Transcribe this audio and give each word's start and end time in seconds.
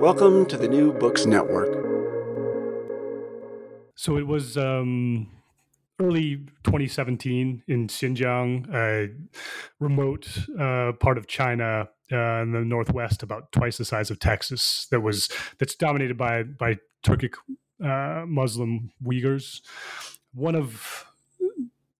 Welcome 0.00 0.44
to 0.46 0.58
the 0.58 0.68
New 0.68 0.92
Books 0.92 1.24
Network. 1.24 1.72
So 3.94 4.18
it 4.18 4.26
was 4.26 4.58
um, 4.58 5.30
early 5.98 6.36
2017 6.64 7.62
in 7.66 7.88
Xinjiang, 7.88 8.72
a 8.74 9.10
remote 9.80 10.28
uh, 10.60 10.92
part 11.00 11.16
of 11.16 11.26
China 11.26 11.88
uh, 12.12 12.16
in 12.16 12.52
the 12.52 12.60
northwest, 12.60 13.22
about 13.22 13.50
twice 13.52 13.78
the 13.78 13.86
size 13.86 14.10
of 14.10 14.20
Texas. 14.20 14.86
That 14.90 15.00
was 15.00 15.30
that's 15.58 15.74
dominated 15.74 16.18
by 16.18 16.42
by 16.42 16.76
Turkic 17.02 17.34
uh, 17.82 18.26
Muslim 18.26 18.92
Uyghurs. 19.02 19.62
One 20.34 20.54
of 20.54 21.06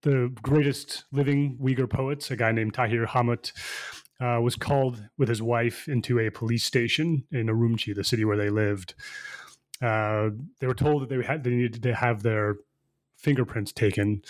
the 0.03 0.33
greatest 0.43 1.05
living 1.13 1.57
Uyghur 1.63 1.89
poets, 1.89 2.31
a 2.31 2.37
guy 2.37 2.53
named 2.53 2.75
Tahir 2.75 3.07
Hamut, 3.07 3.53
uh, 4.21 4.41
was 4.43 4.57
called 4.57 5.09
with 5.19 5.29
his 5.29 5.43
wife 5.43 5.89
into 5.89 6.19
a 6.19 6.31
police 6.31 6.65
station 6.65 7.25
in 7.31 7.47
Urumqi, 7.47 7.95
the 7.95 8.05
city 8.05 8.25
where 8.25 8.37
they 8.37 8.51
lived. 8.51 8.95
Uh, 9.83 10.31
they 10.61 10.67
were 10.67 10.75
told 10.75 11.03
that 11.03 11.09
they 11.09 11.23
had 11.23 11.45
they 11.45 11.51
needed 11.51 11.83
to 11.83 11.95
have 11.95 12.23
their 12.23 12.57
fingerprints 13.17 13.73
taken, 13.73 14.23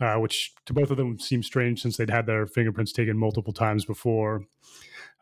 uh, 0.00 0.16
which 0.16 0.52
to 0.66 0.72
both 0.72 0.90
of 0.90 0.96
them 0.96 1.18
seemed 1.18 1.44
strange 1.44 1.80
since 1.80 1.96
they'd 1.96 2.10
had 2.10 2.26
their 2.26 2.46
fingerprints 2.46 2.92
taken 2.92 3.16
multiple 3.16 3.52
times 3.52 3.84
before. 3.84 4.44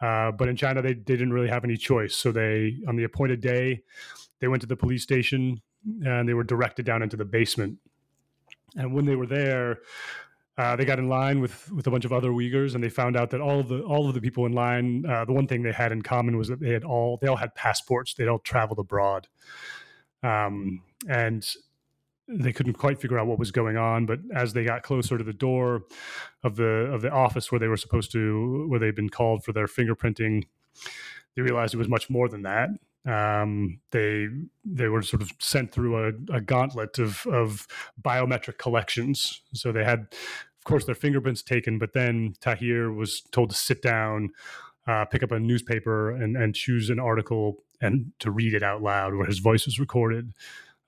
Uh, 0.00 0.32
but 0.32 0.48
in 0.48 0.56
China, 0.56 0.80
they, 0.80 0.94
they 0.94 1.16
didn't 1.16 1.32
really 1.32 1.48
have 1.48 1.64
any 1.64 1.76
choice. 1.76 2.16
So 2.16 2.32
they, 2.32 2.78
on 2.88 2.96
the 2.96 3.04
appointed 3.04 3.40
day, 3.40 3.82
they 4.40 4.48
went 4.48 4.62
to 4.62 4.66
the 4.66 4.76
police 4.76 5.02
station 5.02 5.60
and 6.04 6.28
they 6.28 6.34
were 6.34 6.44
directed 6.44 6.86
down 6.86 7.02
into 7.02 7.16
the 7.16 7.24
basement. 7.24 7.78
And 8.76 8.94
when 8.94 9.04
they 9.04 9.16
were 9.16 9.26
there, 9.26 9.78
uh, 10.60 10.76
they 10.76 10.84
got 10.84 10.98
in 10.98 11.08
line 11.08 11.40
with 11.40 11.72
with 11.72 11.86
a 11.86 11.90
bunch 11.90 12.04
of 12.04 12.12
other 12.12 12.30
Uyghurs, 12.30 12.74
and 12.74 12.84
they 12.84 12.90
found 12.90 13.16
out 13.16 13.30
that 13.30 13.40
all 13.40 13.60
of 13.60 13.68
the 13.68 13.80
all 13.80 14.06
of 14.08 14.14
the 14.14 14.20
people 14.20 14.44
in 14.44 14.52
line, 14.52 15.06
uh, 15.06 15.24
the 15.24 15.32
one 15.32 15.46
thing 15.46 15.62
they 15.62 15.72
had 15.72 15.90
in 15.90 16.02
common 16.02 16.36
was 16.36 16.48
that 16.48 16.60
they 16.60 16.72
had 16.72 16.84
all 16.84 17.16
they 17.16 17.28
all 17.28 17.36
had 17.36 17.54
passports. 17.54 18.12
They'd 18.12 18.28
all 18.28 18.40
traveled 18.40 18.78
abroad, 18.78 19.26
um, 20.22 20.82
and 21.08 21.48
they 22.28 22.52
couldn't 22.52 22.74
quite 22.74 23.00
figure 23.00 23.18
out 23.18 23.26
what 23.26 23.38
was 23.38 23.50
going 23.52 23.78
on. 23.78 24.04
But 24.04 24.20
as 24.34 24.52
they 24.52 24.64
got 24.64 24.82
closer 24.82 25.16
to 25.16 25.24
the 25.24 25.32
door 25.32 25.84
of 26.44 26.56
the 26.56 26.92
of 26.92 27.00
the 27.00 27.10
office 27.10 27.50
where 27.50 27.58
they 27.58 27.68
were 27.68 27.78
supposed 27.78 28.12
to, 28.12 28.66
where 28.68 28.78
they'd 28.78 28.94
been 28.94 29.08
called 29.08 29.42
for 29.44 29.54
their 29.54 29.66
fingerprinting, 29.66 30.44
they 31.36 31.42
realized 31.42 31.72
it 31.72 31.78
was 31.78 31.88
much 31.88 32.10
more 32.10 32.28
than 32.28 32.42
that. 32.42 32.68
Um, 33.06 33.80
they 33.92 34.28
they 34.62 34.88
were 34.88 35.00
sort 35.02 35.22
of 35.22 35.30
sent 35.38 35.72
through 35.72 35.96
a, 36.04 36.36
a 36.36 36.40
gauntlet 36.42 36.98
of 36.98 37.26
of 37.26 37.66
biometric 38.00 38.58
collections. 38.58 39.40
So 39.54 39.72
they 39.72 39.84
had, 39.84 40.08
of 40.60 40.64
course, 40.64 40.84
their 40.84 40.94
fingerprints 40.94 41.42
taken, 41.42 41.78
but 41.78 41.94
then 41.94 42.34
Tahir 42.40 42.92
was 42.92 43.22
told 43.32 43.48
to 43.50 43.56
sit 43.56 43.80
down. 43.80 44.30
Uh, 44.86 45.04
pick 45.04 45.22
up 45.22 45.30
a 45.30 45.38
newspaper 45.38 46.10
and, 46.10 46.36
and 46.36 46.54
choose 46.54 46.90
an 46.90 46.98
article 46.98 47.62
and 47.80 48.12
to 48.18 48.30
read 48.30 48.54
it 48.54 48.62
out 48.62 48.82
loud 48.82 49.14
where 49.14 49.26
his 49.26 49.38
voice 49.38 49.66
was 49.66 49.78
recorded. 49.78 50.32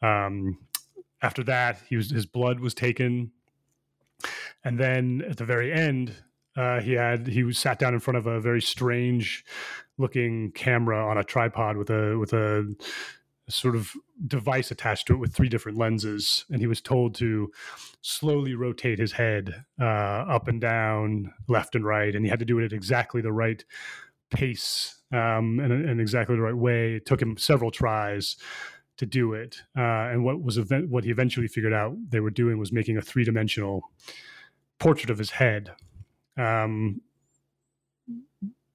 Um, 0.03 0.59
after 1.23 1.43
that, 1.45 1.79
he 1.89 1.97
was 1.97 2.11
his 2.11 2.27
blood 2.27 2.61
was 2.61 2.75
taken, 2.75 3.33
and 4.65 4.79
then 4.79 5.23
at 5.29 5.37
the 5.37 5.45
very 5.45 5.73
end, 5.73 6.15
uh, 6.57 6.81
he 6.81 6.93
had 6.93 7.29
he 7.29 7.45
was 7.45 7.59
sat 7.59 7.79
down 7.79 7.95
in 7.95 8.01
front 8.01 8.19
of 8.19 8.27
a 8.27 8.41
very 8.41 8.61
strange 8.61 9.45
looking 9.99 10.51
camera 10.53 11.07
on 11.07 11.17
a 11.17 11.25
tripod 11.25 11.77
with 11.77 11.91
a 11.91 12.19
with 12.19 12.33
a 12.33 12.75
sort 13.49 13.77
of 13.77 13.93
device 14.27 14.71
attached 14.71 15.07
to 15.07 15.15
it 15.15 15.19
with 15.19 15.35
three 15.35 15.49
different 15.49 15.77
lenses 15.77 16.45
and 16.51 16.61
he 16.61 16.67
was 16.67 16.81
told 16.81 17.15
to 17.15 17.51
slowly 18.01 18.55
rotate 18.55 18.99
his 18.99 19.13
head 19.13 19.65
uh, 19.81 19.85
up 19.85 20.49
and 20.49 20.61
down 20.61 21.33
left 21.49 21.75
and 21.75 21.85
right 21.85 22.15
and 22.15 22.25
he 22.25 22.31
had 22.31 22.39
to 22.39 22.45
do 22.45 22.59
it 22.59 22.65
at 22.65 22.73
exactly 22.73 23.21
the 23.21 23.33
right 23.33 23.65
pace 24.31 25.03
um, 25.13 25.59
and, 25.61 25.73
and 25.73 26.01
exactly 26.01 26.37
the 26.37 26.43
right 26.43 26.57
way 26.57 26.95
it 26.95 27.05
took 27.05 27.21
him 27.21 27.37
several 27.37 27.71
tries 27.71 28.37
to 29.03 29.07
do 29.07 29.33
it. 29.33 29.63
Uh, 29.77 30.11
and 30.11 30.25
what 30.25 30.43
was 30.43 30.59
what 30.89 31.05
he 31.05 31.11
eventually 31.11 31.49
figured 31.49 31.73
out 31.73 31.97
they 32.11 32.21
were 32.21 32.31
doing 32.31 32.59
was 32.59 32.73
making 32.73 32.97
a 32.97 33.03
three 33.03 33.25
dimensional 33.25 33.91
portrait 34.79 35.11
of 35.11 35.19
his 35.19 35.31
head. 35.31 35.73
Um, 36.37 37.01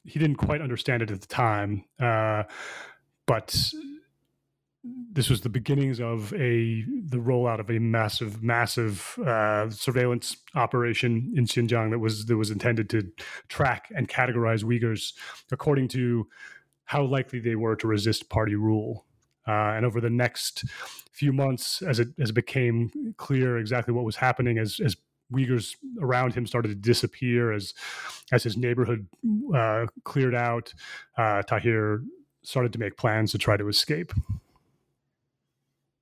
he 0.04 0.20
didn't 0.20 0.38
quite 0.38 0.62
understand 0.62 1.02
it 1.02 1.12
at 1.12 1.22
the 1.22 1.28
time, 1.28 1.86
uh, 2.00 2.44
but 3.26 3.74
this 5.14 5.30
was 5.30 5.42
the 5.42 5.50
beginnings 5.50 6.00
of 6.00 6.32
a 6.34 6.84
the 6.84 7.18
rollout 7.18 7.60
of 7.60 7.70
a 7.70 7.80
massive, 7.80 8.44
massive 8.44 9.18
uh, 9.26 9.70
surveillance 9.70 10.38
operation 10.56 11.34
in 11.36 11.46
Xinjiang 11.46 11.90
that 11.92 12.00
was 12.00 12.26
that 12.28 12.38
was 12.38 12.52
intended 12.52 12.90
to 12.92 13.12
track 13.50 13.90
and 13.96 14.08
categorize 14.08 14.64
Uyghurs 14.64 15.14
according 15.52 15.88
to 15.90 16.28
how 16.86 17.04
likely 17.04 17.40
they 17.40 17.56
were 17.56 17.76
to 17.76 17.88
resist 17.88 18.30
party 18.30 18.56
rule. 18.56 19.06
Uh, 19.48 19.74
and 19.76 19.86
over 19.86 20.02
the 20.02 20.10
next 20.10 20.66
few 21.12 21.34
months, 21.34 21.82
as 21.82 22.00
it 22.00 22.10
as 22.20 22.30
it 22.30 22.34
became 22.34 23.14
clear 23.18 23.58
exactly 23.58 23.94
what 23.94 24.06
was 24.06 24.18
happening, 24.18 24.58
as 24.58 24.80
as 24.84 24.96
Uyghurs 25.34 25.76
around 26.02 26.34
him 26.36 26.46
started 26.46 26.70
to 26.70 26.76
disappear, 26.76 27.52
as 27.52 27.74
as 28.32 28.44
his 28.44 28.56
neighborhood 28.56 29.08
uh, 29.56 29.88
cleared 30.04 30.36
out, 30.36 30.74
uh, 31.18 31.42
Tahir 31.42 32.04
started 32.44 32.72
to 32.74 32.80
make 32.80 32.98
plans 32.98 33.32
to 33.32 33.38
try 33.38 33.58
to 33.58 33.68
escape. 33.68 34.14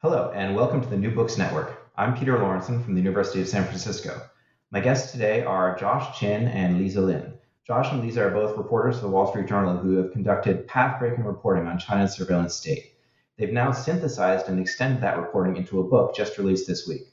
Hello, 0.07 0.31
and 0.35 0.55
welcome 0.55 0.81
to 0.81 0.88
the 0.88 0.95
New 0.95 1.09
Books 1.09 1.35
Network. 1.35 1.89
I'm 1.97 2.16
Peter 2.16 2.33
Lorentzen 2.33 2.85
from 2.85 2.93
the 2.93 3.01
University 3.01 3.41
of 3.41 3.47
San 3.47 3.63
Francisco. 3.63 4.21
My 4.69 4.79
guests 4.79 5.11
today 5.11 5.41
are 5.41 5.75
Josh 5.79 6.19
Chin 6.19 6.47
and 6.47 6.77
Liza 6.77 7.01
Lin. 7.01 7.33
Josh 7.66 7.91
and 7.91 8.03
Liza 8.03 8.21
are 8.23 8.29
both 8.29 8.55
reporters 8.55 8.97
for 8.97 9.01
the 9.01 9.09
Wall 9.09 9.25
Street 9.25 9.47
Journal 9.47 9.77
who 9.77 9.97
have 9.97 10.11
conducted 10.11 10.67
path-breaking 10.67 11.23
reporting 11.23 11.66
on 11.66 11.79
China's 11.79 12.13
surveillance 12.13 12.53
state. 12.53 12.93
They've 13.35 13.51
now 13.51 13.71
synthesized 13.71 14.47
and 14.47 14.59
extended 14.59 15.01
that 15.01 15.17
reporting 15.17 15.57
into 15.57 15.79
a 15.79 15.83
book 15.83 16.16
just 16.16 16.37
released 16.37 16.67
this 16.67 16.87
week. 16.87 17.07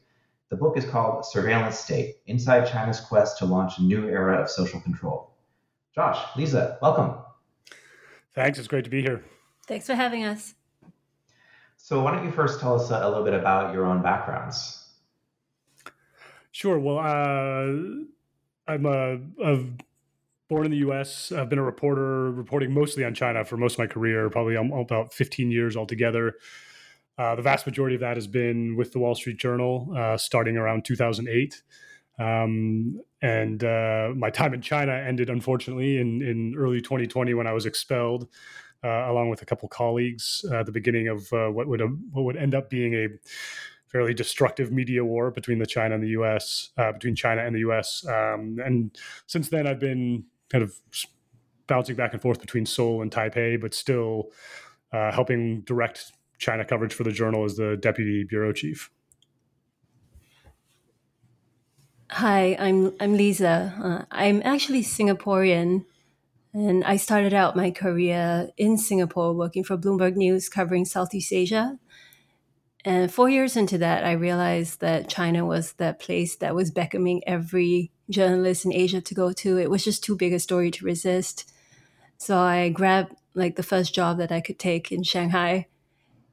The 0.51 0.57
book 0.57 0.77
is 0.77 0.85
called 0.85 1.25
Surveillance 1.25 1.79
State 1.79 2.17
Inside 2.27 2.71
China's 2.71 3.01
Quest 3.01 3.39
to 3.39 3.47
Launch 3.47 3.79
a 3.79 3.83
New 3.83 4.07
Era 4.07 4.43
of 4.43 4.51
Social 4.51 4.83
Control. 4.83 5.31
Josh, 5.95 6.23
Liza, 6.37 6.77
welcome. 6.83 7.15
Thanks. 8.35 8.59
It's 8.59 8.69
great 8.69 8.85
to 8.85 8.91
be 8.91 9.01
here. 9.01 9.25
Thanks 9.67 9.87
for 9.87 9.95
having 9.95 10.25
us. 10.25 10.57
So, 11.93 12.01
why 12.01 12.13
don't 12.13 12.25
you 12.25 12.33
first 12.33 12.59
tell 12.59 12.75
us 12.81 12.91
a 12.91 13.07
little 13.07 13.23
bit 13.23 13.35
about 13.35 13.75
your 13.75 13.85
own 13.85 14.01
backgrounds? 14.01 14.89
Sure. 16.51 16.79
Well, 16.79 16.97
uh, 16.97 17.67
I'm 18.67 18.87
a, 18.87 19.19
a 19.45 19.63
born 20.49 20.65
in 20.65 20.71
the 20.71 20.79
U.S. 20.79 21.33
I've 21.33 21.51
been 21.51 21.59
a 21.59 21.63
reporter, 21.63 22.31
reporting 22.31 22.73
mostly 22.73 23.05
on 23.05 23.13
China 23.13 23.45
for 23.45 23.59
most 23.59 23.75
of 23.75 23.81
my 23.81 23.89
career, 23.89 24.31
probably 24.31 24.55
about 24.55 25.13
15 25.13 25.51
years 25.51 25.77
altogether. 25.77 26.37
Uh, 27.19 27.35
the 27.35 27.43
vast 27.43 27.67
majority 27.67 27.97
of 27.97 28.01
that 28.01 28.17
has 28.17 28.27
been 28.27 28.75
with 28.75 28.93
the 28.93 28.99
Wall 28.99 29.15
Street 29.15 29.37
Journal, 29.37 29.93
uh, 29.95 30.17
starting 30.17 30.57
around 30.57 30.87
2008. 30.87 31.63
Um, 32.19 33.03
and 33.21 33.63
uh, 33.63 34.13
my 34.17 34.31
time 34.31 34.55
in 34.55 34.63
China 34.63 34.93
ended, 34.93 35.29
unfortunately, 35.29 35.99
in, 35.99 36.23
in 36.23 36.55
early 36.57 36.81
2020 36.81 37.35
when 37.35 37.47
I 37.47 37.53
was 37.53 37.67
expelled, 37.67 38.29
uh, 38.85 39.11
along 39.11 39.31
with 39.31 39.43
a 39.43 39.45
couple 39.45 39.69
colleagues, 39.69 40.45
at 40.53 40.67
the 40.67 40.73
beginning 40.73 41.09
of 41.09 41.33
uh, 41.33 41.49
what 41.49 41.67
would 41.67 41.81
what 42.13 42.25
would 42.25 42.37
end 42.37 42.55
up 42.55 42.71
being 42.71 42.95
a 42.95 43.09
fairly 43.87 44.15
destructive 44.15 44.73
media 44.73 45.05
war 45.05 45.31
between 45.31 45.59
the 45.59 45.67
China 45.67 45.95
and 45.95 46.03
the 46.03 46.09
U.S. 46.09 46.71
Uh, 46.79 46.93
between 46.93 47.15
China 47.15 47.45
and 47.45 47.55
the 47.55 47.61
U.S. 47.61 48.05
Um, 48.07 48.59
and 48.65 48.97
since 49.27 49.49
then, 49.51 49.67
I've 49.67 49.79
been 49.79 50.25
kind 50.49 50.65
of 50.65 50.75
bouncing 51.67 51.95
back 51.95 52.13
and 52.13 52.21
forth 52.23 52.41
between 52.41 52.67
Seoul 52.67 53.03
and 53.03 53.11
Taipei, 53.11 53.61
but 53.61 53.75
still 53.75 54.31
uh, 54.93 55.13
helping 55.13 55.61
direct 55.63 56.13
China 56.39 56.65
coverage 56.65 56.95
for 56.95 57.05
the 57.05 57.13
journal 57.13 57.45
as 57.45 57.57
the 57.57 57.77
deputy 57.77 58.25
bureau 58.25 58.53
chief. 58.53 58.91
Hi, 62.11 62.57
I'm 62.59 62.95
I'm 63.01 63.17
Liza. 63.17 63.73
Uh, 63.83 64.05
I'm 64.11 64.43
actually 64.45 64.83
Singaporean, 64.83 65.87
and 66.55 66.85
I 66.85 66.97
started 66.97 67.33
out 67.33 67.57
my 67.57 67.71
career 67.71 68.51
in 68.57 68.77
Singapore 68.77 69.33
working 69.33 69.65
for 69.65 69.79
Bloomberg 69.79 70.17
News 70.17 70.49
covering 70.49 70.85
Southeast 70.85 71.33
Asia. 71.33 71.79
And 72.85 73.13
four 73.13 73.31
years 73.31 73.57
into 73.57 73.79
that, 73.79 74.05
I 74.05 74.13
realized 74.13 74.81
that 74.81 75.09
China 75.09 75.47
was 75.47 75.75
that 75.75 76.01
place 76.01 76.37
that 76.37 76.55
was 76.55 76.71
beckoning 76.71 77.23
every 77.27 77.93
journalist 78.11 78.65
in 78.65 78.73
Asia 78.73 79.01
to 79.01 79.15
go 79.15 79.33
to. 79.33 79.59
It 79.59 79.71
was 79.71 79.85
just 79.85 80.05
too 80.05 80.17
big 80.17 80.33
a 80.33 80.39
story 80.39 80.71
to 80.73 80.85
resist. 80.85 81.51
So 82.19 82.39
I 82.39 82.69
grabbed 82.69 83.15
like 83.35 83.57
the 83.57 83.63
first 83.63 83.95
job 83.95 84.19
that 84.19 84.33
I 84.33 84.41
could 84.41 84.59
take 84.59 84.93
in 84.93 85.05
Shanghai. 85.05 85.69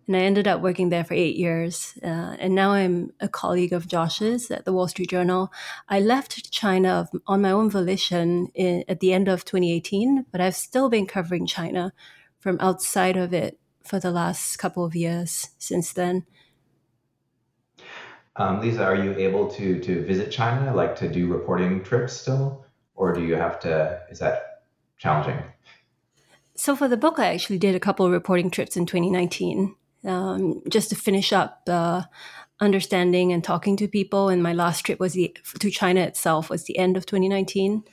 And 0.10 0.18
I 0.18 0.22
ended 0.22 0.48
up 0.48 0.62
working 0.62 0.90
there 0.90 1.04
for 1.04 1.14
eight 1.14 1.36
years. 1.36 1.94
Uh, 2.02 2.36
and 2.40 2.56
now 2.56 2.72
I'm 2.72 3.14
a 3.20 3.28
colleague 3.28 3.74
of 3.74 3.88
Josh's 3.88 4.50
at 4.50 4.66
the 4.66 4.74
Wall 4.74 4.88
Street 4.88 5.12
Journal. 5.12 5.54
I 5.88 6.00
left 6.00 6.50
China 6.50 7.08
on 7.28 7.44
my 7.44 7.52
own 7.52 7.70
volition 7.70 8.48
in, 8.56 8.84
at 8.88 9.02
the 9.02 9.14
end 9.14 9.28
of 9.28 9.46
2018, 9.46 10.26
but 10.32 10.42
I've 10.42 10.56
still 10.56 10.90
been 10.90 11.06
covering 11.06 11.46
China 11.46 11.94
from 12.40 12.58
outside 12.60 13.18
of 13.18 13.36
it 13.36 13.60
for 13.84 14.00
the 14.00 14.10
last 14.10 14.58
couple 14.58 14.84
of 14.84 14.96
years 14.96 15.50
since 15.60 15.94
then. 15.94 16.26
Um, 18.36 18.62
Liza, 18.62 18.84
are 18.84 18.96
you 18.96 19.14
able 19.14 19.48
to 19.52 19.80
to 19.80 20.04
visit 20.06 20.32
China, 20.32 20.74
like 20.74 20.96
to 20.96 21.08
do 21.08 21.28
reporting 21.28 21.84
trips 21.84 22.14
still, 22.14 22.66
or 22.96 23.14
do 23.14 23.22
you 23.22 23.36
have 23.36 23.60
to? 23.60 24.02
Is 24.10 24.18
that 24.18 24.64
challenging? 24.98 25.38
So 26.56 26.76
for 26.76 26.88
the 26.88 26.98
book, 26.98 27.20
I 27.20 27.34
actually 27.34 27.60
did 27.60 27.76
a 27.76 27.80
couple 27.80 28.06
of 28.06 28.12
reporting 28.12 28.50
trips 28.50 28.76
in 28.76 28.86
2019, 28.86 29.76
um, 30.06 30.62
just 30.70 30.90
to 30.90 30.96
finish 30.96 31.34
up 31.34 31.62
uh, 31.68 32.04
understanding 32.60 33.32
and 33.32 33.44
talking 33.44 33.78
to 33.78 33.88
people. 33.88 34.30
And 34.30 34.44
my 34.44 34.54
last 34.54 34.86
trip 34.86 35.00
was 35.00 35.14
the 35.14 35.36
to 35.60 35.70
China 35.70 36.02
itself 36.02 36.50
was 36.50 36.64
the 36.64 36.78
end 36.78 36.98
of 36.98 37.06
2019, 37.06 37.84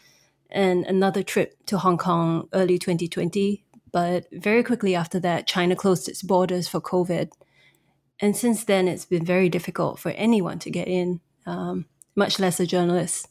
and 0.51 0.85
another 0.85 1.23
trip 1.23 1.57
to 1.67 1.79
Hong 1.79 1.99
Kong 1.99 2.49
early 2.53 2.79
2020. 2.79 3.65
But 3.93 4.27
very 4.33 4.63
quickly 4.63 4.95
after 4.95 5.19
that, 5.21 5.47
China 5.47 5.75
closed 5.75 6.09
its 6.09 6.23
borders 6.23 6.69
for 6.69 6.81
COVID. 6.81 7.31
And 8.21 8.37
since 8.37 8.65
then, 8.65 8.89
it's 8.89 9.05
been 9.05 9.25
very 9.25 9.49
difficult 9.49 9.99
for 9.99 10.11
anyone 10.13 10.59
to 10.61 10.71
get 10.71 10.89
in, 10.89 11.21
um, 11.45 11.87
much 12.15 12.39
less 12.39 12.61
a 12.61 12.67
journalist. 12.67 13.29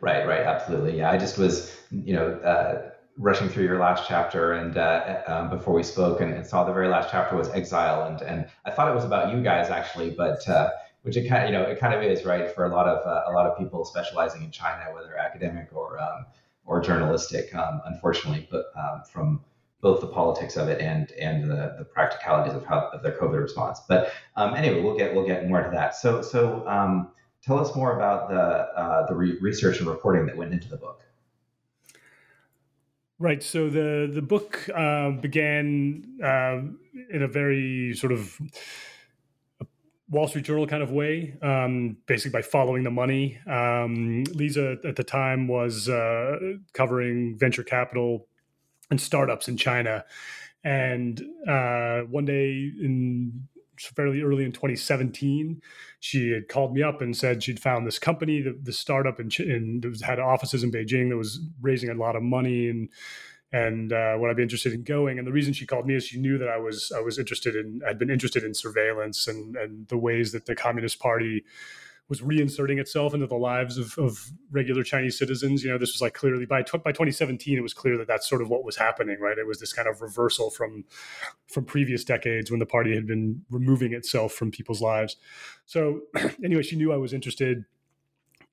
Right, 0.00 0.26
right, 0.26 0.42
absolutely. 0.42 0.98
Yeah, 0.98 1.10
I 1.10 1.18
just 1.18 1.38
was, 1.38 1.76
you 1.90 2.14
know, 2.14 2.28
uh, 2.28 2.90
rushing 3.16 3.48
through 3.48 3.64
your 3.64 3.78
last 3.78 4.08
chapter 4.08 4.52
and 4.52 4.76
uh, 4.76 5.22
um, 5.26 5.50
before 5.50 5.72
we 5.74 5.82
spoke 5.82 6.20
and, 6.20 6.32
and, 6.32 6.44
saw 6.44 6.64
the 6.64 6.72
very 6.72 6.88
last 6.88 7.10
chapter 7.10 7.36
was 7.36 7.48
exile 7.50 8.08
and 8.08 8.20
and 8.22 8.46
I 8.64 8.72
thought 8.72 8.90
it 8.90 8.94
was 8.94 9.04
about 9.04 9.32
you 9.34 9.42
guys 9.42 9.70
actually 9.70 10.10
but 10.10 10.46
uh, 10.48 10.70
which 11.02 11.16
it 11.16 11.28
kind 11.28 11.44
of 11.44 11.50
you 11.50 11.56
know 11.56 11.62
it 11.62 11.78
kind 11.78 11.94
of 11.94 12.02
is 12.02 12.24
right 12.24 12.52
for 12.52 12.64
a 12.64 12.68
lot 12.68 12.88
of 12.88 13.06
uh, 13.06 13.30
a 13.30 13.32
lot 13.32 13.46
of 13.46 13.56
people 13.56 13.84
specializing 13.84 14.42
in 14.42 14.50
China 14.50 14.92
whether 14.92 15.16
academic 15.16 15.68
or 15.72 16.00
um, 16.00 16.26
or 16.66 16.80
journalistic 16.80 17.54
um, 17.54 17.80
unfortunately 17.84 18.48
but 18.50 18.66
um, 18.76 19.02
from 19.12 19.40
both 19.80 20.00
the 20.00 20.08
politics 20.08 20.56
of 20.56 20.68
it 20.68 20.80
and 20.80 21.12
and 21.12 21.44
the, 21.44 21.76
the 21.78 21.84
practicalities 21.84 22.54
of 22.54 22.64
how 22.64 22.88
of 22.92 23.02
their 23.02 23.16
COVID 23.16 23.40
response. 23.40 23.80
But 23.88 24.12
um, 24.34 24.54
anyway 24.54 24.80
we'll 24.80 24.96
get 24.96 25.14
we'll 25.14 25.26
get 25.26 25.46
more 25.46 25.62
to 25.62 25.70
that. 25.70 25.94
So 25.94 26.20
so 26.20 26.66
um, 26.66 27.12
tell 27.42 27.60
us 27.60 27.76
more 27.76 27.94
about 27.94 28.28
the 28.28 28.40
uh, 28.40 29.06
the 29.06 29.14
re- 29.14 29.38
research 29.40 29.78
and 29.78 29.86
reporting 29.86 30.26
that 30.26 30.36
went 30.36 30.52
into 30.52 30.68
the 30.68 30.78
book 30.78 31.03
Right. 33.18 33.42
So 33.42 33.70
the 33.70 34.10
the 34.12 34.22
book 34.22 34.68
uh, 34.74 35.10
began 35.12 36.18
uh, 36.22 36.62
in 37.10 37.22
a 37.22 37.28
very 37.28 37.94
sort 37.94 38.12
of 38.12 38.38
Wall 40.10 40.26
Street 40.26 40.44
Journal 40.44 40.66
kind 40.66 40.82
of 40.82 40.90
way, 40.90 41.36
um, 41.40 41.96
basically 42.06 42.32
by 42.32 42.42
following 42.42 42.82
the 42.82 42.90
money. 42.90 43.38
Um, 43.46 44.24
Liza 44.34 44.78
at 44.84 44.96
the 44.96 45.04
time 45.04 45.48
was 45.48 45.88
uh, 45.88 46.36
covering 46.72 47.38
venture 47.38 47.62
capital 47.62 48.26
and 48.90 49.00
startups 49.00 49.48
in 49.48 49.56
China, 49.56 50.04
and 50.64 51.22
uh, 51.48 52.00
one 52.00 52.24
day 52.24 52.70
in 52.80 53.48
fairly 53.78 54.22
early 54.22 54.44
in 54.44 54.52
2017, 54.52 55.60
she 56.00 56.30
had 56.30 56.48
called 56.48 56.74
me 56.74 56.82
up 56.82 57.00
and 57.00 57.16
said 57.16 57.42
she'd 57.42 57.60
found 57.60 57.86
this 57.86 57.98
company, 57.98 58.42
the, 58.42 58.58
the 58.62 58.72
startup, 58.72 59.18
and 59.18 59.32
had 60.02 60.18
offices 60.18 60.62
in 60.62 60.72
Beijing 60.72 61.10
that 61.10 61.16
was 61.16 61.40
raising 61.60 61.90
a 61.90 61.94
lot 61.94 62.16
of 62.16 62.22
money 62.22 62.68
and 62.68 62.88
and 63.52 63.92
uh, 63.92 64.16
would 64.18 64.30
I 64.30 64.34
be 64.34 64.42
interested 64.42 64.72
in 64.72 64.82
going? 64.82 65.16
And 65.16 65.28
the 65.28 65.32
reason 65.32 65.52
she 65.52 65.64
called 65.64 65.86
me 65.86 65.94
is 65.94 66.04
she 66.04 66.18
knew 66.18 66.38
that 66.38 66.48
I 66.48 66.56
was 66.56 66.90
I 66.90 67.00
was 67.00 67.20
interested 67.20 67.54
in 67.54 67.82
had 67.86 68.00
been 68.00 68.10
interested 68.10 68.42
in 68.42 68.52
surveillance 68.52 69.28
and 69.28 69.56
and 69.56 69.86
the 69.88 69.96
ways 69.96 70.32
that 70.32 70.46
the 70.46 70.56
Communist 70.56 70.98
Party 70.98 71.44
was 72.08 72.20
reinserting 72.20 72.78
itself 72.78 73.14
into 73.14 73.26
the 73.26 73.36
lives 73.36 73.78
of, 73.78 73.96
of 73.96 74.30
regular 74.50 74.82
Chinese 74.82 75.18
citizens. 75.18 75.64
You 75.64 75.70
know, 75.70 75.78
this 75.78 75.92
was 75.94 76.02
like 76.02 76.12
clearly 76.12 76.44
by 76.44 76.62
by 76.62 76.92
2017, 76.92 77.56
it 77.56 77.62
was 77.62 77.72
clear 77.72 77.96
that 77.96 78.06
that's 78.06 78.28
sort 78.28 78.42
of 78.42 78.50
what 78.50 78.64
was 78.64 78.76
happening, 78.76 79.18
right? 79.20 79.38
It 79.38 79.46
was 79.46 79.58
this 79.58 79.72
kind 79.72 79.88
of 79.88 80.02
reversal 80.02 80.50
from 80.50 80.84
from 81.48 81.64
previous 81.64 82.04
decades 82.04 82.50
when 82.50 82.60
the 82.60 82.66
party 82.66 82.94
had 82.94 83.06
been 83.06 83.42
removing 83.50 83.94
itself 83.94 84.32
from 84.32 84.50
people's 84.50 84.82
lives. 84.82 85.16
So 85.64 86.02
anyway, 86.44 86.62
she 86.62 86.76
knew 86.76 86.92
I 86.92 86.96
was 86.96 87.14
interested 87.14 87.64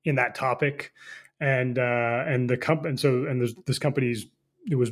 in 0.05 0.15
that 0.15 0.33
topic, 0.33 0.93
and 1.39 1.77
uh, 1.77 2.23
and 2.25 2.49
the 2.49 2.57
comp 2.57 2.85
and 2.85 2.99
so 2.99 3.25
and 3.25 3.41
this, 3.41 3.53
this 3.65 3.79
company's 3.79 4.27
it 4.69 4.75
was 4.75 4.91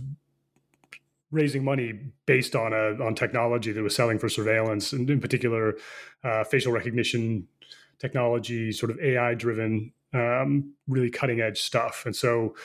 raising 1.32 1.64
money 1.64 1.94
based 2.26 2.56
on 2.56 2.74
a 2.74 3.02
on 3.04 3.16
technology 3.16 3.72
that 3.72 3.84
was 3.84 3.96
selling 3.96 4.18
for 4.18 4.28
surveillance 4.28 4.92
and 4.94 5.10
in 5.10 5.22
particular 5.22 5.76
uh, 6.24 6.44
facial 6.44 6.72
recognition 6.72 7.48
technology, 8.00 8.72
sort 8.72 8.92
of 8.92 9.00
AI 9.00 9.34
driven, 9.34 9.92
um, 10.14 10.74
really 10.88 11.10
cutting 11.10 11.42
edge 11.42 11.62
stuff. 11.62 12.04
And 12.06 12.16
so 12.16 12.56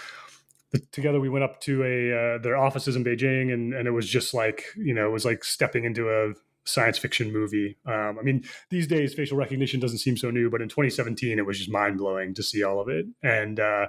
the, 0.70 0.80
together 0.92 1.20
we 1.20 1.28
went 1.28 1.44
up 1.44 1.60
to 1.62 1.84
a 1.84 2.12
uh, 2.12 2.38
their 2.38 2.56
offices 2.56 2.96
in 2.96 3.04
Beijing, 3.04 3.52
and 3.52 3.72
and 3.74 3.86
it 3.86 3.92
was 3.92 4.08
just 4.08 4.34
like 4.34 4.64
you 4.76 4.94
know 4.94 5.06
it 5.06 5.12
was 5.12 5.24
like 5.24 5.44
stepping 5.44 5.84
into 5.84 6.10
a 6.10 6.34
science 6.64 6.98
fiction 6.98 7.32
movie. 7.32 7.76
Um, 7.86 8.18
I 8.18 8.22
mean, 8.22 8.44
these 8.70 8.86
days 8.86 9.14
facial 9.14 9.36
recognition 9.36 9.80
doesn't 9.80 9.98
seem 9.98 10.16
so 10.16 10.30
new, 10.30 10.50
but 10.50 10.62
in 10.62 10.68
2017 10.68 11.38
it 11.38 11.46
was 11.46 11.58
just 11.58 11.70
mind 11.70 11.98
blowing 11.98 12.34
to 12.34 12.42
see 12.42 12.62
all 12.62 12.80
of 12.80 12.88
it. 12.88 13.06
And 13.22 13.60
uh, 13.60 13.86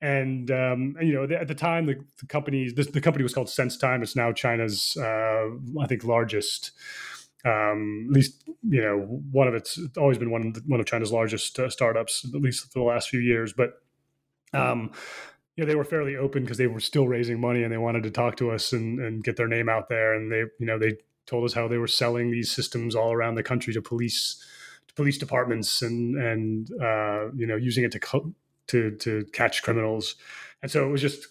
and 0.00 0.50
um, 0.50 0.96
you 1.00 1.12
know 1.12 1.24
at 1.34 1.48
the 1.48 1.54
time 1.54 1.86
the, 1.86 1.96
the 2.20 2.26
company 2.26 2.70
the, 2.70 2.84
the, 2.84 3.00
company 3.00 3.22
was 3.22 3.34
called 3.34 3.48
SenseTime. 3.48 4.02
It's 4.02 4.14
now 4.14 4.32
China's 4.32 4.96
uh, 4.96 5.48
I 5.80 5.86
think 5.86 6.04
largest 6.04 6.72
um, 7.48 8.06
at 8.10 8.14
least 8.14 8.44
you 8.68 8.82
know 8.82 8.98
one 9.30 9.48
of 9.48 9.54
it's 9.54 9.78
always 9.96 10.18
been 10.18 10.30
one 10.30 10.46
of 10.46 10.54
the, 10.54 10.62
one 10.66 10.80
of 10.80 10.86
China's 10.86 11.12
largest 11.12 11.58
uh, 11.58 11.70
startups, 11.70 12.24
at 12.34 12.40
least 12.40 12.72
for 12.72 12.80
the 12.80 12.84
last 12.84 13.08
few 13.08 13.20
years. 13.20 13.52
But 13.52 13.80
um, 14.52 14.90
they 15.56 15.74
were 15.74 15.84
fairly 15.84 16.16
open 16.16 16.42
because 16.42 16.58
they 16.58 16.66
were 16.66 16.80
still 16.80 17.08
raising 17.08 17.40
money 17.40 17.62
and 17.62 17.72
they 17.72 17.78
wanted 17.78 18.02
to 18.04 18.10
talk 18.10 18.36
to 18.36 18.50
us 18.50 18.72
and, 18.72 19.00
and 19.00 19.24
get 19.24 19.36
their 19.36 19.48
name 19.48 19.68
out 19.68 19.88
there. 19.88 20.14
And 20.14 20.30
they 20.30 20.44
you 20.58 20.66
know 20.66 20.78
they 20.78 20.96
told 21.26 21.44
us 21.44 21.52
how 21.52 21.68
they 21.68 21.78
were 21.78 21.88
selling 21.88 22.30
these 22.30 22.50
systems 22.50 22.94
all 22.94 23.12
around 23.12 23.34
the 23.34 23.42
country 23.42 23.72
to 23.74 23.82
police 23.82 24.44
to 24.88 24.94
police 24.94 25.18
departments 25.18 25.82
and 25.82 26.16
and 26.16 26.70
uh, 26.82 27.30
you 27.34 27.46
know 27.46 27.56
using 27.56 27.84
it 27.84 27.92
to 27.92 28.34
to 28.68 28.90
to 28.96 29.24
catch 29.32 29.62
criminals. 29.62 30.16
And 30.60 30.70
so 30.70 30.86
it 30.86 30.90
was 30.90 31.00
just 31.00 31.28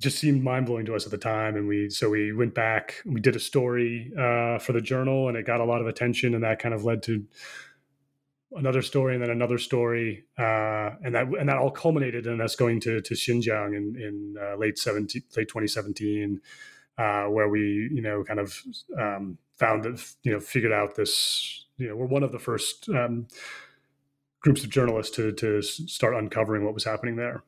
just 0.00 0.18
seemed 0.18 0.42
mind 0.42 0.66
blowing 0.66 0.86
to 0.86 0.94
us 0.94 1.04
at 1.04 1.10
the 1.10 1.18
time. 1.18 1.56
And 1.56 1.68
we 1.68 1.90
so 1.90 2.10
we 2.10 2.32
went 2.32 2.54
back, 2.54 3.02
we 3.04 3.20
did 3.20 3.36
a 3.36 3.40
story 3.40 4.12
uh, 4.16 4.58
for 4.58 4.72
the 4.72 4.80
journal, 4.80 5.28
and 5.28 5.36
it 5.36 5.46
got 5.46 5.60
a 5.60 5.64
lot 5.64 5.80
of 5.80 5.86
attention, 5.86 6.34
and 6.34 6.44
that 6.44 6.58
kind 6.58 6.74
of 6.74 6.84
led 6.84 7.02
to 7.04 7.24
another 8.52 8.82
story 8.82 9.14
and 9.14 9.22
then 9.22 9.30
another 9.30 9.58
story, 9.58 10.24
uh, 10.38 10.90
and 11.04 11.14
that 11.14 11.26
and 11.38 11.48
that 11.48 11.58
all 11.58 11.70
culminated 11.70 12.26
in 12.26 12.40
us 12.40 12.56
going 12.56 12.80
to 12.80 13.00
to 13.00 13.14
Xinjiang 13.14 13.76
in 13.76 13.96
in 14.00 14.36
uh, 14.40 14.56
late 14.56 14.78
seventeen 14.78 15.22
late 15.36 15.48
twenty 15.48 15.68
seventeen. 15.68 16.40
Uh, 16.96 17.26
where 17.26 17.48
we, 17.48 17.88
you 17.92 18.02
know, 18.02 18.24
kind 18.24 18.40
of 18.40 18.60
um, 18.98 19.38
found 19.56 19.84
that, 19.84 20.04
you 20.24 20.32
know, 20.32 20.40
figured 20.40 20.72
out 20.72 20.96
this, 20.96 21.66
you 21.76 21.86
know, 21.86 21.94
we're 21.94 22.04
one 22.04 22.24
of 22.24 22.32
the 22.32 22.40
first 22.40 22.88
um, 22.88 23.28
groups 24.40 24.64
of 24.64 24.70
journalists 24.70 25.14
to 25.14 25.30
to 25.30 25.62
start 25.62 26.12
uncovering 26.12 26.64
what 26.64 26.74
was 26.74 26.82
happening 26.82 27.14
there. 27.14 27.44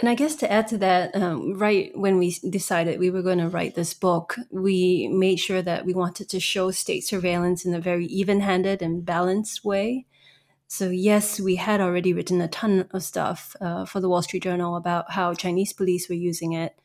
And 0.00 0.08
I 0.08 0.14
guess 0.14 0.36
to 0.36 0.52
add 0.52 0.68
to 0.68 0.78
that, 0.78 1.16
um, 1.16 1.58
right 1.58 1.90
when 1.96 2.18
we 2.18 2.36
decided 2.48 3.00
we 3.00 3.10
were 3.10 3.22
going 3.22 3.38
to 3.38 3.48
write 3.48 3.74
this 3.74 3.94
book, 3.94 4.36
we 4.50 5.08
made 5.08 5.40
sure 5.40 5.60
that 5.60 5.84
we 5.84 5.92
wanted 5.92 6.28
to 6.28 6.40
show 6.40 6.70
state 6.70 7.04
surveillance 7.04 7.64
in 7.64 7.74
a 7.74 7.80
very 7.80 8.06
even 8.06 8.40
handed 8.40 8.80
and 8.80 9.04
balanced 9.04 9.64
way. 9.64 10.06
So, 10.68 10.90
yes, 10.90 11.40
we 11.40 11.56
had 11.56 11.80
already 11.80 12.12
written 12.12 12.40
a 12.40 12.48
ton 12.48 12.86
of 12.92 13.02
stuff 13.02 13.56
uh, 13.60 13.86
for 13.86 14.00
the 14.00 14.08
Wall 14.08 14.22
Street 14.22 14.44
Journal 14.44 14.76
about 14.76 15.10
how 15.10 15.34
Chinese 15.34 15.72
police 15.72 16.08
were 16.08 16.14
using 16.14 16.52
it 16.52 16.78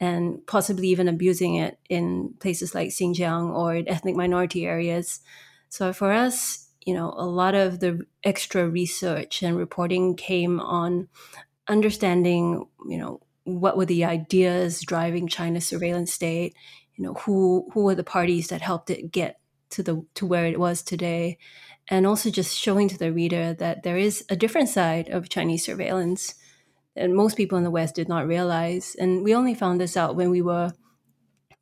and 0.00 0.46
possibly 0.46 0.88
even 0.88 1.08
abusing 1.08 1.54
it 1.54 1.78
in 1.88 2.34
places 2.40 2.74
like 2.74 2.90
Xinjiang 2.90 3.50
or 3.54 3.76
in 3.76 3.88
ethnic 3.88 4.14
minority 4.14 4.66
areas. 4.66 5.20
So, 5.70 5.92
for 5.92 6.12
us, 6.12 6.68
you 6.84 6.94
know, 6.94 7.14
a 7.16 7.26
lot 7.26 7.54
of 7.54 7.80
the 7.80 8.04
extra 8.24 8.68
research 8.68 9.42
and 9.42 9.56
reporting 9.56 10.16
came 10.16 10.60
on 10.60 11.08
understanding, 11.68 12.66
you 12.88 12.98
know, 12.98 13.20
what 13.44 13.76
were 13.76 13.86
the 13.86 14.04
ideas 14.04 14.80
driving 14.80 15.28
China's 15.28 15.66
surveillance 15.66 16.12
state, 16.12 16.54
you 16.94 17.04
know, 17.04 17.14
who 17.14 17.68
who 17.72 17.84
were 17.84 17.94
the 17.94 18.04
parties 18.04 18.48
that 18.48 18.60
helped 18.60 18.90
it 18.90 19.10
get 19.12 19.40
to 19.70 19.82
the 19.82 20.04
to 20.14 20.26
where 20.26 20.46
it 20.46 20.60
was 20.60 20.82
today, 20.82 21.38
and 21.88 22.06
also 22.06 22.30
just 22.30 22.58
showing 22.58 22.88
to 22.88 22.98
the 22.98 23.12
reader 23.12 23.54
that 23.54 23.82
there 23.82 23.96
is 23.96 24.24
a 24.28 24.36
different 24.36 24.68
side 24.68 25.08
of 25.08 25.28
Chinese 25.28 25.64
surveillance 25.64 26.34
that 26.96 27.10
most 27.10 27.36
people 27.36 27.56
in 27.56 27.64
the 27.64 27.70
West 27.70 27.94
did 27.94 28.08
not 28.08 28.26
realize, 28.26 28.96
and 28.98 29.22
we 29.22 29.34
only 29.34 29.54
found 29.54 29.80
this 29.80 29.96
out 29.96 30.16
when 30.16 30.30
we 30.30 30.42
were 30.42 30.72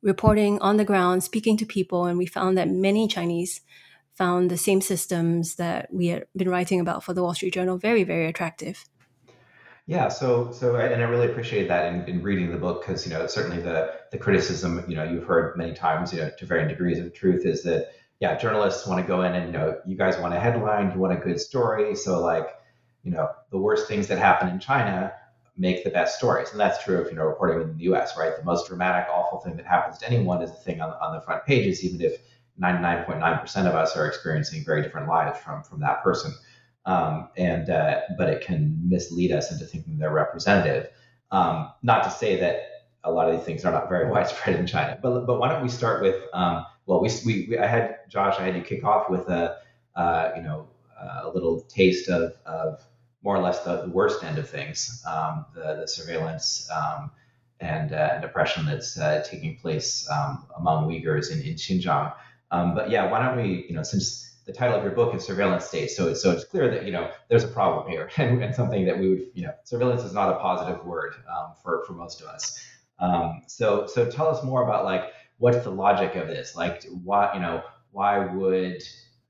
reporting 0.01 0.59
on 0.59 0.77
the 0.77 0.85
ground, 0.85 1.23
speaking 1.23 1.57
to 1.57 1.65
people, 1.65 2.05
and 2.05 2.17
we 2.17 2.25
found 2.25 2.57
that 2.57 2.69
many 2.69 3.07
Chinese 3.07 3.61
found 4.15 4.49
the 4.49 4.57
same 4.57 4.81
systems 4.81 5.55
that 5.55 5.89
we 5.91 6.07
had 6.07 6.25
been 6.35 6.49
writing 6.49 6.79
about 6.79 7.03
for 7.03 7.13
the 7.13 7.21
Wall 7.21 7.33
Street 7.33 7.53
Journal 7.53 7.77
very, 7.77 8.03
very 8.03 8.25
attractive. 8.25 8.85
Yeah, 9.87 10.09
so 10.09 10.51
so 10.51 10.75
and 10.75 11.01
I 11.01 11.05
really 11.05 11.27
appreciate 11.31 11.69
that 11.69 11.93
in, 11.93 12.03
in 12.09 12.21
reading 12.21 12.51
the 12.51 12.57
book 12.57 12.81
because 12.85 13.07
you 13.07 13.13
know 13.13 13.25
certainly 13.25 13.61
the 13.61 13.93
the 14.11 14.17
criticism 14.17 14.83
you 14.85 14.95
know 14.97 15.03
you've 15.05 15.23
heard 15.23 15.55
many 15.57 15.73
times 15.73 16.11
you 16.11 16.19
know 16.19 16.29
to 16.37 16.45
varying 16.45 16.67
degrees 16.67 16.99
of 16.99 17.13
truth 17.13 17.45
is 17.45 17.63
that 17.63 17.93
yeah 18.19 18.37
journalists 18.37 18.85
want 18.85 19.01
to 19.01 19.07
go 19.07 19.21
in 19.21 19.33
and 19.33 19.45
you 19.45 19.53
know 19.53 19.79
you 19.85 19.95
guys 19.95 20.17
want 20.17 20.33
a 20.33 20.39
headline 20.39 20.91
you 20.91 20.99
want 20.99 21.13
a 21.13 21.15
good 21.15 21.39
story 21.39 21.95
so 21.95 22.19
like 22.21 22.49
you 23.03 23.11
know 23.11 23.29
the 23.49 23.57
worst 23.57 23.87
things 23.87 24.07
that 24.07 24.17
happen 24.19 24.49
in 24.49 24.59
China 24.59 25.13
make 25.55 25.85
the 25.85 25.89
best 25.89 26.17
stories 26.17 26.51
and 26.51 26.59
that's 26.59 26.83
true 26.83 26.99
if 26.99 27.09
you 27.09 27.15
know 27.15 27.23
reporting 27.23 27.61
in 27.61 27.77
the 27.77 27.83
U.S. 27.85 28.17
right 28.17 28.35
the 28.37 28.43
most 28.43 28.67
dramatic 28.67 29.07
awful 29.09 29.39
thing 29.39 29.55
that 29.55 29.65
happens 29.65 29.97
to 29.99 30.05
anyone 30.05 30.41
is 30.41 30.51
the 30.51 30.57
thing 30.57 30.81
on, 30.81 30.89
on 31.01 31.15
the 31.15 31.21
front 31.21 31.45
pages 31.45 31.81
even 31.85 32.01
if 32.01 32.19
99.9% 32.61 33.67
of 33.67 33.75
us 33.75 33.95
are 33.95 34.05
experiencing 34.05 34.65
very 34.65 34.81
different 34.81 35.07
lives 35.07 35.39
from 35.39 35.63
from 35.63 35.79
that 35.79 36.03
person 36.03 36.33
um, 36.87 37.27
and 37.37 37.69
uh, 37.69 37.99
but 38.17 38.29
it 38.29 38.41
can 38.41 38.79
mislead 38.87 39.31
us 39.31 39.51
into 39.51 39.65
thinking 39.65 39.97
they're 39.97 40.11
representative. 40.11 40.89
Um, 41.31 41.69
not 41.83 42.03
to 42.05 42.09
say 42.09 42.39
that 42.39 42.61
a 43.03 43.11
lot 43.11 43.29
of 43.29 43.35
these 43.35 43.45
things 43.45 43.65
are 43.65 43.71
not 43.71 43.89
very 43.89 44.09
widespread 44.11 44.55
in 44.55 44.65
China, 44.65 44.97
but 45.01 45.27
but 45.27 45.37
why 45.37 45.49
don't 45.49 45.61
we 45.61 45.69
start 45.69 46.01
with 46.01 46.15
um, 46.33 46.65
well, 46.85 47.01
we, 47.01 47.09
we, 47.25 47.47
we, 47.49 47.57
I 47.59 47.67
had 47.67 47.97
Josh, 48.09 48.39
I 48.39 48.45
had 48.45 48.55
you 48.55 48.61
kick 48.61 48.85
off 48.85 49.09
with 49.09 49.27
a 49.27 49.57
uh, 49.95 50.31
you 50.37 50.41
know 50.41 50.67
uh, 50.99 51.21
a 51.23 51.29
little 51.29 51.61
taste 51.63 52.09
of 52.09 52.33
of 52.45 52.81
more 53.21 53.35
or 53.35 53.41
less 53.41 53.63
the, 53.65 53.81
the 53.81 53.89
worst 53.89 54.23
end 54.23 54.37
of 54.37 54.49
things, 54.49 55.03
um, 55.05 55.45
the 55.53 55.75
the 55.81 55.87
surveillance. 55.87 56.67
Um, 56.73 57.11
and, 57.59 57.91
uh, 57.91 58.19
oppression 58.21 58.67
that's 58.67 58.99
uh, 58.99 59.25
taking 59.27 59.57
place 59.57 60.07
um, 60.11 60.45
among 60.57 60.87
Uyghurs 60.87 61.31
in, 61.31 61.41
in 61.41 61.55
Xinjiang. 61.55 62.13
but 62.51 62.91
yeah, 62.91 63.09
why 63.09 63.19
don't 63.19 63.35
we, 63.35 63.65
you 63.67 63.73
know, 63.73 63.81
since 63.81 64.26
the 64.47 64.53
title 64.53 64.77
of 64.77 64.83
your 64.83 64.93
book 64.93 65.13
is 65.13 65.25
surveillance 65.25 65.65
state. 65.65 65.91
So, 65.91 66.13
so 66.13 66.31
it's 66.31 66.45
clear 66.45 66.71
that 66.71 66.85
you 66.85 66.91
know 66.91 67.11
there's 67.27 67.43
a 67.43 67.49
problem 67.49 67.87
here, 67.87 68.09
and, 68.17 68.41
and 68.43 68.55
something 68.55 68.85
that 68.85 68.97
we 68.97 69.09
would 69.09 69.25
you 69.35 69.43
know 69.43 69.53
surveillance 69.65 70.03
is 70.03 70.13
not 70.13 70.29
a 70.29 70.39
positive 70.39 70.83
word 70.85 71.15
um, 71.29 71.53
for 71.61 71.83
for 71.85 71.93
most 71.93 72.21
of 72.21 72.27
us. 72.27 72.65
Um, 72.99 73.43
so, 73.45 73.85
so 73.85 74.09
tell 74.09 74.27
us 74.27 74.43
more 74.43 74.63
about 74.63 74.83
like 74.85 75.13
what's 75.37 75.63
the 75.63 75.69
logic 75.69 76.15
of 76.15 76.27
this? 76.27 76.55
Like, 76.55 76.83
why 77.03 77.33
you 77.35 77.41
know 77.41 77.61
why 77.91 78.25
would 78.25 78.81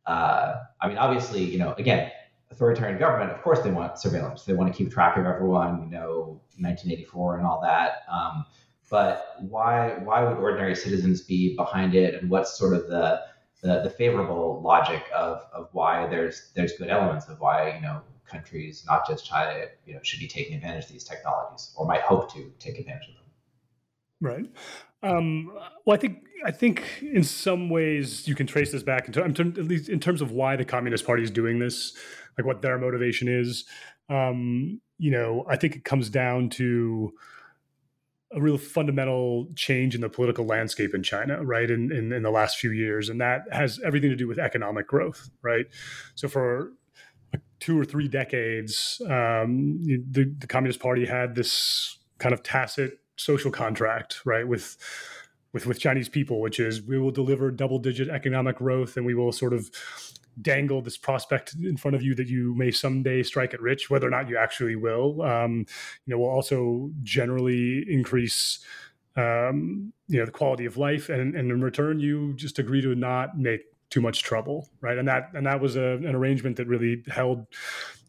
uh, 0.05 0.55
I 0.79 0.87
mean 0.87 0.97
obviously 0.97 1.43
you 1.43 1.57
know 1.57 1.73
again 1.73 2.11
authoritarian 2.49 2.97
government 2.97 3.29
of 3.29 3.41
course 3.41 3.59
they 3.59 3.71
want 3.71 3.99
surveillance 3.99 4.43
they 4.43 4.53
want 4.53 4.71
to 4.71 4.77
keep 4.77 4.89
track 4.89 5.17
of 5.17 5.25
everyone 5.25 5.83
you 5.83 5.89
know 5.89 6.39
1984 6.59 7.39
and 7.39 7.45
all 7.45 7.59
that 7.61 8.03
um, 8.09 8.45
but 8.89 9.35
why 9.41 9.95
why 10.03 10.23
would 10.23 10.37
ordinary 10.37 10.75
citizens 10.75 11.21
be 11.21 11.55
behind 11.57 11.93
it 11.93 12.15
and 12.15 12.29
what's 12.29 12.57
sort 12.57 12.73
of 12.73 12.87
the 12.87 13.21
the, 13.61 13.81
the 13.81 13.89
favorable 13.89 14.61
logic 14.63 15.03
of, 15.15 15.41
of 15.53 15.69
why 15.71 16.07
there's 16.07 16.51
there's 16.55 16.73
good 16.73 16.89
elements 16.89 17.27
of 17.27 17.39
why 17.39 17.75
you 17.75 17.81
know 17.81 18.01
countries, 18.29 18.83
not 18.85 19.07
just 19.07 19.25
China, 19.25 19.65
you 19.85 19.93
know, 19.93 19.99
should 20.03 20.19
be 20.19 20.27
taking 20.27 20.55
advantage 20.55 20.85
of 20.85 20.91
these 20.91 21.03
technologies 21.03 21.73
or 21.75 21.85
might 21.85 22.01
hope 22.01 22.31
to 22.33 22.51
take 22.59 22.77
advantage 22.77 23.09
of 23.09 23.15
them. 23.15 23.23
Right. 24.19 24.45
Um, 25.03 25.51
well, 25.85 25.95
I 25.95 25.97
think 25.97 26.23
I 26.45 26.51
think 26.51 26.83
in 27.01 27.23
some 27.23 27.69
ways 27.69 28.27
you 28.27 28.35
can 28.35 28.47
trace 28.47 28.71
this 28.71 28.83
back 28.83 29.07
into 29.07 29.23
at 29.23 29.57
least 29.65 29.89
in 29.89 29.99
terms 29.99 30.21
of 30.21 30.31
why 30.31 30.55
the 30.55 30.65
Communist 30.65 31.05
Party 31.05 31.23
is 31.23 31.31
doing 31.31 31.59
this, 31.59 31.93
like 32.37 32.45
what 32.45 32.61
their 32.61 32.77
motivation 32.77 33.27
is. 33.27 33.65
Um, 34.09 34.81
you 34.97 35.11
know, 35.11 35.45
I 35.47 35.55
think 35.55 35.75
it 35.75 35.83
comes 35.83 36.09
down 36.09 36.49
to 36.51 37.13
a 38.33 38.41
real 38.41 38.57
fundamental 38.57 39.47
change 39.55 39.95
in 39.95 40.01
the 40.01 40.09
political 40.09 40.45
landscape 40.45 40.93
in 40.93 41.01
China, 41.01 41.43
right, 41.43 41.71
in, 41.71 41.91
in, 41.91 42.11
in, 42.11 42.23
the 42.23 42.29
last 42.29 42.57
few 42.57 42.71
years. 42.71 43.07
And 43.07 43.21
that 43.21 43.43
has 43.51 43.79
everything 43.85 44.09
to 44.09 44.15
do 44.15 44.27
with 44.27 44.37
economic 44.37 44.87
growth, 44.87 45.29
right? 45.41 45.65
So 46.15 46.27
for 46.27 46.73
two 47.59 47.79
or 47.79 47.85
three 47.85 48.07
decades, 48.07 49.01
um, 49.05 49.81
the, 49.83 50.33
the 50.37 50.47
Communist 50.47 50.79
Party 50.79 51.05
had 51.05 51.35
this 51.35 51.97
kind 52.17 52.33
of 52.33 52.43
tacit 52.43 52.99
social 53.15 53.51
contract, 53.51 54.21
right, 54.25 54.47
with 54.47 54.77
with 55.53 55.65
with 55.65 55.79
Chinese 55.79 56.09
people, 56.09 56.41
which 56.41 56.59
is 56.59 56.81
we 56.81 56.99
will 56.99 57.11
deliver 57.11 57.49
double 57.49 57.79
digit 57.79 58.09
economic 58.09 58.57
growth 58.57 58.97
and 58.97 59.05
we 59.05 59.15
will 59.15 59.31
sort 59.31 59.53
of 59.53 59.71
dangle 60.41 60.81
this 60.81 60.97
prospect 60.97 61.55
in 61.61 61.77
front 61.77 61.95
of 61.95 62.01
you 62.01 62.15
that 62.15 62.27
you 62.27 62.53
may 62.55 62.71
someday 62.71 63.23
strike 63.23 63.53
it 63.53 63.61
rich, 63.61 63.89
whether 63.89 64.07
or 64.07 64.09
not 64.09 64.29
you 64.29 64.37
actually 64.37 64.75
will. 64.75 65.21
Um, 65.21 65.65
you 66.05 66.13
know, 66.13 66.19
will 66.19 66.29
also 66.29 66.91
generally 67.03 67.85
increase 67.87 68.59
um, 69.15 69.93
you 70.07 70.19
know 70.19 70.25
the 70.25 70.31
quality 70.31 70.65
of 70.65 70.77
life, 70.77 71.09
and, 71.09 71.35
and 71.35 71.51
in 71.51 71.61
return, 71.61 71.99
you 71.99 72.33
just 72.35 72.59
agree 72.59 72.81
to 72.81 72.93
not 72.95 73.37
make 73.37 73.61
too 73.89 74.01
much 74.01 74.21
trouble, 74.21 74.69
right? 74.81 74.97
And 74.97 75.07
that 75.07 75.31
and 75.33 75.45
that 75.45 75.59
was 75.59 75.75
a, 75.75 75.95
an 75.95 76.15
arrangement 76.15 76.57
that 76.57 76.67
really 76.67 77.03
held 77.07 77.47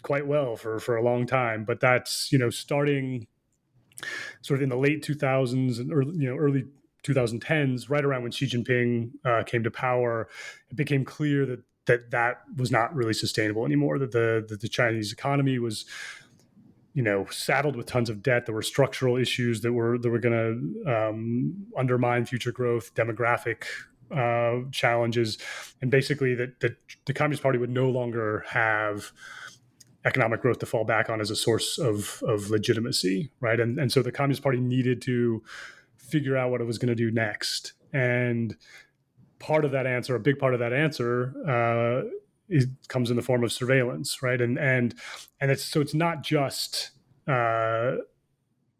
quite 0.02 0.26
well 0.26 0.56
for 0.56 0.78
for 0.78 0.96
a 0.96 1.02
long 1.02 1.26
time. 1.26 1.64
But 1.64 1.80
that's 1.80 2.30
you 2.30 2.38
know 2.38 2.50
starting 2.50 3.26
sort 4.42 4.58
of 4.58 4.62
in 4.62 4.68
the 4.68 4.76
late 4.76 5.02
2000s 5.02 5.80
and 5.80 5.92
early, 5.92 6.16
you 6.16 6.28
know 6.28 6.36
early 6.36 6.64
2010s, 7.04 7.88
right 7.88 8.04
around 8.04 8.22
when 8.22 8.32
Xi 8.32 8.46
Jinping 8.46 9.10
uh, 9.24 9.42
came 9.44 9.62
to 9.62 9.70
power, 9.70 10.28
it 10.70 10.76
became 10.76 11.04
clear 11.04 11.46
that 11.46 11.60
that 11.88 12.12
that 12.12 12.42
was 12.56 12.70
not 12.70 12.94
really 12.94 13.12
sustainable 13.12 13.64
anymore. 13.64 13.98
That 13.98 14.12
the 14.12 14.46
that 14.48 14.60
the 14.60 14.68
Chinese 14.68 15.12
economy 15.12 15.58
was, 15.58 15.84
you 16.94 17.02
know, 17.02 17.26
saddled 17.30 17.74
with 17.74 17.86
tons 17.86 18.08
of 18.08 18.22
debt. 18.22 18.46
There 18.46 18.54
were 18.54 18.62
structural 18.62 19.16
issues 19.16 19.62
that 19.62 19.72
were 19.72 19.98
that 19.98 20.08
were 20.08 20.20
going 20.20 20.38
to 20.84 20.92
um, 20.94 21.66
undermine 21.76 22.24
future 22.26 22.52
growth, 22.52 22.94
demographic 22.94 23.64
uh, 24.14 24.68
challenges, 24.70 25.38
and 25.82 25.90
basically 25.90 26.34
that 26.36 26.60
that 26.60 26.76
the 27.06 27.12
Communist 27.12 27.42
Party 27.42 27.58
would 27.58 27.70
no 27.70 27.90
longer 27.90 28.44
have 28.48 29.10
economic 30.04 30.40
growth 30.40 30.60
to 30.60 30.66
fall 30.66 30.84
back 30.84 31.10
on 31.10 31.20
as 31.20 31.30
a 31.30 31.36
source 31.36 31.78
of 31.78 32.22
of 32.26 32.50
legitimacy, 32.50 33.30
right? 33.40 33.58
And 33.58 33.78
and 33.78 33.90
so 33.90 34.02
the 34.02 34.12
Communist 34.12 34.42
Party 34.42 34.60
needed 34.60 35.02
to 35.02 35.42
figure 35.96 36.36
out 36.36 36.50
what 36.50 36.60
it 36.60 36.64
was 36.64 36.78
going 36.78 36.88
to 36.88 36.94
do 36.94 37.10
next, 37.10 37.72
and 37.92 38.56
part 39.38 39.64
of 39.64 39.72
that 39.72 39.86
answer, 39.86 40.14
a 40.14 40.20
big 40.20 40.38
part 40.38 40.54
of 40.54 40.60
that 40.60 40.72
answer, 40.72 41.34
uh, 41.46 42.08
is, 42.48 42.66
comes 42.88 43.10
in 43.10 43.16
the 43.16 43.22
form 43.22 43.44
of 43.44 43.52
surveillance, 43.52 44.22
right? 44.22 44.40
And 44.40 44.58
and 44.58 44.94
and 45.40 45.50
it's 45.50 45.64
so 45.64 45.80
it's 45.80 45.94
not 45.94 46.22
just 46.22 46.90
uh, 47.26 47.96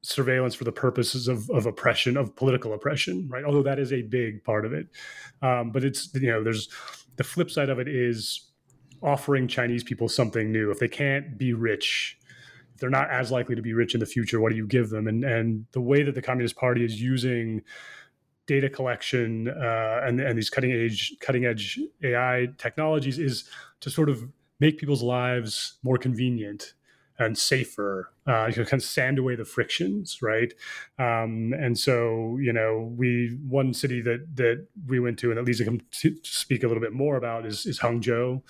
surveillance 0.03 0.55
for 0.55 0.65
the 0.65 0.73
purposes 0.73 1.29
of, 1.29 1.51
of 1.51 1.67
oppression, 1.67 2.17
of 2.17 2.35
political 2.35 2.73
oppression, 2.73 3.29
right? 3.29 3.45
Although 3.45 3.63
that 3.65 3.79
is 3.79 3.93
a 3.93 4.03
big 4.03 4.43
part 4.45 4.65
of 4.65 4.73
it, 4.73 4.87
um, 5.43 5.71
but 5.71 5.85
it's 5.85 6.13
you 6.15 6.31
know 6.31 6.43
there's 6.43 6.69
the 7.17 7.25
flip 7.25 7.51
side 7.51 7.69
of 7.69 7.79
it 7.79 7.89
is 7.89 8.51
offering 9.03 9.47
Chinese 9.47 9.85
people 9.85 10.09
something 10.09 10.51
new. 10.51 10.71
If 10.71 10.79
they 10.79 10.89
can't 10.89 11.37
be 11.39 11.53
rich, 11.53 12.19
if 12.75 12.81
they're 12.81 12.91
not 12.91 13.11
as 13.11 13.31
likely 13.31 13.55
to 13.55 13.63
be 13.63 13.75
rich 13.75 13.95
in 13.95 14.01
the 14.01 14.07
future, 14.07 14.41
what 14.41 14.51
do 14.51 14.57
you 14.57 14.67
give 14.67 14.91
them? 14.91 15.07
And 15.07 15.25
and 15.25 15.67
the 15.73 15.81
way 15.81 16.03
that 16.03 16.15
the 16.15 16.23
Communist 16.23 16.57
Party 16.57 16.85
is 16.85 17.01
using 17.01 17.63
data 18.49 18.69
collection 18.69 19.49
uh, 19.49 20.01
and, 20.03 20.21
and 20.21 20.37
these 20.37 20.51
cutting 20.51 20.73
edge 20.73 21.15
cutting 21.21 21.45
edge 21.45 21.79
AI 22.03 22.49
technologies 22.57 23.19
is 23.19 23.45
to 23.81 23.91
sort 23.91 24.09
of 24.09 24.25
make 24.59 24.79
people's 24.79 25.03
lives 25.03 25.79
more 25.85 25.99
convenient 25.99 26.75
and 27.21 27.37
safer. 27.37 28.13
Uh, 28.27 28.47
you 28.47 28.57
know, 28.57 28.65
kind 28.65 28.81
of 28.81 28.85
sand 28.85 29.19
away 29.19 29.35
the 29.37 29.45
frictions, 29.45 30.21
right? 30.23 30.53
Um, 30.99 31.53
and 31.59 31.79
so, 31.79 32.39
you 32.41 32.53
know, 32.53 32.93
we 32.97 33.37
one 33.49 33.73
city 33.75 34.01
that 34.03 34.27
that 34.37 34.67
we 34.87 34.99
went 34.99 35.19
to, 35.21 35.31
and 35.31 35.39
that 35.39 35.45
Liza 35.45 35.65
can 35.65 35.81
speak 36.23 36.65
a 36.65 36.69
little 36.69 36.83
bit 36.83 36.93
more 36.93 37.17
about 37.17 37.47
is, 37.47 37.67
is 37.67 37.79
Hangzhou, 37.79 38.43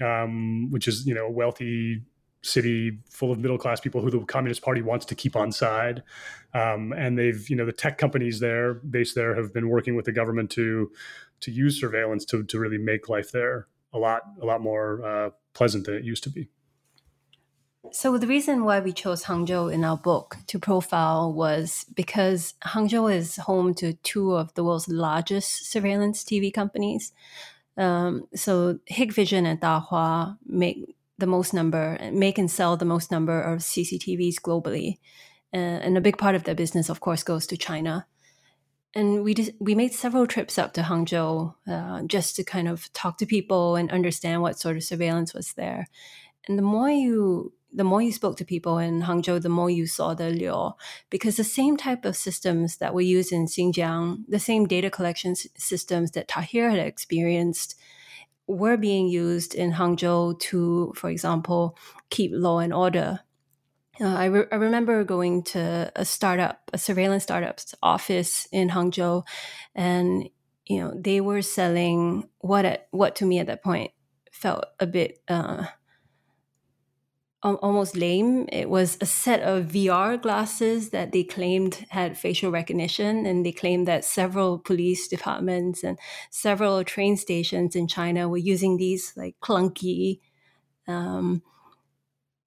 um, 0.00 0.70
which 0.70 0.88
is 0.88 1.06
you 1.06 1.14
know 1.14 1.26
a 1.26 1.30
wealthy 1.30 2.02
city 2.44 2.98
full 3.08 3.32
of 3.32 3.38
middle 3.38 3.58
class 3.58 3.80
people 3.80 4.00
who 4.00 4.10
the 4.10 4.20
Communist 4.20 4.62
Party 4.62 4.82
wants 4.82 5.06
to 5.06 5.14
keep 5.14 5.34
on 5.36 5.52
side. 5.52 6.02
Um, 6.52 6.92
and 6.92 7.18
they've, 7.18 7.48
you 7.48 7.56
know, 7.56 7.66
the 7.66 7.72
tech 7.72 7.98
companies 7.98 8.40
there, 8.40 8.74
based 8.74 9.14
there, 9.14 9.34
have 9.34 9.52
been 9.52 9.68
working 9.68 9.96
with 9.96 10.04
the 10.04 10.12
government 10.12 10.50
to 10.52 10.90
to 11.40 11.50
use 11.50 11.80
surveillance 11.80 12.24
to 12.26 12.44
to 12.44 12.58
really 12.58 12.78
make 12.78 13.08
life 13.08 13.32
there 13.32 13.66
a 13.92 13.98
lot 13.98 14.22
a 14.42 14.44
lot 14.44 14.60
more 14.60 15.04
uh, 15.04 15.30
pleasant 15.54 15.86
than 15.86 15.94
it 15.94 16.04
used 16.04 16.24
to 16.24 16.30
be. 16.30 16.48
So 17.92 18.18
the 18.18 18.26
reason 18.26 18.64
why 18.64 18.80
we 18.80 18.92
chose 18.92 19.24
Hangzhou 19.24 19.72
in 19.72 19.84
our 19.84 19.96
book 19.96 20.38
to 20.48 20.58
profile 20.58 21.32
was 21.32 21.84
because 21.94 22.54
Hangzhou 22.64 23.14
is 23.14 23.36
home 23.36 23.74
to 23.74 23.92
two 24.02 24.34
of 24.34 24.52
the 24.54 24.64
world's 24.64 24.88
largest 24.88 25.70
surveillance 25.70 26.24
TV 26.24 26.52
companies. 26.52 27.12
Um, 27.76 28.26
so 28.34 28.78
Hikvision 28.90 29.44
and 29.46 29.60
Dahua 29.60 30.38
make 30.46 30.96
the 31.18 31.26
most 31.26 31.54
number, 31.54 31.98
make 32.12 32.38
and 32.38 32.50
sell 32.50 32.76
the 32.76 32.84
most 32.84 33.10
number 33.10 33.40
of 33.40 33.60
CCTVs 33.60 34.36
globally. 34.36 34.98
Uh, 35.52 35.78
and 35.84 35.96
a 35.96 36.00
big 36.00 36.18
part 36.18 36.34
of 36.34 36.44
their 36.44 36.54
business, 36.54 36.88
of 36.88 37.00
course, 37.00 37.22
goes 37.22 37.46
to 37.46 37.56
China. 37.56 38.06
And 38.94 39.24
we 39.24 39.34
did, 39.34 39.54
we 39.60 39.74
made 39.74 39.92
several 39.92 40.26
trips 40.26 40.58
up 40.58 40.72
to 40.74 40.82
Hangzhou 40.82 41.54
uh, 41.68 42.02
just 42.04 42.36
to 42.36 42.44
kind 42.44 42.68
of 42.68 42.92
talk 42.92 43.18
to 43.18 43.26
people 43.26 43.76
and 43.76 43.90
understand 43.90 44.42
what 44.42 44.58
sort 44.58 44.76
of 44.76 44.84
surveillance 44.84 45.34
was 45.34 45.52
there. 45.54 45.88
And 46.48 46.58
the 46.58 46.62
more 46.62 46.90
you 46.90 47.52
the 47.76 47.84
more 47.84 48.00
you 48.00 48.12
spoke 48.12 48.36
to 48.36 48.44
people 48.44 48.78
in 48.78 49.02
Hangzhou, 49.02 49.42
the 49.42 49.48
more 49.48 49.68
you 49.68 49.86
saw 49.86 50.14
the 50.14 50.30
lure. 50.30 50.74
Because 51.10 51.36
the 51.36 51.44
same 51.44 51.76
type 51.76 52.04
of 52.04 52.16
systems 52.16 52.76
that 52.76 52.94
we 52.94 53.04
use 53.04 53.32
in 53.32 53.46
Xinjiang, 53.46 54.24
the 54.28 54.38
same 54.38 54.66
data 54.66 54.90
collection 54.90 55.34
systems 55.34 56.12
that 56.12 56.28
Tahir 56.28 56.70
had 56.70 56.78
experienced, 56.78 57.74
were 58.46 58.76
being 58.76 59.08
used 59.08 59.54
in 59.54 59.72
Hangzhou 59.72 60.38
to, 60.38 60.92
for 60.96 61.10
example, 61.10 61.76
keep 62.10 62.30
law 62.34 62.58
and 62.58 62.72
order. 62.72 63.20
Uh, 64.00 64.06
I, 64.06 64.24
re- 64.26 64.46
I 64.50 64.56
remember 64.56 65.04
going 65.04 65.42
to 65.44 65.90
a 65.94 66.04
startup, 66.04 66.70
a 66.72 66.78
surveillance 66.78 67.22
startup's 67.22 67.74
office 67.82 68.48
in 68.52 68.70
Hangzhou, 68.70 69.24
and 69.74 70.28
you 70.66 70.80
know 70.80 70.92
they 70.96 71.20
were 71.20 71.42
selling 71.42 72.28
what 72.38 72.64
at, 72.64 72.88
what 72.90 73.16
to 73.16 73.26
me 73.26 73.38
at 73.38 73.46
that 73.46 73.62
point 73.62 73.92
felt 74.32 74.64
a 74.80 74.86
bit 74.86 75.20
uh, 75.28 75.66
almost 77.44 77.96
lame. 77.96 78.48
It 78.50 78.70
was 78.70 78.96
a 79.00 79.06
set 79.06 79.40
of 79.42 79.66
VR 79.66 80.20
glasses 80.20 80.90
that 80.90 81.12
they 81.12 81.24
claimed 81.24 81.84
had 81.90 82.16
facial 82.18 82.50
recognition, 82.50 83.26
and 83.26 83.44
they 83.44 83.52
claimed 83.52 83.86
that 83.86 84.04
several 84.04 84.58
police 84.58 85.08
departments 85.08 85.84
and 85.84 85.98
several 86.30 86.82
train 86.84 87.16
stations 87.16 87.76
in 87.76 87.86
China 87.86 88.28
were 88.28 88.38
using 88.38 88.76
these 88.76 89.12
like 89.16 89.36
clunky. 89.42 90.20
Um, 90.88 91.42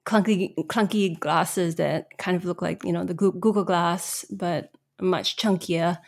clunky 0.05 0.55
clunky 0.67 1.19
glasses 1.19 1.75
that 1.75 2.17
kind 2.17 2.37
of 2.37 2.45
look 2.45 2.61
like 2.61 2.83
you 2.83 2.93
know 2.93 3.03
the 3.03 3.13
Google 3.13 3.63
Glass, 3.63 4.25
but 4.31 4.71
much 4.99 5.37
chunkier. 5.37 5.99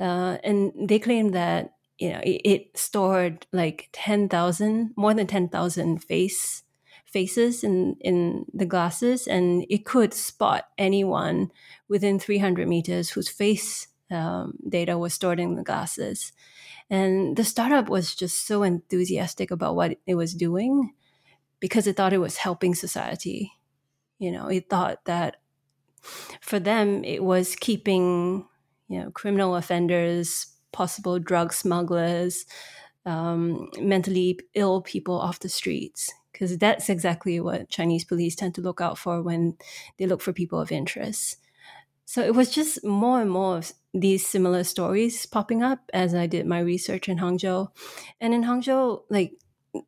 Uh, 0.00 0.38
and 0.42 0.72
they 0.88 0.98
claimed 0.98 1.34
that 1.34 1.74
you 1.98 2.10
know 2.10 2.20
it, 2.22 2.40
it 2.44 2.78
stored 2.78 3.46
like 3.52 3.90
ten 3.92 4.28
thousand, 4.28 4.94
more 4.96 5.12
than 5.12 5.26
ten 5.26 5.48
thousand 5.48 6.02
face 6.04 6.62
faces 7.08 7.64
in 7.64 7.96
in 8.00 8.44
the 8.52 8.66
glasses, 8.66 9.26
and 9.26 9.64
it 9.68 9.84
could 9.84 10.14
spot 10.14 10.68
anyone 10.76 11.50
within 11.88 12.18
three 12.18 12.38
hundred 12.38 12.68
meters 12.68 13.10
whose 13.10 13.28
face 13.28 13.88
um, 14.10 14.58
data 14.68 14.98
was 14.98 15.14
stored 15.14 15.40
in 15.40 15.56
the 15.56 15.64
glasses. 15.64 16.32
And 16.90 17.36
the 17.36 17.44
startup 17.44 17.88
was 17.88 18.14
just 18.14 18.46
so 18.46 18.62
enthusiastic 18.62 19.50
about 19.50 19.76
what 19.76 19.98
it 20.06 20.14
was 20.14 20.34
doing 20.34 20.94
because 21.60 21.86
it 21.86 21.96
thought 21.96 22.14
it 22.14 22.18
was 22.18 22.38
helping 22.38 22.74
society. 22.74 23.52
You 24.18 24.32
know, 24.32 24.48
it 24.48 24.70
thought 24.70 25.04
that 25.04 25.36
for 26.40 26.58
them 26.58 27.04
it 27.04 27.22
was 27.22 27.56
keeping 27.56 28.46
you 28.88 29.00
know 29.00 29.10
criminal 29.10 29.56
offenders, 29.56 30.46
possible 30.72 31.18
drug 31.18 31.52
smugglers, 31.52 32.46
um, 33.06 33.70
mentally 33.78 34.38
ill 34.54 34.82
people 34.82 35.18
off 35.18 35.40
the 35.40 35.48
streets 35.48 36.12
because 36.38 36.56
that's 36.56 36.88
exactly 36.88 37.40
what 37.40 37.68
Chinese 37.68 38.04
police 38.04 38.36
tend 38.36 38.54
to 38.54 38.60
look 38.60 38.80
out 38.80 38.96
for 38.96 39.20
when 39.20 39.56
they 39.98 40.06
look 40.06 40.20
for 40.20 40.32
people 40.32 40.60
of 40.60 40.70
interest. 40.70 41.36
So 42.04 42.22
it 42.22 42.32
was 42.32 42.50
just 42.54 42.84
more 42.84 43.20
and 43.20 43.28
more 43.28 43.56
of 43.56 43.72
these 43.92 44.24
similar 44.24 44.62
stories 44.62 45.26
popping 45.26 45.64
up 45.64 45.90
as 45.92 46.14
I 46.14 46.28
did 46.28 46.46
my 46.46 46.60
research 46.60 47.08
in 47.08 47.18
Hangzhou. 47.18 47.70
And 48.20 48.32
in 48.32 48.44
Hangzhou, 48.44 49.02
like 49.10 49.32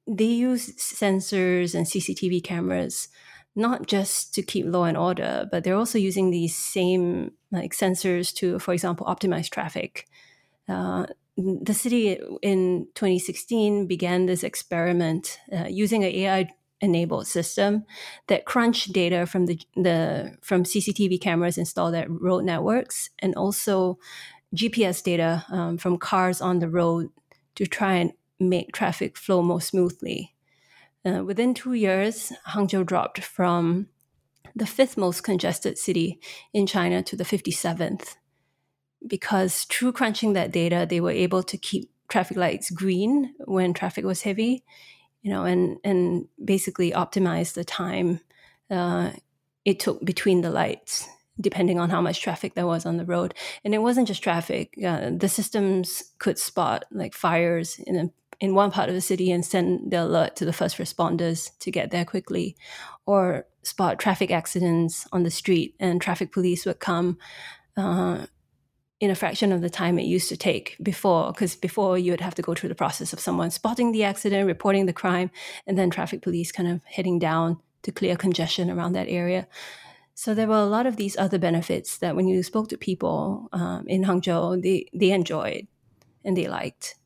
they 0.09 0.25
use 0.25 0.75
sensors 0.75 1.73
and 1.77 1.87
CCTV 1.87 2.43
cameras 2.43 3.07
not 3.55 3.87
just 3.87 4.35
to 4.35 4.43
keep 4.43 4.67
law 4.67 4.85
and 4.85 4.97
order, 4.97 5.49
but 5.53 5.63
they're 5.63 5.77
also 5.77 5.99
using 5.99 6.31
these 6.31 6.57
same 6.57 7.31
like 7.53 7.75
sensors 7.75 8.35
to, 8.35 8.59
for 8.59 8.75
example, 8.75 9.07
optimize 9.07 9.49
traffic. 9.49 10.09
Uh, 10.69 11.07
the 11.63 11.75
city 11.75 12.19
in 12.43 12.87
2016 12.95 13.87
began 13.87 14.27
this 14.27 14.43
experiment 14.43 15.39
uh, 15.53 15.67
using 15.69 16.05
an 16.05 16.11
AI 16.11 16.51
enabled 16.81 17.27
system 17.27 17.85
that 18.29 18.47
crunched 18.47 18.93
data 18.93 19.27
from 19.27 19.47
the, 19.47 19.61
the 19.77 20.37
from 20.43 20.65
CCTV 20.65 21.21
cameras 21.21 21.59
installed 21.59 21.95
at 21.95 22.11
road 22.11 22.45
networks 22.45 23.11
and 23.19 23.35
also 23.35 23.99
GPS 24.55 25.03
data 25.03 25.45
um, 25.51 25.79
from 25.79 25.99
cars 25.99 26.41
on 26.41 26.59
the 26.59 26.69
road 26.69 27.11
to 27.55 27.67
try 27.67 27.95
and 27.95 28.13
make 28.39 28.73
traffic 28.73 29.17
flow 29.17 29.43
more 29.43 29.61
smoothly. 29.61 30.35
Uh, 31.05 31.25
within 31.25 31.55
two 31.55 31.75
years, 31.75 32.33
Hangzhou 32.49 32.85
dropped 32.85 33.23
from 33.23 33.89
the 34.55 34.67
fifth 34.67 34.97
most 34.97 35.23
congested 35.23 35.79
city 35.79 36.19
in 36.53 36.67
China 36.67 37.03
to 37.03 37.17
the 37.17 37.25
57th. 37.25 38.17
Because 39.07 39.65
through 39.65 39.93
crunching 39.93 40.35
that 40.35 40.53
data, 40.53 40.87
they 40.89 41.01
were 41.01 41.11
able 41.11 41.43
to 41.45 41.57
keep 41.57 41.91
traffic 42.09 42.37
lights 42.37 42.71
green 42.71 43.35
when 43.45 43.73
traffic 43.73 44.05
was 44.05 44.23
heavy, 44.23 44.65
you 45.23 45.31
know, 45.31 45.45
and, 45.45 45.79
and 45.85 46.29
basically 46.45 46.93
optimize 46.93 47.55
the 47.55 47.65
time 47.65 48.21
uh, 48.71 49.11
it 49.65 49.81
took 49.81 50.05
between 50.05 50.41
the 50.43 50.51
lights 50.51 51.09
depending 51.41 51.79
on 51.79 51.89
how 51.89 52.01
much 52.01 52.21
traffic 52.21 52.55
there 52.55 52.67
was 52.67 52.85
on 52.85 52.99
the 52.99 53.05
road. 53.05 53.35
And 53.65 53.75
it 53.75 53.79
wasn't 53.79 54.09
just 54.09 54.23
traffic. 54.23 54.75
Uh, 54.85 55.11
the 55.17 55.29
systems 55.29 56.03
could 56.19 56.39
spot 56.39 56.85
like 56.91 57.15
fires 57.15 57.79
in 57.79 57.97
a 57.97 58.11
in 58.41 58.55
one 58.55 58.71
part 58.71 58.89
of 58.89 58.95
the 58.95 59.03
city 59.03 59.31
and 59.31 59.45
send 59.45 59.91
the 59.91 60.03
alert 60.03 60.35
to 60.35 60.47
the 60.47 60.53
first 60.53 60.79
responders 60.79 61.51
to 61.59 61.71
get 61.71 61.91
there 61.91 62.07
quickly, 62.07 62.57
or 63.05 63.47
spot 63.63 63.99
traffic 63.99 64.31
accidents 64.31 65.07
on 65.13 65.25
the 65.25 65.31
street, 65.31 65.75
and 65.79 66.01
traffic 66.01 66.33
police 66.33 66.65
would 66.65 66.81
come 66.81 67.19
uh, 67.77 68.25
in 69.01 69.11
a 69.11 69.15
fraction 69.15 69.51
of 69.51 69.63
the 69.63 69.71
time 69.71 69.99
it 69.99 70.05
used 70.05 70.29
to 70.29 70.37
take 70.37 70.77
before, 70.83 71.33
because 71.33 71.57
before 71.57 71.99
you 71.99 72.13
would 72.13 72.21
have 72.21 72.35
to 72.35 72.43
go 72.43 72.55
through 72.55 72.69
the 72.69 72.75
process 72.75 73.13
of 73.13 73.21
someone 73.21 73.51
spotting 73.51 73.93
the 73.93 74.05
accident, 74.05 74.47
reporting 74.47 74.85
the 74.87 74.93
crime, 74.93 75.31
and 75.67 75.79
then 75.79 75.89
traffic 75.91 76.21
police 76.21 76.53
kind 76.53 76.69
of 76.69 76.83
heading 76.85 77.19
down 77.19 77.59
to 77.83 77.91
clear 77.91 78.15
congestion 78.15 78.71
around 78.71 78.93
that 78.93 79.09
area. 79.09 79.49
So 80.15 80.35
there 80.35 80.47
were 80.47 80.55
a 80.55 80.67
lot 80.67 80.85
of 80.85 80.97
these 80.97 81.17
other 81.17 81.39
benefits 81.39 81.97
that 81.99 82.15
when 82.15 82.29
you 82.29 82.43
spoke 82.43 82.69
to 82.69 82.77
people 82.77 83.49
um, 83.53 83.89
in 83.89 84.05
Hangzhou, 84.05 84.63
they, 84.63 84.87
they 84.93 85.13
enjoyed 85.13 85.67
and 86.23 86.37
they 86.37 86.47
liked. 86.47 86.97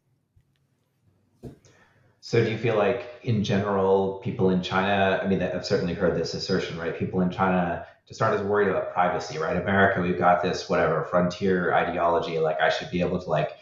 So 2.21 2.43
do 2.43 2.51
you 2.51 2.59
feel 2.59 2.77
like 2.77 3.07
in 3.23 3.45
general, 3.45 4.21
people 4.25 4.51
in 4.51 4.63
China, 4.63 5.21
I 5.23 5.29
mean, 5.29 5.43
I've 5.43 5.65
certainly 5.65 5.95
heard 5.95 6.19
this 6.19 6.35
assertion, 6.35 6.77
right? 6.77 6.99
People 6.99 7.21
in 7.21 7.31
China 7.31 7.87
just 8.07 8.21
aren't 8.21 8.39
as 8.39 8.47
worried 8.47 8.69
about 8.69 8.93
privacy, 8.93 9.39
right? 9.39 9.57
America, 9.57 10.01
we've 10.01 10.19
got 10.19 10.43
this 10.43 10.69
whatever 10.69 11.05
frontier 11.05 11.73
ideology, 11.75 12.39
like 12.39 12.61
I 12.61 12.69
should 12.69 12.91
be 12.91 13.01
able 13.01 13.21
to 13.21 13.31
like 13.31 13.53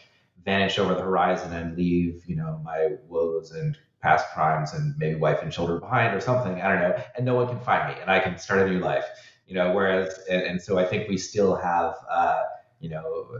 vanish 0.43 0.79
over 0.79 0.93
the 0.93 1.01
horizon 1.01 1.53
and 1.53 1.77
leave, 1.77 2.23
you 2.27 2.35
know, 2.35 2.59
my 2.63 2.95
woes 3.07 3.51
and 3.51 3.77
past 4.01 4.27
crimes 4.33 4.73
and 4.73 4.95
maybe 4.97 5.15
wife 5.15 5.41
and 5.41 5.51
children 5.51 5.79
behind 5.79 6.13
or 6.13 6.19
something. 6.19 6.61
I 6.61 6.69
don't 6.69 6.81
know. 6.81 7.03
And 7.15 7.25
no 7.25 7.35
one 7.35 7.47
can 7.47 7.59
find 7.59 7.93
me 7.93 8.01
and 8.01 8.11
I 8.11 8.19
can 8.19 8.37
start 8.37 8.67
a 8.67 8.69
new 8.69 8.79
life, 8.79 9.05
you 9.47 9.55
know, 9.55 9.71
whereas, 9.71 10.19
and, 10.29 10.41
and 10.41 10.61
so 10.61 10.77
I 10.77 10.85
think 10.85 11.07
we 11.07 11.17
still 11.17 11.55
have, 11.55 11.95
uh, 12.09 12.43
you 12.81 12.89
know, 12.89 13.39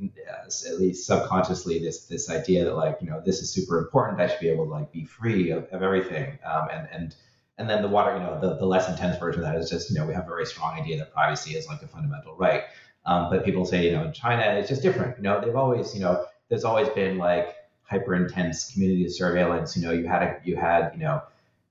at 0.00 0.80
least 0.80 1.06
subconsciously 1.06 1.78
this 1.78 2.06
this 2.06 2.30
idea 2.30 2.64
that 2.64 2.74
like 2.76 2.98
you 3.00 3.08
know 3.08 3.20
this 3.24 3.40
is 3.42 3.50
super 3.50 3.78
important. 3.78 4.20
I 4.20 4.28
should 4.28 4.40
be 4.40 4.48
able 4.48 4.64
to 4.66 4.70
like 4.70 4.92
be 4.92 5.04
free 5.04 5.50
of, 5.50 5.64
of 5.64 5.82
everything. 5.82 6.38
Um, 6.44 6.68
and 6.70 6.88
and 6.92 7.16
and 7.58 7.68
then 7.68 7.82
the 7.82 7.88
water, 7.88 8.14
you 8.14 8.22
know, 8.22 8.38
the, 8.40 8.54
the 8.56 8.66
less 8.66 8.88
intense 8.88 9.18
version 9.18 9.42
of 9.42 9.46
that 9.46 9.56
is 9.60 9.68
just 9.68 9.90
you 9.90 9.96
know 9.96 10.06
we 10.06 10.14
have 10.14 10.24
a 10.24 10.28
very 10.28 10.46
strong 10.46 10.78
idea 10.78 10.96
that 10.98 11.12
privacy 11.12 11.56
is 11.56 11.66
like 11.66 11.82
a 11.82 11.88
fundamental 11.88 12.36
right. 12.36 12.64
Um, 13.06 13.30
but 13.30 13.44
people 13.44 13.64
say 13.64 13.84
you 13.84 13.92
know 13.92 14.04
in 14.04 14.12
China 14.12 14.42
it's 14.58 14.68
just 14.68 14.82
different. 14.82 15.16
You 15.16 15.24
know 15.24 15.40
they've 15.40 15.56
always 15.56 15.94
you 15.94 16.00
know 16.00 16.24
there's 16.48 16.64
always 16.64 16.88
been 16.90 17.18
like 17.18 17.54
hyper 17.82 18.14
intense 18.14 18.70
community 18.72 19.08
surveillance. 19.08 19.76
You 19.76 19.84
know 19.84 19.92
you 19.92 20.06
had 20.06 20.22
a 20.22 20.40
you 20.44 20.56
had 20.56 20.92
you 20.94 21.00
know 21.00 21.22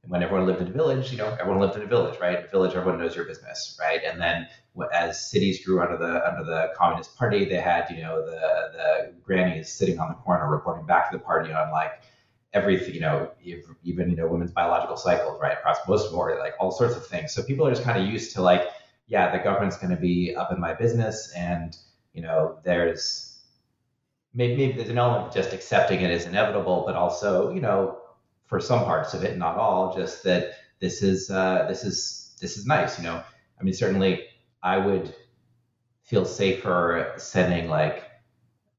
when 0.07 0.23
everyone 0.23 0.45
lived 0.45 0.61
in 0.61 0.67
a 0.67 0.71
village, 0.71 1.11
you 1.11 1.17
know, 1.17 1.35
everyone 1.39 1.59
lived 1.59 1.75
in 1.75 1.81
a 1.81 1.85
village, 1.85 2.17
right? 2.19 2.45
A 2.45 2.47
village, 2.47 2.75
everyone 2.75 2.99
knows 2.99 3.15
your 3.15 3.25
business, 3.25 3.77
right? 3.79 4.01
And 4.05 4.21
then 4.21 4.47
as 4.93 5.29
cities 5.29 5.65
grew 5.65 5.81
under 5.81 5.97
the 5.97 6.25
under 6.27 6.43
the 6.43 6.71
Communist 6.75 7.17
Party, 7.17 7.45
they 7.45 7.59
had 7.59 7.89
you 7.89 8.01
know 8.01 8.25
the 8.25 8.39
the 8.73 9.13
grannies 9.23 9.71
sitting 9.71 9.99
on 9.99 10.09
the 10.09 10.15
corner 10.15 10.49
reporting 10.49 10.85
back 10.85 11.11
to 11.11 11.17
the 11.17 11.23
party 11.23 11.51
on 11.51 11.71
like 11.71 12.01
everything, 12.57 12.95
you 12.95 13.01
know, 13.01 13.31
even 13.83 14.09
you 14.09 14.15
know 14.15 14.27
women's 14.27 14.51
biological 14.51 14.97
cycles, 14.97 15.39
right? 15.41 15.53
Across 15.53 15.87
most 15.87 16.07
of 16.07 16.13
or 16.13 16.37
like 16.39 16.53
all 16.59 16.71
sorts 16.71 16.95
of 16.95 17.05
things. 17.05 17.33
So 17.33 17.43
people 17.43 17.67
are 17.67 17.71
just 17.71 17.83
kind 17.83 18.01
of 18.01 18.09
used 18.09 18.33
to 18.35 18.41
like, 18.41 18.63
yeah, 19.07 19.31
the 19.35 19.43
government's 19.43 19.77
going 19.77 19.95
to 19.95 20.01
be 20.01 20.35
up 20.35 20.51
in 20.51 20.59
my 20.59 20.73
business, 20.73 21.31
and 21.35 21.75
you 22.13 22.21
know, 22.21 22.59
there's 22.63 23.39
maybe, 24.33 24.55
maybe 24.57 24.73
there's 24.73 24.89
an 24.89 24.97
element 24.97 25.27
of 25.27 25.33
just 25.33 25.53
accepting 25.53 26.01
it 26.01 26.11
as 26.11 26.25
inevitable, 26.25 26.83
but 26.85 26.95
also 26.95 27.53
you 27.53 27.61
know, 27.61 27.99
for 28.45 28.59
some 28.59 28.83
parts 28.83 29.13
of 29.13 29.23
it, 29.23 29.37
not 29.37 29.57
all, 29.57 29.95
just 29.95 30.23
that 30.23 30.53
this 30.79 31.01
is 31.03 31.29
uh, 31.29 31.65
this 31.67 31.83
is 31.83 32.35
this 32.41 32.57
is 32.57 32.65
nice, 32.65 32.97
you 32.97 33.03
know. 33.03 33.23
I 33.59 33.63
mean, 33.63 33.73
certainly 33.73 34.25
I 34.63 34.77
would 34.77 35.15
feel 36.03 36.25
safer 36.25 37.13
sending 37.17 37.69
like 37.69 38.03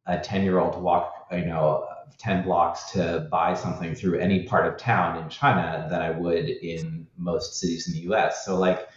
a 0.06 0.18
10 0.18 0.42
year 0.42 0.58
old 0.58 0.72
to 0.72 0.78
walk, 0.78 1.28
you 1.30 1.44
know, 1.44 1.86
10 2.18 2.44
blocks 2.44 2.90
to 2.92 3.28
buy 3.30 3.54
something 3.54 3.94
through 3.94 4.18
any 4.18 4.44
part 4.44 4.66
of 4.66 4.76
town 4.76 5.22
in 5.22 5.28
China 5.28 5.86
than 5.90 6.00
I 6.00 6.10
would 6.10 6.48
in 6.48 7.06
most 7.16 7.60
cities 7.60 7.88
in 7.88 7.94
the 7.94 8.14
US. 8.14 8.44
So, 8.44 8.58
like, 8.58 8.88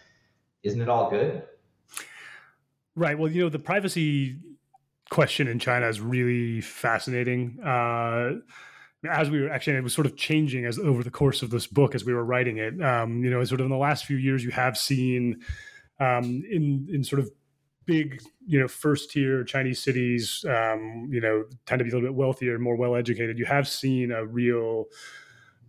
isn't 0.64 0.82
it 0.82 0.90
all 0.90 1.10
good? 1.10 1.44
Right. 2.96 3.18
Well, 3.18 3.32
you 3.32 3.44
know, 3.44 3.50
the 3.50 3.60
privacy 3.60 4.38
question 5.10 5.48
in 5.48 5.60
China 5.60 5.88
is 5.88 6.02
really 6.02 6.62
fascinating. 6.62 7.60
Uh, 7.64 8.34
as 9.10 9.30
we 9.30 9.42
were 9.42 9.50
actually, 9.50 9.78
it 9.78 9.84
was 9.84 9.94
sort 9.94 10.06
of 10.08 10.16
changing 10.16 10.66
as 10.66 10.78
over 10.78 11.04
the 11.04 11.12
course 11.12 11.42
of 11.42 11.50
this 11.50 11.68
book 11.68 11.96
as 11.96 12.06
we 12.06 12.14
were 12.14 12.24
writing 12.24 12.58
it. 12.58 12.82
Um, 12.82 13.24
you 13.24 13.30
know, 13.30 13.44
sort 13.44 13.62
of 13.62 13.66
in 13.66 13.72
the 13.72 13.78
last 13.78 14.06
few 14.06 14.18
years, 14.18 14.44
you 14.44 14.52
have 14.52 14.78
seen 14.78 15.42
um, 16.00 16.44
in 16.50 16.88
in 16.92 17.04
sort 17.04 17.20
of 17.20 17.32
big, 17.86 18.22
you 18.46 18.60
know, 18.60 18.68
first 18.68 19.12
tier 19.12 19.44
Chinese 19.44 19.82
cities, 19.82 20.46
um, 20.48 21.10
you 21.12 21.22
know, 21.22 21.46
tend 21.66 21.80
to 21.80 21.84
be 21.84 21.92
a 21.92 21.94
little 21.94 22.08
bit 22.08 22.16
wealthier, 22.16 22.60
more 22.60 22.76
well 22.76 22.96
educated. 22.96 23.40
You 23.40 23.46
have 23.46 23.68
seen 23.68 24.12
a 24.12 24.26
real 24.26 24.86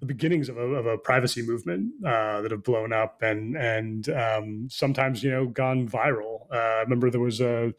the 0.03 0.07
beginnings 0.07 0.49
of 0.49 0.57
a, 0.57 0.61
of 0.61 0.85
a 0.85 0.99
privacy 0.99 1.43
movement 1.43 1.93
uh, 2.05 2.41
that 2.41 2.51
have 2.51 2.65
blown 2.65 2.93
up 2.93 3.23
and 3.23 3.57
and 3.57 4.09
um, 4.09 4.67
sometimes 4.69 5.23
you 5.23 5.31
know 5.31 5.47
gone 5.47 5.89
viral. 5.89 6.41
Uh, 6.53 6.57
I 6.57 6.81
remember 6.81 7.09
there 7.09 7.21
was 7.21 7.41
a 7.41 7.73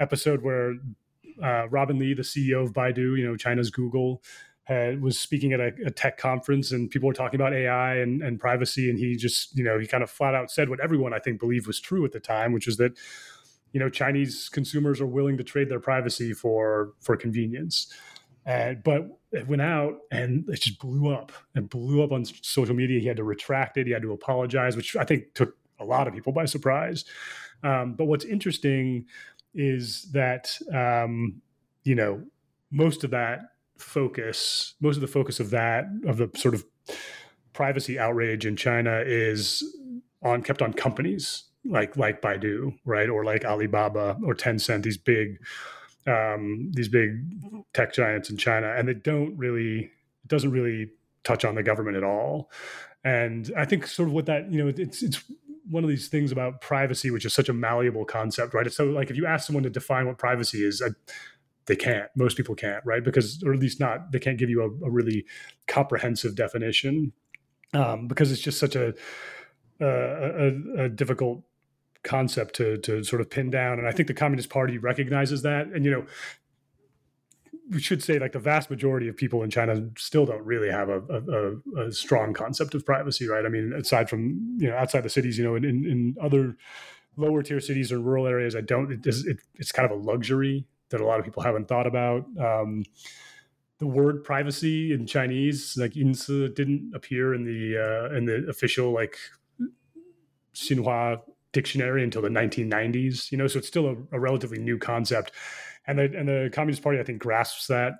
episode 0.00 0.42
where 0.42 0.74
uh, 1.42 1.68
Robin 1.68 1.98
Li, 1.98 2.14
the 2.14 2.22
CEO 2.22 2.64
of 2.64 2.72
Baidu, 2.72 3.18
you 3.18 3.26
know 3.26 3.36
China's 3.36 3.70
Google, 3.70 4.22
had, 4.64 5.02
was 5.02 5.18
speaking 5.18 5.52
at 5.52 5.60
a, 5.60 5.72
a, 5.84 5.90
tech 5.90 6.16
conference 6.16 6.72
and 6.72 6.90
people 6.90 7.08
were 7.08 7.12
talking 7.12 7.38
about 7.38 7.52
AI 7.52 7.96
and, 7.96 8.22
and 8.22 8.40
privacy, 8.40 8.88
and 8.88 8.98
he 8.98 9.14
just 9.14 9.54
you 9.54 9.62
know 9.62 9.78
he 9.78 9.86
kind 9.86 10.02
of 10.02 10.10
flat 10.10 10.34
out 10.34 10.50
said 10.50 10.70
what 10.70 10.80
everyone 10.80 11.12
I 11.12 11.18
think 11.18 11.38
believed 11.38 11.66
was 11.66 11.78
true 11.78 12.06
at 12.06 12.12
the 12.12 12.20
time, 12.20 12.54
which 12.54 12.66
is 12.66 12.78
that 12.78 12.92
you 13.76 13.80
know 13.80 13.90
Chinese 13.90 14.48
consumers 14.48 15.02
are 15.02 15.06
willing 15.06 15.36
to 15.36 15.44
trade 15.44 15.68
their 15.68 15.80
privacy 15.80 16.32
for 16.32 16.94
for 16.98 17.14
convenience. 17.14 17.92
And, 18.46 18.82
but 18.82 19.06
it 19.32 19.46
went 19.46 19.60
out 19.60 19.98
and 20.10 20.48
it 20.48 20.62
just 20.62 20.78
blew 20.78 21.12
up 21.12 21.30
and 21.54 21.68
blew 21.68 22.02
up 22.02 22.10
on 22.10 22.24
social 22.24 22.74
media. 22.74 23.00
He 23.00 23.06
had 23.06 23.18
to 23.18 23.24
retract 23.24 23.76
it. 23.76 23.86
He 23.86 23.92
had 23.92 24.00
to 24.00 24.12
apologize, 24.12 24.76
which 24.76 24.96
I 24.96 25.04
think 25.04 25.34
took 25.34 25.58
a 25.78 25.84
lot 25.84 26.08
of 26.08 26.14
people 26.14 26.32
by 26.32 26.46
surprise. 26.46 27.04
Um, 27.62 27.92
but 27.92 28.06
what's 28.06 28.24
interesting 28.24 29.04
is 29.54 30.10
that 30.12 30.56
um, 30.72 31.42
you 31.84 31.96
know 31.96 32.24
most 32.70 33.04
of 33.04 33.10
that 33.10 33.40
focus, 33.76 34.72
most 34.80 34.94
of 34.96 35.02
the 35.02 35.06
focus 35.06 35.38
of 35.38 35.50
that 35.50 35.84
of 36.06 36.16
the 36.16 36.30
sort 36.34 36.54
of 36.54 36.64
privacy 37.52 37.98
outrage 37.98 38.46
in 38.46 38.56
China 38.56 39.02
is 39.04 39.62
on 40.22 40.42
kept 40.42 40.62
on 40.62 40.72
companies 40.72 41.45
like 41.68 41.96
like 41.96 42.22
Baidu, 42.22 42.78
right, 42.84 43.08
or 43.08 43.24
like 43.24 43.44
Alibaba 43.44 44.16
or 44.24 44.34
Tencent, 44.34 44.82
these 44.82 44.98
big 44.98 45.38
um, 46.06 46.70
these 46.72 46.88
big 46.88 47.22
tech 47.74 47.92
giants 47.92 48.30
in 48.30 48.36
China, 48.36 48.72
and 48.76 48.88
they 48.88 48.94
don't 48.94 49.36
really 49.36 49.90
it 50.24 50.28
doesn't 50.28 50.50
really 50.50 50.90
touch 51.24 51.44
on 51.44 51.54
the 51.54 51.62
government 51.62 51.96
at 51.96 52.04
all. 52.04 52.50
And 53.04 53.52
I 53.56 53.64
think 53.64 53.86
sort 53.86 54.08
of 54.08 54.14
what 54.14 54.26
that 54.26 54.50
you 54.50 54.62
know 54.62 54.72
it's 54.76 55.02
it's 55.02 55.22
one 55.68 55.82
of 55.82 55.90
these 55.90 56.08
things 56.08 56.32
about 56.32 56.60
privacy, 56.60 57.10
which 57.10 57.24
is 57.24 57.32
such 57.32 57.48
a 57.48 57.52
malleable 57.52 58.04
concept, 58.04 58.54
right? 58.54 58.70
So 58.72 58.86
like 58.86 59.10
if 59.10 59.16
you 59.16 59.26
ask 59.26 59.46
someone 59.46 59.64
to 59.64 59.70
define 59.70 60.06
what 60.06 60.18
privacy 60.18 60.64
is, 60.64 60.80
I, 60.80 60.90
they 61.66 61.76
can't. 61.76 62.08
Most 62.14 62.36
people 62.36 62.54
can't, 62.54 62.84
right? 62.84 63.02
Because 63.02 63.42
or 63.44 63.52
at 63.52 63.58
least 63.58 63.80
not 63.80 64.12
they 64.12 64.18
can't 64.18 64.38
give 64.38 64.50
you 64.50 64.62
a, 64.62 64.66
a 64.86 64.90
really 64.90 65.24
comprehensive 65.66 66.36
definition 66.36 67.12
um, 67.74 68.06
because 68.06 68.30
it's 68.30 68.40
just 68.40 68.58
such 68.58 68.76
a 68.76 68.94
a, 69.80 69.86
a, 69.86 70.84
a 70.84 70.88
difficult 70.88 71.42
concept 72.06 72.54
to 72.56 72.78
to 72.78 73.04
sort 73.04 73.20
of 73.20 73.28
pin 73.28 73.50
down. 73.50 73.78
And 73.78 73.86
I 73.86 73.92
think 73.92 74.08
the 74.08 74.14
Communist 74.14 74.48
Party 74.48 74.78
recognizes 74.78 75.42
that. 75.42 75.66
And 75.66 75.84
you 75.84 75.90
know, 75.90 76.06
we 77.70 77.80
should 77.80 78.02
say 78.02 78.18
like 78.18 78.32
the 78.32 78.38
vast 78.38 78.70
majority 78.70 79.08
of 79.08 79.16
people 79.16 79.42
in 79.42 79.50
China 79.50 79.88
still 79.98 80.24
don't 80.24 80.44
really 80.44 80.70
have 80.70 80.88
a, 80.88 81.00
a, 81.00 81.86
a 81.86 81.92
strong 81.92 82.32
concept 82.32 82.74
of 82.74 82.86
privacy, 82.86 83.28
right? 83.28 83.44
I 83.44 83.48
mean, 83.48 83.72
aside 83.72 84.08
from 84.08 84.56
you 84.58 84.70
know 84.70 84.76
outside 84.76 85.02
the 85.02 85.10
cities, 85.10 85.36
you 85.36 85.44
know, 85.44 85.56
in, 85.56 85.64
in, 85.64 86.16
other 86.20 86.56
lower 87.16 87.42
tier 87.42 87.60
cities 87.60 87.90
or 87.90 87.98
rural 87.98 88.26
areas, 88.26 88.54
I 88.54 88.60
don't. 88.60 88.92
It, 88.92 89.06
it, 89.06 89.38
it's 89.56 89.72
kind 89.72 89.90
of 89.90 89.98
a 89.98 90.00
luxury 90.00 90.66
that 90.90 91.00
a 91.00 91.06
lot 91.06 91.18
of 91.18 91.24
people 91.24 91.42
haven't 91.42 91.66
thought 91.66 91.86
about. 91.86 92.24
Um, 92.38 92.84
the 93.78 93.86
word 93.86 94.24
privacy 94.24 94.92
in 94.92 95.06
Chinese, 95.06 95.76
like 95.76 95.92
didn't 95.92 96.92
appear 96.94 97.34
in 97.34 97.44
the 97.44 97.76
uh, 97.76 98.16
in 98.16 98.24
the 98.26 98.46
official 98.48 98.92
like 98.92 99.18
Xinhua 100.54 101.20
dictionary 101.56 102.04
until 102.04 102.22
the 102.22 102.28
1990s. 102.28 103.32
You 103.32 103.38
know, 103.38 103.46
so 103.46 103.58
it's 103.58 103.68
still 103.68 103.86
a, 103.86 103.96
a 104.12 104.20
relatively 104.20 104.58
new 104.58 104.78
concept, 104.78 105.32
and 105.86 105.98
the 105.98 106.04
and 106.14 106.28
the 106.28 106.50
Communist 106.52 106.82
Party 106.82 107.00
I 107.00 107.02
think 107.02 107.20
grasps 107.20 107.66
that 107.68 107.94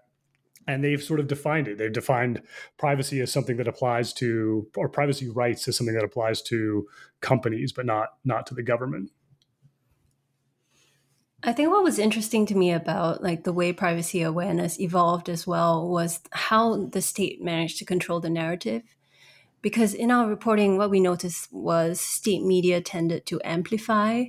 and 0.69 0.83
they've 0.83 1.03
sort 1.03 1.21
of 1.21 1.29
defined 1.29 1.69
it. 1.69 1.79
They've 1.79 1.93
defined 1.93 2.43
privacy 2.77 3.21
as 3.21 3.31
something 3.31 3.57
that 3.59 3.69
applies 3.69 4.13
to, 4.15 4.67
or 4.77 4.89
privacy 4.89 5.29
rights 5.29 5.69
as 5.69 5.77
something 5.77 5.95
that 5.95 6.05
applies 6.05 6.43
to 6.43 6.87
companies, 7.21 7.73
but 7.73 7.87
not 7.87 8.09
not 8.25 8.47
to 8.49 8.55
the 8.55 8.63
government. 8.63 9.11
I 11.43 11.53
think 11.53 11.71
what 11.71 11.85
was 11.85 11.99
interesting 11.99 12.47
to 12.47 12.57
me 12.57 12.73
about 12.73 13.23
like 13.23 13.45
the 13.45 13.53
way 13.53 13.73
privacy 13.73 14.23
awareness 14.23 14.81
evolved 14.81 15.29
as 15.29 15.47
well 15.47 15.89
was 15.89 16.21
how 16.33 16.87
the 16.87 17.03
state 17.03 17.41
managed 17.41 17.79
to 17.79 17.85
control 17.85 18.21
the 18.21 18.31
narrative 18.31 18.83
because 19.67 19.95
in 19.95 20.13
our 20.13 20.29
reporting, 20.29 20.79
what 20.79 20.91
we 20.91 21.01
noticed 21.01 21.53
was 21.53 22.01
state 22.01 22.45
media 22.45 22.81
tended 22.81 23.27
to 23.27 23.41
amplify 23.45 24.27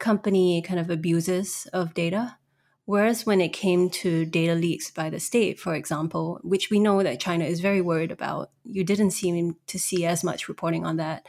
company 0.00 0.60
kind 0.60 0.80
of 0.80 0.90
abuses 0.90 1.68
of 1.72 1.94
data. 1.94 2.38
Whereas 2.84 3.24
when 3.24 3.40
it 3.40 3.52
came 3.52 3.88
to 3.90 4.26
data 4.26 4.56
leaks 4.56 4.90
by 4.90 5.10
the 5.10 5.20
state, 5.20 5.60
for 5.60 5.76
example, 5.76 6.40
which 6.42 6.70
we 6.70 6.80
know 6.80 7.04
that 7.04 7.20
China 7.20 7.44
is 7.44 7.60
very 7.60 7.80
worried 7.80 8.10
about, 8.10 8.50
you 8.64 8.82
didn't 8.82 9.12
seem 9.12 9.58
to 9.68 9.78
see 9.78 10.04
as 10.04 10.24
much 10.24 10.48
reporting 10.48 10.84
on 10.84 10.96
that. 10.96 11.24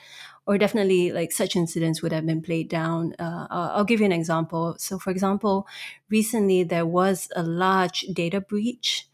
Or 0.47 0.57
definitely, 0.57 1.11
like 1.11 1.31
such 1.31 1.55
incidents 1.55 2.01
would 2.01 2.13
have 2.13 2.25
been 2.25 2.41
played 2.41 2.67
down. 2.67 3.13
Uh, 3.19 3.45
I'll 3.51 3.85
give 3.85 3.99
you 3.99 4.07
an 4.07 4.11
example. 4.11 4.73
So, 4.79 4.97
for 4.97 5.11
example, 5.11 5.67
recently 6.09 6.63
there 6.63 6.87
was 6.87 7.29
a 7.35 7.43
large 7.43 8.07
data 8.11 8.41
breach 8.41 9.07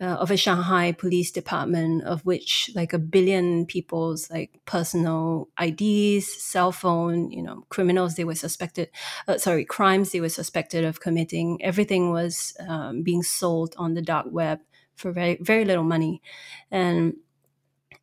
uh, 0.00 0.04
of 0.04 0.30
a 0.30 0.36
Shanghai 0.36 0.92
police 0.92 1.30
department, 1.30 2.04
of 2.04 2.24
which 2.26 2.70
like 2.74 2.92
a 2.92 2.98
billion 2.98 3.64
people's 3.64 4.30
like 4.30 4.60
personal 4.66 5.48
IDs, 5.60 6.26
cell 6.42 6.70
phone, 6.70 7.30
you 7.30 7.42
know, 7.42 7.64
criminals 7.70 8.14
they 8.14 8.24
were 8.24 8.34
suspected, 8.34 8.90
uh, 9.26 9.38
sorry, 9.38 9.64
crimes 9.64 10.12
they 10.12 10.20
were 10.20 10.28
suspected 10.28 10.84
of 10.84 11.00
committing. 11.00 11.62
Everything 11.62 12.10
was 12.10 12.54
um, 12.68 13.02
being 13.02 13.22
sold 13.22 13.74
on 13.78 13.94
the 13.94 14.02
dark 14.02 14.26
web 14.30 14.60
for 14.94 15.12
very 15.12 15.38
very 15.40 15.64
little 15.64 15.84
money, 15.84 16.22
and 16.70 17.14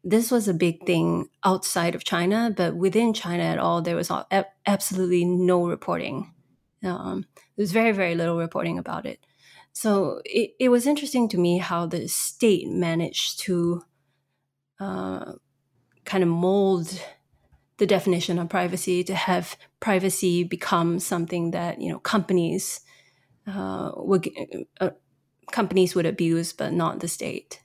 this 0.03 0.31
was 0.31 0.47
a 0.47 0.53
big 0.53 0.85
thing 0.85 1.29
outside 1.43 1.95
of 1.95 2.03
China, 2.03 2.53
but 2.55 2.75
within 2.75 3.13
China 3.13 3.43
at 3.43 3.57
all, 3.57 3.81
there 3.81 3.95
was 3.95 4.11
absolutely 4.65 5.25
no 5.25 5.67
reporting. 5.67 6.33
Um, 6.83 7.25
was 7.55 7.71
very 7.71 7.91
very 7.91 8.15
little 8.15 8.37
reporting 8.37 8.79
about 8.79 9.05
it. 9.05 9.19
So 9.73 10.21
it, 10.23 10.51
it 10.59 10.69
was 10.69 10.87
interesting 10.87 11.27
to 11.29 11.37
me 11.37 11.57
how 11.57 11.85
the 11.87 12.07
state 12.07 12.69
managed 12.69 13.39
to 13.41 13.83
uh, 14.79 15.33
kind 16.05 16.23
of 16.23 16.29
mold 16.29 17.01
the 17.77 17.87
definition 17.87 18.37
of 18.37 18.49
privacy 18.49 19.03
to 19.03 19.15
have 19.15 19.57
privacy 19.79 20.43
become 20.43 20.99
something 20.99 21.51
that 21.51 21.81
you 21.81 21.91
know 21.91 21.99
companies 21.99 22.81
uh, 23.47 23.91
would 23.95 24.29
uh, 24.79 24.91
companies 25.51 25.95
would 25.95 26.05
abuse, 26.05 26.53
but 26.53 26.71
not 26.71 26.99
the 26.99 27.07
state. 27.07 27.61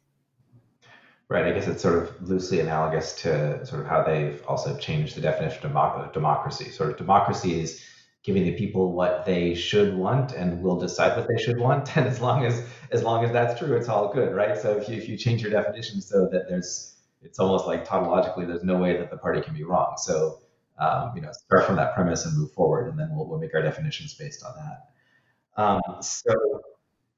Right. 1.29 1.45
I 1.45 1.53
guess 1.53 1.69
it's 1.69 1.83
sort 1.83 2.03
of 2.03 2.29
loosely 2.29 2.61
analogous 2.61 3.15
to 3.23 3.65
sort 3.67 3.83
of 3.83 3.87
how 3.87 4.03
they've 4.03 4.43
also 4.49 4.77
changed 4.79 5.15
the 5.15 5.21
definition 5.21 5.77
of 5.77 6.13
democracy. 6.13 6.71
Sort 6.71 6.91
of 6.91 6.97
democracy 6.97 7.61
is 7.61 7.85
giving 8.23 8.45
the 8.45 8.53
people 8.53 8.93
what 8.93 9.25
they 9.25 9.55
should 9.55 9.97
want 9.97 10.33
and 10.33 10.63
will 10.63 10.79
decide 10.79 11.17
what 11.17 11.29
they 11.29 11.43
should 11.43 11.59
want. 11.59 11.97
And 11.97 12.07
as 12.07 12.21
long 12.21 12.45
as 12.45 12.63
as 12.91 13.03
long 13.03 13.25
as 13.25 13.33
that's 13.33 13.59
true 13.59 13.77
it's 13.77 13.89
all 13.89 14.13
good 14.13 14.35
right? 14.35 14.57
So 14.57 14.77
if 14.77 14.89
you, 14.89 14.97
if 14.97 15.09
you 15.09 15.17
change 15.17 15.43
your 15.43 15.51
definition 15.51 16.01
so 16.01 16.29
that 16.33 16.49
there's 16.49 16.97
it's 17.23 17.39
almost 17.39 17.67
like 17.67 17.87
tautologically 17.87 18.47
there's 18.47 18.65
no 18.65 18.77
way 18.77 18.97
that 18.97 19.11
the 19.11 19.17
party 19.17 19.41
can 19.41 19.55
be 19.55 19.65
wrong. 19.65 19.95
So 19.99 20.41
um, 20.79 21.13
you 21.15 21.23
know 21.23 21.33
start 21.33 21.67
from 21.67 21.77
that 21.77 21.95
premise 21.95 22.25
and 22.25 22.37
move 22.37 22.53
forward 22.53 22.89
and 22.89 22.99
then 22.99 23.09
we'll, 23.13 23.27
we'll 23.27 23.39
make 23.39 23.55
our 23.55 23.63
definitions 23.63 24.15
based 24.15 24.45
on 24.45 24.53
that. 24.57 25.63
Um, 25.63 25.81
so 26.03 26.33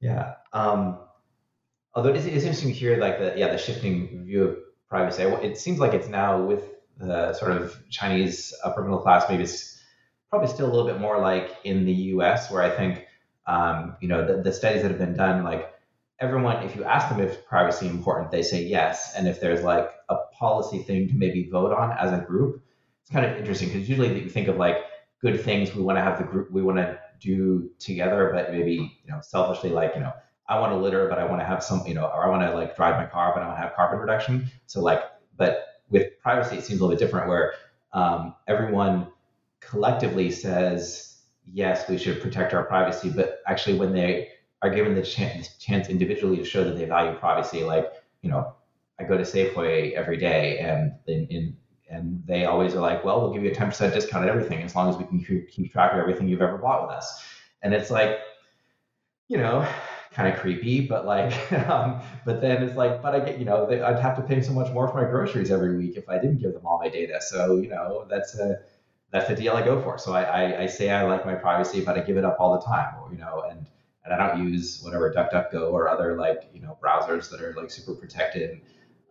yeah 0.01 0.35
um, 0.53 0.99
although 1.95 2.11
it's, 2.11 2.25
it's 2.25 2.45
interesting 2.45 2.73
to 2.73 2.79
hear 2.79 2.99
like 2.99 3.19
the 3.19 3.35
yeah 3.37 3.51
the 3.51 3.59
shifting 3.59 4.25
view 4.25 4.45
of 4.45 4.57
privacy. 4.89 5.23
It 5.23 5.57
seems 5.57 5.79
like 5.79 5.95
it's 5.95 6.09
now 6.09 6.43
with 6.43 6.65
the 6.99 7.33
sort 7.33 7.53
of 7.53 7.75
chinese 7.89 8.53
upper 8.63 8.83
middle 8.83 8.99
class 8.99 9.25
maybe 9.29 9.43
it's 9.45 9.70
probably 10.31 10.49
still 10.49 10.67
a 10.67 10.73
little 10.73 10.87
bit 10.87 11.01
more 11.01 11.21
like 11.21 11.57
in 11.65 11.85
the 11.85 11.93
US, 11.93 12.51
where 12.51 12.63
I 12.63 12.71
think, 12.71 13.07
um, 13.47 13.97
you 14.01 14.09
know, 14.09 14.25
the, 14.25 14.43
the, 14.43 14.53
studies 14.53 14.83
that 14.83 14.91
have 14.91 14.99
been 14.99 15.17
done, 15.17 15.43
like 15.43 15.75
everyone, 16.21 16.63
if 16.63 16.77
you 16.77 16.85
ask 16.85 17.09
them 17.09 17.21
if 17.21 17.45
privacy 17.47 17.87
is 17.87 17.93
important, 17.93 18.31
they 18.31 18.43
say 18.43 18.63
yes. 18.63 19.15
And 19.17 19.27
if 19.27 19.41
there's 19.41 19.65
like 19.65 19.91
a 20.09 20.17
policy 20.39 20.79
thing 20.79 21.09
to 21.09 21.15
maybe 21.15 21.49
vote 21.51 21.73
on 21.73 21.97
as 21.99 22.13
a 22.13 22.25
group, 22.25 22.63
it's 23.03 23.11
kind 23.11 23.27
of 23.27 23.37
interesting 23.37 23.69
because 23.69 23.89
usually 23.89 24.23
you 24.23 24.31
think 24.31 24.47
of 24.47 24.57
like 24.57 24.85
good 25.21 25.41
things 25.41 25.75
we 25.75 25.83
want 25.83 25.99
to 25.99 26.03
have 26.03 26.17
the 26.17 26.25
group 26.25 26.51
we 26.51 26.63
want 26.63 26.79
to 26.79 26.99
do 27.19 27.69
together, 27.79 28.31
but 28.33 28.53
maybe, 28.53 28.73
you 28.73 29.13
know, 29.13 29.21
selfishly, 29.21 29.71
like, 29.71 29.95
you 29.95 30.01
know, 30.01 30.13
I 30.49 30.59
want 30.61 30.73
to 30.73 30.77
litter, 30.77 31.09
but 31.09 31.19
I 31.19 31.25
want 31.25 31.41
to 31.41 31.45
have 31.45 31.63
some, 31.63 31.85
you 31.87 31.95
know, 31.95 32.07
or 32.07 32.25
I 32.25 32.29
want 32.29 32.43
to 32.43 32.55
like 32.55 32.77
drive 32.77 32.97
my 32.97 33.07
car, 33.07 33.33
but 33.35 33.43
I 33.43 33.47
want 33.47 33.59
to 33.59 33.63
have 33.63 33.75
carbon 33.75 33.99
reduction. 33.99 34.51
So 34.67 34.81
like, 34.81 35.03
but 35.37 35.83
with 35.91 36.19
privacy, 36.23 36.57
it 36.57 36.65
seems 36.65 36.81
a 36.81 36.85
little 36.85 36.97
bit 36.97 37.05
different 37.05 37.29
where 37.29 37.55
um, 37.93 38.35
everyone 38.47 39.09
collectively 39.61 40.31
says, 40.31 41.19
yes, 41.45 41.89
we 41.89 41.99
should 41.99 42.21
protect 42.21 42.55
our 42.55 42.65
privacy, 42.65 43.11
but 43.11 43.41
actually 43.47 43.79
when 43.79 43.93
they 43.93 44.29
are 44.63 44.71
given 44.71 44.95
the 44.95 45.03
chance, 45.03 45.57
chance 45.57 45.89
individually 45.89 46.37
to 46.37 46.45
show 46.45 46.65
that 46.65 46.77
they 46.77 46.85
value 46.85 47.17
privacy, 47.19 47.65
like, 47.65 47.93
you 48.23 48.31
know, 48.31 48.55
I 48.99 49.05
go 49.05 49.17
to 49.17 49.25
Safeway 49.25 49.93
every 49.93 50.19
day 50.19 50.59
and 50.59 50.93
in, 51.07 51.27
in 51.29 51.57
and 51.91 52.23
they 52.25 52.45
always 52.45 52.75
are 52.75 52.81
like, 52.81 53.05
well, 53.05 53.21
we'll 53.21 53.33
give 53.33 53.43
you 53.43 53.51
a 53.51 53.55
10% 53.55 53.93
discount 53.93 54.25
at 54.25 54.31
everything 54.31 54.63
as 54.63 54.77
long 54.77 54.89
as 54.89 54.97
we 54.97 55.05
can 55.05 55.47
keep 55.51 55.73
track 55.73 55.93
of 55.93 55.99
everything 55.99 56.29
you've 56.29 56.41
ever 56.41 56.57
bought 56.57 56.87
with 56.87 56.97
us. 56.97 57.25
And 57.63 57.75
it's 57.75 57.91
like, 57.91 58.21
you 59.27 59.39
know, 59.39 59.67
kind 60.13 60.33
of 60.33 60.39
creepy, 60.39 60.87
but 60.87 61.05
like, 61.05 61.53
um, 61.69 62.01
but 62.25 62.41
then 62.41 62.63
it's 62.63 62.77
like, 62.77 63.03
but 63.03 63.15
I 63.15 63.21
get, 63.21 63.39
you 63.39 63.45
know, 63.45 63.69
I'd 63.69 63.99
have 63.99 64.17
to 64.17 64.23
pay 64.23 64.41
so 64.41 64.53
much 64.53 64.73
more 64.73 64.87
for 64.87 65.03
my 65.03 65.11
groceries 65.11 65.51
every 65.51 65.77
week 65.77 65.97
if 65.97 66.09
I 66.09 66.17
didn't 66.17 66.39
give 66.39 66.53
them 66.53 66.65
all 66.65 66.79
my 66.79 66.89
data. 66.89 67.21
So, 67.21 67.57
you 67.57 67.69
know, 67.69 68.07
that's 68.09 68.39
a, 68.39 68.61
that's 69.13 69.29
the 69.29 69.35
deal 69.35 69.55
I 69.55 69.63
go 69.63 69.81
for. 69.83 69.99
So 69.99 70.13
I, 70.13 70.23
I, 70.23 70.63
I 70.63 70.67
say 70.67 70.91
I 70.91 71.03
like 71.03 71.27
my 71.27 71.35
privacy, 71.35 71.85
but 71.85 71.99
I 71.99 72.01
give 72.01 72.17
it 72.17 72.25
up 72.25 72.37
all 72.39 72.59
the 72.59 72.65
time, 72.65 72.95
you 73.11 73.19
know, 73.19 73.45
and, 73.51 73.67
and 74.05 74.15
I 74.15 74.29
don't 74.29 74.53
use 74.53 74.81
whatever 74.83 75.13
DuckDuckGo 75.13 75.73
or 75.73 75.89
other 75.89 76.17
like, 76.17 76.49
you 76.55 76.61
know, 76.61 76.79
browsers 76.83 77.31
that 77.31 77.41
are 77.41 77.55
like 77.55 77.71
super 77.71 77.95
protected. 77.95 78.61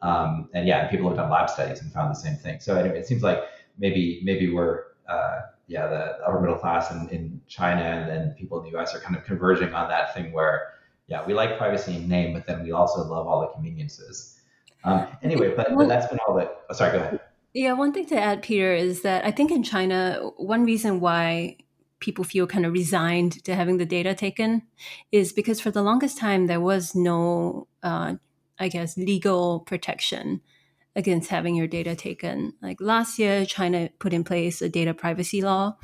Um, 0.01 0.49
and 0.53 0.67
yeah, 0.67 0.81
and 0.81 0.89
people 0.89 1.09
have 1.09 1.17
done 1.17 1.29
lab 1.29 1.49
studies 1.49 1.81
and 1.81 1.91
found 1.91 2.11
the 2.11 2.19
same 2.19 2.37
thing. 2.37 2.59
So 2.59 2.77
anyway, 2.77 2.99
it 2.99 3.07
seems 3.07 3.21
like 3.21 3.43
maybe, 3.77 4.21
maybe 4.23 4.51
we're, 4.51 4.83
uh, 5.07 5.41
yeah, 5.67 5.87
the 5.87 6.17
upper 6.25 6.39
middle 6.39 6.57
class 6.57 6.91
in, 6.91 7.09
in 7.09 7.41
China 7.47 7.81
and 7.81 8.09
then 8.09 8.35
people 8.37 8.63
in 8.63 8.71
the 8.71 8.79
US 8.79 8.95
are 8.95 8.99
kind 8.99 9.15
of 9.15 9.23
converging 9.25 9.73
on 9.73 9.89
that 9.89 10.13
thing 10.13 10.31
where, 10.31 10.73
yeah, 11.07 11.25
we 11.25 11.33
like 11.33 11.57
privacy 11.57 11.95
in 11.95 12.07
name, 12.07 12.33
but 12.33 12.45
then 12.45 12.63
we 12.63 12.71
also 12.71 13.03
love 13.03 13.27
all 13.27 13.41
the 13.41 13.47
conveniences. 13.47 14.39
Um, 14.83 15.07
anyway, 15.21 15.53
but, 15.55 15.75
but 15.75 15.87
that's 15.87 16.07
been 16.07 16.19
all 16.27 16.35
the. 16.35 16.49
Oh, 16.69 16.73
sorry, 16.73 16.97
go 16.97 17.03
ahead. 17.03 17.19
Yeah, 17.53 17.73
one 17.73 17.93
thing 17.93 18.05
to 18.07 18.19
add, 18.19 18.43
Peter, 18.43 18.73
is 18.73 19.01
that 19.01 19.25
I 19.25 19.31
think 19.31 19.51
in 19.51 19.63
China, 19.63 20.31
one 20.37 20.65
reason 20.65 20.99
why 20.99 21.57
people 21.99 22.23
feel 22.23 22.47
kind 22.47 22.65
of 22.65 22.73
resigned 22.73 23.43
to 23.43 23.55
having 23.55 23.77
the 23.77 23.85
data 23.85 24.13
taken 24.13 24.61
is 25.11 25.33
because 25.33 25.59
for 25.59 25.71
the 25.71 25.81
longest 25.81 26.17
time 26.17 26.47
there 26.47 26.61
was 26.61 26.95
no, 26.95 27.67
uh, 27.83 28.15
I 28.59 28.67
guess, 28.69 28.97
legal 28.97 29.61
protection 29.61 30.41
against 30.95 31.29
having 31.29 31.55
your 31.55 31.67
data 31.67 31.95
taken. 31.95 32.53
Like 32.61 32.79
last 32.79 33.19
year, 33.19 33.45
China 33.45 33.89
put 33.99 34.13
in 34.13 34.23
place 34.23 34.61
a 34.61 34.69
data 34.69 34.93
privacy 34.93 35.41
law 35.41 35.77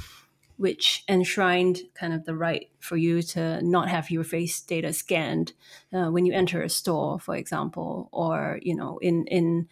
which 0.58 1.04
enshrined 1.10 1.82
kind 1.96 2.14
of 2.14 2.24
the 2.24 2.36
right 2.36 2.70
for 2.80 2.96
you 2.96 3.22
to 3.22 3.62
not 3.62 3.90
have 3.90 4.10
your 4.10 4.24
face 4.24 4.62
data 4.62 4.94
scanned 4.94 5.52
uh, 5.94 6.06
when 6.06 6.26
you 6.26 6.32
enter 6.34 6.62
a 6.62 6.70
store, 6.70 7.20
for 7.20 7.36
example, 7.36 8.08
or 8.14 8.60
you 8.62 8.74
know, 8.74 8.98
in 9.00 9.26
in 9.28 9.68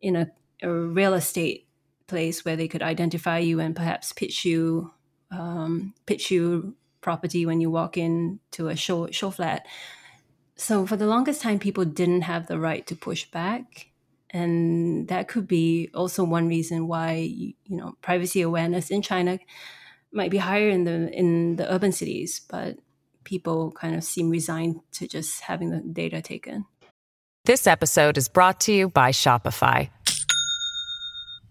in 0.00 0.16
a, 0.16 0.28
a 0.62 0.70
real 0.70 1.14
estate 1.14 1.66
place 2.06 2.44
where 2.44 2.56
they 2.56 2.68
could 2.68 2.82
identify 2.82 3.38
you 3.38 3.60
and 3.60 3.74
perhaps 3.74 4.12
pitch 4.12 4.44
you 4.44 4.92
um, 5.30 5.94
pitch 6.06 6.30
you 6.30 6.74
property 7.00 7.46
when 7.46 7.60
you 7.60 7.70
walk 7.70 7.96
in 7.96 8.40
to 8.52 8.68
a 8.68 8.76
show 8.76 9.10
show 9.10 9.30
flat. 9.30 9.66
So 10.56 10.86
for 10.86 10.96
the 10.96 11.06
longest 11.06 11.42
time, 11.42 11.58
people 11.58 11.84
didn't 11.84 12.22
have 12.22 12.46
the 12.46 12.58
right 12.58 12.86
to 12.86 12.96
push 12.96 13.24
back, 13.26 13.90
and 14.30 15.08
that 15.08 15.28
could 15.28 15.46
be 15.46 15.90
also 15.94 16.24
one 16.24 16.48
reason 16.48 16.88
why 16.88 17.12
you 17.14 17.54
know 17.68 17.96
privacy 18.02 18.42
awareness 18.42 18.90
in 18.90 19.02
China 19.02 19.38
might 20.12 20.30
be 20.30 20.38
higher 20.38 20.68
in 20.68 20.84
the 20.84 21.10
in 21.12 21.56
the 21.56 21.72
urban 21.72 21.92
cities, 21.92 22.40
but 22.48 22.78
people 23.24 23.72
kind 23.72 23.94
of 23.94 24.04
seem 24.04 24.30
resigned 24.30 24.80
to 24.92 25.06
just 25.06 25.40
having 25.42 25.70
the 25.70 25.80
data 25.80 26.22
taken. 26.22 26.64
This 27.44 27.66
episode 27.66 28.16
is 28.18 28.28
brought 28.28 28.60
to 28.60 28.72
you 28.72 28.88
by 28.88 29.10
Shopify. 29.10 29.90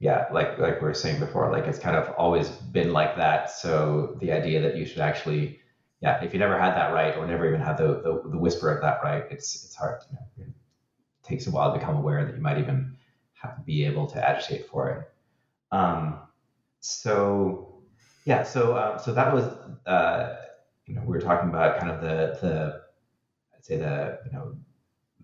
yeah, 0.00 0.26
like 0.32 0.58
like 0.58 0.80
we 0.80 0.86
were 0.86 0.94
saying 0.94 1.18
before, 1.18 1.50
like 1.50 1.64
it's 1.64 1.78
kind 1.78 1.96
of 1.96 2.08
always 2.16 2.48
been 2.48 2.92
like 2.92 3.16
that. 3.16 3.50
So 3.50 4.16
the 4.20 4.30
idea 4.30 4.60
that 4.62 4.76
you 4.76 4.86
should 4.86 5.00
actually, 5.00 5.58
yeah, 6.00 6.22
if 6.22 6.32
you 6.32 6.38
never 6.38 6.58
had 6.58 6.74
that 6.74 6.92
right 6.92 7.16
or 7.16 7.26
never 7.26 7.48
even 7.48 7.60
had 7.60 7.76
the, 7.76 8.00
the, 8.02 8.30
the 8.30 8.38
whisper 8.38 8.70
of 8.70 8.80
that 8.82 9.00
right, 9.02 9.24
it's 9.30 9.64
it's 9.64 9.74
hard. 9.74 10.00
You 10.10 10.16
know, 10.16 10.46
it 10.46 10.54
takes 11.24 11.48
a 11.48 11.50
while 11.50 11.72
to 11.72 11.78
become 11.78 11.96
aware 11.96 12.24
that 12.24 12.36
you 12.36 12.40
might 12.40 12.58
even 12.58 12.96
have 13.32 13.56
to 13.56 13.62
be 13.62 13.84
able 13.84 14.06
to 14.08 14.28
agitate 14.28 14.68
for 14.68 14.90
it. 14.90 15.76
Um, 15.76 16.20
so 16.80 17.82
yeah, 18.24 18.44
so 18.44 18.76
uh, 18.76 18.98
so 18.98 19.12
that 19.14 19.34
was 19.34 19.44
uh, 19.86 20.36
you 20.86 20.94
know 20.94 21.00
we 21.00 21.08
were 21.08 21.20
talking 21.20 21.48
about 21.48 21.80
kind 21.80 21.90
of 21.90 22.00
the 22.00 22.38
the 22.40 22.82
I'd 23.56 23.64
say 23.64 23.78
the 23.78 24.20
you 24.26 24.30
know 24.30 24.54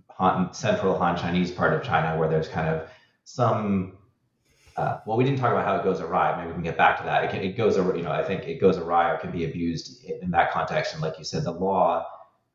Han, 0.08 0.52
central 0.52 0.98
Han 0.98 1.16
Chinese 1.16 1.52
part 1.52 1.74
of 1.74 1.84
China 1.84 2.18
where 2.18 2.28
there's 2.28 2.48
kind 2.48 2.68
of 2.68 2.88
some 3.22 3.98
uh, 4.76 4.98
well, 5.06 5.16
we 5.16 5.24
didn't 5.24 5.38
talk 5.38 5.52
about 5.52 5.64
how 5.64 5.76
it 5.76 5.84
goes 5.84 6.00
awry. 6.00 6.36
Maybe 6.36 6.48
we 6.48 6.54
can 6.54 6.62
get 6.62 6.76
back 6.76 6.98
to 6.98 7.04
that. 7.04 7.24
It, 7.24 7.30
can, 7.30 7.40
it 7.40 7.56
goes, 7.56 7.76
you 7.76 8.02
know, 8.02 8.10
I 8.10 8.24
think 8.24 8.44
it 8.44 8.60
goes 8.60 8.76
awry 8.76 9.10
or 9.10 9.18
can 9.18 9.30
be 9.30 9.44
abused 9.44 10.04
in 10.04 10.30
that 10.32 10.50
context. 10.52 10.92
And 10.92 11.02
like 11.02 11.18
you 11.18 11.24
said, 11.24 11.44
the 11.44 11.52
law. 11.52 12.06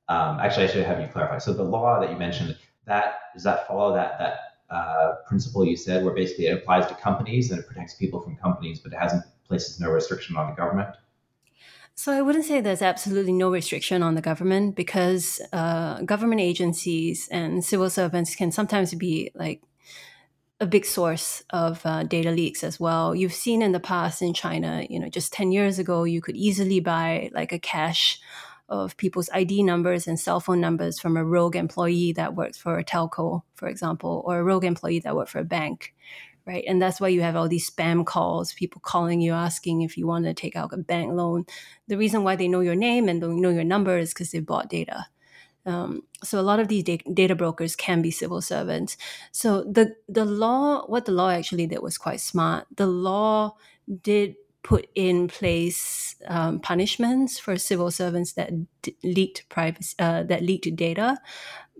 Um, 0.09 0.39
actually, 0.39 0.65
I 0.65 0.67
should 0.67 0.85
have 0.85 0.99
you 0.99 1.07
clarify. 1.07 1.37
So 1.37 1.53
the 1.53 1.63
law 1.63 1.99
that 1.99 2.09
you 2.09 2.17
mentioned, 2.17 2.57
that 2.85 3.19
does 3.33 3.43
that 3.43 3.67
follow 3.67 3.93
that 3.93 4.17
that 4.19 4.75
uh, 4.75 5.15
principle 5.27 5.63
you 5.65 5.77
said, 5.77 6.03
where 6.03 6.13
basically 6.13 6.47
it 6.47 6.57
applies 6.57 6.87
to 6.87 6.95
companies 6.95 7.51
and 7.51 7.59
it 7.59 7.67
protects 7.67 7.93
people 7.93 8.19
from 8.19 8.35
companies, 8.35 8.79
but 8.79 8.91
it 8.91 8.97
hasn't 8.97 9.23
places 9.47 9.79
no 9.79 9.89
restriction 9.89 10.35
on 10.35 10.49
the 10.49 10.55
government? 10.55 10.89
So 11.95 12.13
I 12.13 12.21
wouldn't 12.21 12.45
say 12.45 12.61
there's 12.61 12.81
absolutely 12.81 13.33
no 13.33 13.51
restriction 13.51 14.01
on 14.03 14.15
the 14.15 14.21
government 14.21 14.75
because 14.75 15.41
uh, 15.51 16.01
government 16.03 16.39
agencies 16.41 17.27
and 17.29 17.63
civil 17.63 17.89
servants 17.89 18.35
can 18.35 18.51
sometimes 18.51 18.93
be 18.95 19.31
like 19.35 19.61
a 20.59 20.67
big 20.67 20.85
source 20.85 21.41
of 21.51 21.81
uh, 21.85 22.03
data 22.03 22.31
leaks 22.31 22.63
as 22.63 22.79
well. 22.79 23.15
You've 23.15 23.33
seen 23.33 23.61
in 23.61 23.71
the 23.71 23.79
past 23.79 24.21
in 24.21 24.33
China, 24.33 24.85
you 24.89 24.99
know, 24.99 25.09
just 25.09 25.31
10 25.31 25.51
years 25.51 25.79
ago, 25.79 26.03
you 26.03 26.21
could 26.21 26.35
easily 26.35 26.79
buy 26.81 27.29
like 27.33 27.53
a 27.53 27.59
cache 27.59 28.19
of 28.67 28.97
people's 28.97 29.29
ID 29.33 29.63
numbers 29.63 30.05
and 30.07 30.19
cell 30.19 30.39
phone 30.39 30.61
numbers 30.61 30.99
from 30.99 31.17
a 31.17 31.23
rogue 31.23 31.55
employee 31.55 32.11
that 32.13 32.35
works 32.35 32.57
for 32.57 32.77
a 32.77 32.83
telco, 32.83 33.41
for 33.55 33.67
example, 33.67 34.21
or 34.25 34.39
a 34.39 34.43
rogue 34.43 34.65
employee 34.65 34.99
that 34.99 35.15
worked 35.15 35.31
for 35.31 35.39
a 35.39 35.45
bank, 35.45 35.95
right? 36.45 36.63
And 36.67 36.81
that's 36.81 36.99
why 36.99 37.07
you 37.07 37.21
have 37.21 37.35
all 37.35 37.47
these 37.47 37.69
spam 37.69 38.05
calls, 38.05 38.53
people 38.53 38.81
calling 38.81 39.21
you 39.21 39.33
asking 39.33 39.81
if 39.81 39.97
you 39.97 40.05
want 40.05 40.25
to 40.25 40.33
take 40.33 40.55
out 40.55 40.73
a 40.73 40.77
bank 40.77 41.13
loan. 41.13 41.45
The 41.87 41.97
reason 41.97 42.23
why 42.23 42.35
they 42.35 42.47
know 42.47 42.59
your 42.59 42.75
name 42.75 43.07
and 43.07 43.21
don't 43.21 43.41
know 43.41 43.49
your 43.49 43.63
number 43.63 43.97
is 43.97 44.13
because 44.13 44.31
they 44.31 44.39
bought 44.39 44.69
data. 44.69 45.07
Um, 45.65 46.03
so 46.23 46.39
a 46.39 46.41
lot 46.43 46.59
of 46.59 46.67
these 46.67 46.83
data 46.83 47.35
brokers 47.35 47.75
can 47.75 48.01
be 48.01 48.11
civil 48.11 48.41
servants. 48.41 48.97
So 49.31 49.63
the 49.63 49.95
the 50.07 50.25
law, 50.25 50.85
what 50.87 51.05
the 51.05 51.11
law 51.11 51.29
actually 51.29 51.67
did 51.67 51.81
was 51.81 51.97
quite 51.97 52.21
smart. 52.21 52.67
The 52.75 52.87
law 52.87 53.55
did 54.01 54.35
put 54.63 54.87
in 54.93 55.27
place 55.27 56.15
um, 56.27 56.59
punishments 56.59 57.39
for 57.39 57.57
civil 57.57 57.91
servants 57.91 58.33
that 58.33 58.51
d- 58.81 58.95
leaked 59.03 59.47
privacy, 59.49 59.95
uh, 59.99 60.23
that 60.23 60.43
leaked 60.43 60.75
data, 60.75 61.17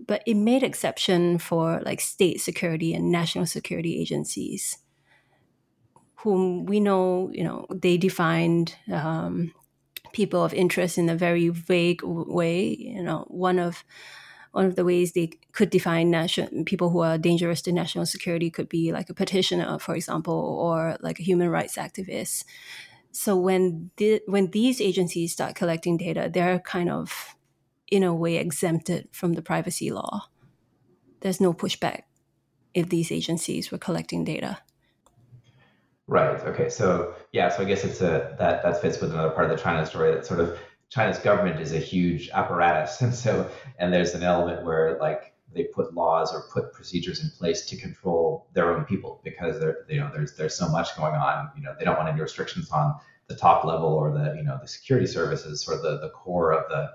but 0.06 0.22
it 0.26 0.34
made 0.34 0.62
exception 0.62 1.38
for 1.38 1.80
like 1.84 2.00
state 2.00 2.40
security 2.40 2.94
and 2.94 3.10
national 3.12 3.46
security 3.46 4.00
agencies 4.00 4.78
whom 6.16 6.66
we 6.66 6.80
know 6.80 7.30
you 7.32 7.42
know 7.42 7.66
they 7.72 7.96
defined 7.96 8.74
um, 8.92 9.52
people 10.12 10.44
of 10.44 10.54
interest 10.54 10.98
in 10.98 11.08
a 11.08 11.16
very 11.16 11.48
vague 11.48 12.00
way 12.02 12.76
you 12.78 13.02
know 13.02 13.24
one 13.28 13.58
of 13.58 13.84
one 14.52 14.66
of 14.66 14.74
the 14.74 14.84
ways 14.84 15.12
they 15.12 15.30
could 15.52 15.70
define 15.70 16.10
national 16.10 16.64
people 16.64 16.90
who 16.90 17.00
are 17.00 17.18
dangerous 17.18 17.62
to 17.62 17.72
national 17.72 18.04
security 18.04 18.50
could 18.50 18.68
be 18.68 18.92
like 18.92 19.08
a 19.08 19.14
petitioner 19.14 19.78
for 19.78 19.94
example 19.94 20.34
or 20.34 20.96
like 21.00 21.20
a 21.20 21.22
human 21.22 21.48
rights 21.48 21.76
activist 21.76 22.44
so 23.12 23.36
when 23.36 23.90
the, 23.96 24.20
when 24.26 24.50
these 24.50 24.80
agencies 24.80 25.32
start 25.32 25.54
collecting 25.54 25.96
data 25.96 26.30
they're 26.32 26.58
kind 26.60 26.90
of 26.90 27.36
in 27.90 28.02
a 28.04 28.14
way 28.14 28.36
exempted 28.36 29.08
from 29.12 29.34
the 29.34 29.42
privacy 29.42 29.90
law. 29.90 30.28
There's 31.20 31.40
no 31.40 31.52
pushback 31.52 32.02
if 32.72 32.88
these 32.88 33.10
agencies 33.10 33.70
were 33.70 33.78
collecting 33.78 34.24
data. 34.24 34.58
Right. 36.10 36.40
Okay. 36.40 36.68
So 36.68 37.14
yeah. 37.30 37.48
So 37.50 37.62
I 37.62 37.66
guess 37.66 37.84
it's 37.84 38.00
a 38.00 38.34
that 38.36 38.64
that 38.64 38.82
fits 38.82 39.00
with 39.00 39.12
another 39.12 39.30
part 39.30 39.48
of 39.48 39.56
the 39.56 39.62
China 39.62 39.86
story. 39.86 40.12
That 40.12 40.26
sort 40.26 40.40
of 40.40 40.58
China's 40.88 41.18
government 41.18 41.60
is 41.60 41.72
a 41.72 41.78
huge 41.78 42.30
apparatus, 42.30 43.00
and 43.04 43.14
so 43.14 43.48
and 43.78 43.92
there's 43.92 44.12
an 44.12 44.24
element 44.24 44.64
where 44.64 44.98
like 44.98 45.34
they 45.54 45.64
put 45.64 45.94
laws 45.94 46.34
or 46.34 46.48
put 46.52 46.72
procedures 46.72 47.22
in 47.22 47.30
place 47.38 47.64
to 47.66 47.76
control 47.76 48.48
their 48.54 48.76
own 48.76 48.84
people 48.86 49.20
because 49.22 49.60
there 49.60 49.86
you 49.88 50.00
know 50.00 50.10
there's 50.12 50.34
there's 50.34 50.56
so 50.56 50.68
much 50.68 50.96
going 50.96 51.14
on. 51.14 51.48
You 51.56 51.62
know 51.62 51.76
they 51.78 51.84
don't 51.84 51.96
want 51.96 52.08
any 52.08 52.20
restrictions 52.20 52.72
on 52.72 52.98
the 53.28 53.36
top 53.36 53.64
level 53.64 53.90
or 53.90 54.10
the 54.10 54.34
you 54.34 54.42
know 54.42 54.58
the 54.60 54.66
security 54.66 55.06
services 55.06 55.68
or 55.68 55.76
the 55.76 56.00
the 56.00 56.10
core 56.10 56.52
of 56.52 56.68
the 56.70 56.90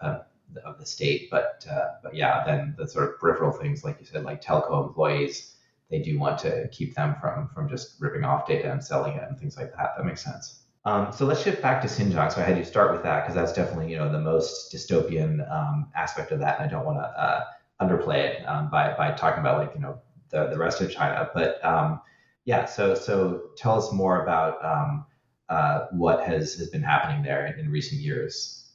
uh, 0.00 0.22
of 0.64 0.78
the 0.78 0.86
state. 0.86 1.28
But 1.30 1.66
uh, 1.70 1.88
but 2.02 2.14
yeah, 2.14 2.42
then 2.46 2.74
the 2.78 2.88
sort 2.88 3.10
of 3.10 3.20
peripheral 3.20 3.52
things, 3.52 3.84
like 3.84 4.00
you 4.00 4.06
said, 4.06 4.24
like 4.24 4.42
telco 4.42 4.88
employees, 4.88 5.55
they 5.90 6.00
do 6.00 6.18
want 6.18 6.38
to 6.40 6.68
keep 6.68 6.94
them 6.94 7.16
from 7.20 7.48
from 7.54 7.68
just 7.68 8.00
ripping 8.00 8.24
off 8.24 8.46
data 8.46 8.70
and 8.70 8.82
selling 8.82 9.16
it 9.16 9.24
and 9.28 9.38
things 9.38 9.56
like 9.56 9.72
that. 9.76 9.94
That 9.96 10.04
makes 10.04 10.24
sense. 10.24 10.62
Um, 10.84 11.12
so 11.12 11.26
let's 11.26 11.42
shift 11.42 11.62
back 11.62 11.82
to 11.82 11.88
Xinjiang. 11.88 12.32
So 12.32 12.40
I 12.40 12.44
had 12.44 12.56
you 12.56 12.64
start 12.64 12.92
with 12.92 13.02
that 13.02 13.22
because 13.22 13.34
that's 13.34 13.52
definitely 13.52 13.90
you 13.90 13.98
know 13.98 14.10
the 14.10 14.20
most 14.20 14.72
dystopian 14.72 15.50
um, 15.50 15.90
aspect 15.96 16.32
of 16.32 16.40
that, 16.40 16.60
and 16.60 16.68
I 16.68 16.72
don't 16.72 16.86
want 16.86 16.98
to 16.98 17.04
uh, 17.04 17.44
underplay 17.80 18.18
it 18.18 18.44
um, 18.46 18.70
by 18.70 18.94
by 18.96 19.12
talking 19.12 19.40
about 19.40 19.58
like 19.58 19.74
you 19.74 19.80
know 19.80 20.00
the 20.30 20.46
the 20.46 20.58
rest 20.58 20.80
of 20.80 20.90
China. 20.90 21.28
But 21.34 21.64
um, 21.64 22.00
yeah, 22.44 22.64
so 22.64 22.94
so 22.94 23.50
tell 23.56 23.76
us 23.76 23.92
more 23.92 24.22
about 24.22 24.64
um, 24.64 25.06
uh, 25.48 25.86
what 25.90 26.24
has 26.24 26.54
has 26.54 26.68
been 26.70 26.82
happening 26.82 27.22
there 27.22 27.46
in, 27.46 27.58
in, 27.58 27.70
recent 27.70 28.00
years. 28.00 28.70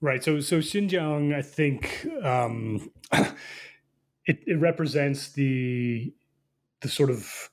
Right. 0.00 0.22
So 0.22 0.40
so 0.40 0.58
Xinjiang, 0.58 1.34
I 1.34 1.42
think 1.42 2.06
um, 2.22 2.90
it, 4.26 4.40
it 4.46 4.60
represents 4.60 5.30
the 5.30 6.12
the 6.80 6.88
sort 6.88 7.10
of 7.10 7.50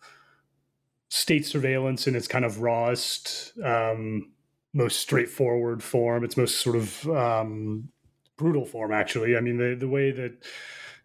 state 1.10 1.46
surveillance 1.46 2.08
in 2.08 2.16
its 2.16 2.28
kind 2.28 2.46
of 2.46 2.62
rawest, 2.62 3.54
um, 3.64 4.32
most 4.74 5.00
straightforward 5.00 5.84
form. 5.84 6.24
Its 6.24 6.38
most 6.38 6.62
sort 6.62 6.76
of 6.76 7.08
um, 7.10 7.90
brutal 8.38 8.66
form, 8.66 8.92
actually. 8.92 9.36
I 9.36 9.42
mean, 9.42 9.58
the 9.58 9.76
the 9.76 9.88
way 9.88 10.12
that 10.12 10.44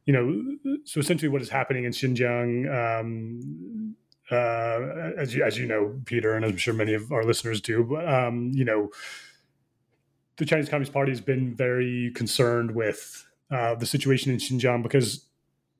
you 0.07 0.13
know, 0.13 0.79
so 0.85 1.01
essentially, 1.01 1.29
what 1.29 1.43
is 1.43 1.49
happening 1.49 1.85
in 1.85 1.93
Xinjiang, 1.93 3.01
um, 3.01 3.97
uh, 4.31 5.11
as 5.19 5.35
you 5.35 5.43
as 5.43 5.59
you 5.59 5.67
know, 5.67 6.01
Peter, 6.05 6.35
and 6.35 6.45
I'm 6.45 6.57
sure 6.57 6.75
many 6.75 6.95
of 6.95 7.11
our 7.11 7.25
listeners 7.25 7.61
do, 7.61 7.97
um, 7.99 8.51
you 8.55 8.65
know, 8.65 8.91
the 10.37 10.45
Chinese 10.45 10.69
Communist 10.69 10.93
Party 10.93 11.13
has 11.13 11.21
been 11.21 11.55
very 11.55 12.13
concerned 12.15 12.75
with 12.75 13.27
uh, 13.51 13.75
the 13.75 13.87
situation 13.87 14.33
in 14.33 14.39
Xinjiang 14.39 14.83
because 14.83 15.27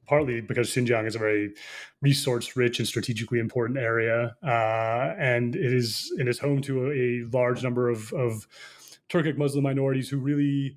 partly 0.07 0.41
because 0.41 0.71
Xinjiang 0.71 1.07
is 1.07 1.15
a 1.15 1.19
very 1.19 1.55
resource 2.03 2.57
rich 2.57 2.79
and 2.79 2.89
strategically 2.89 3.39
important 3.39 3.79
area. 3.79 4.37
Uh, 4.43 5.15
and 5.19 5.57
it 5.57 5.73
is, 5.73 6.13
it 6.19 6.29
is 6.29 6.39
home 6.39 6.61
to 6.63 6.93
a, 6.93 7.37
large 7.37 7.63
number 7.63 7.89
of, 7.89 8.13
of 8.13 8.47
Turkic 9.09 9.37
Muslim 9.37 9.65
minorities 9.65 10.09
who 10.09 10.19
really 10.19 10.77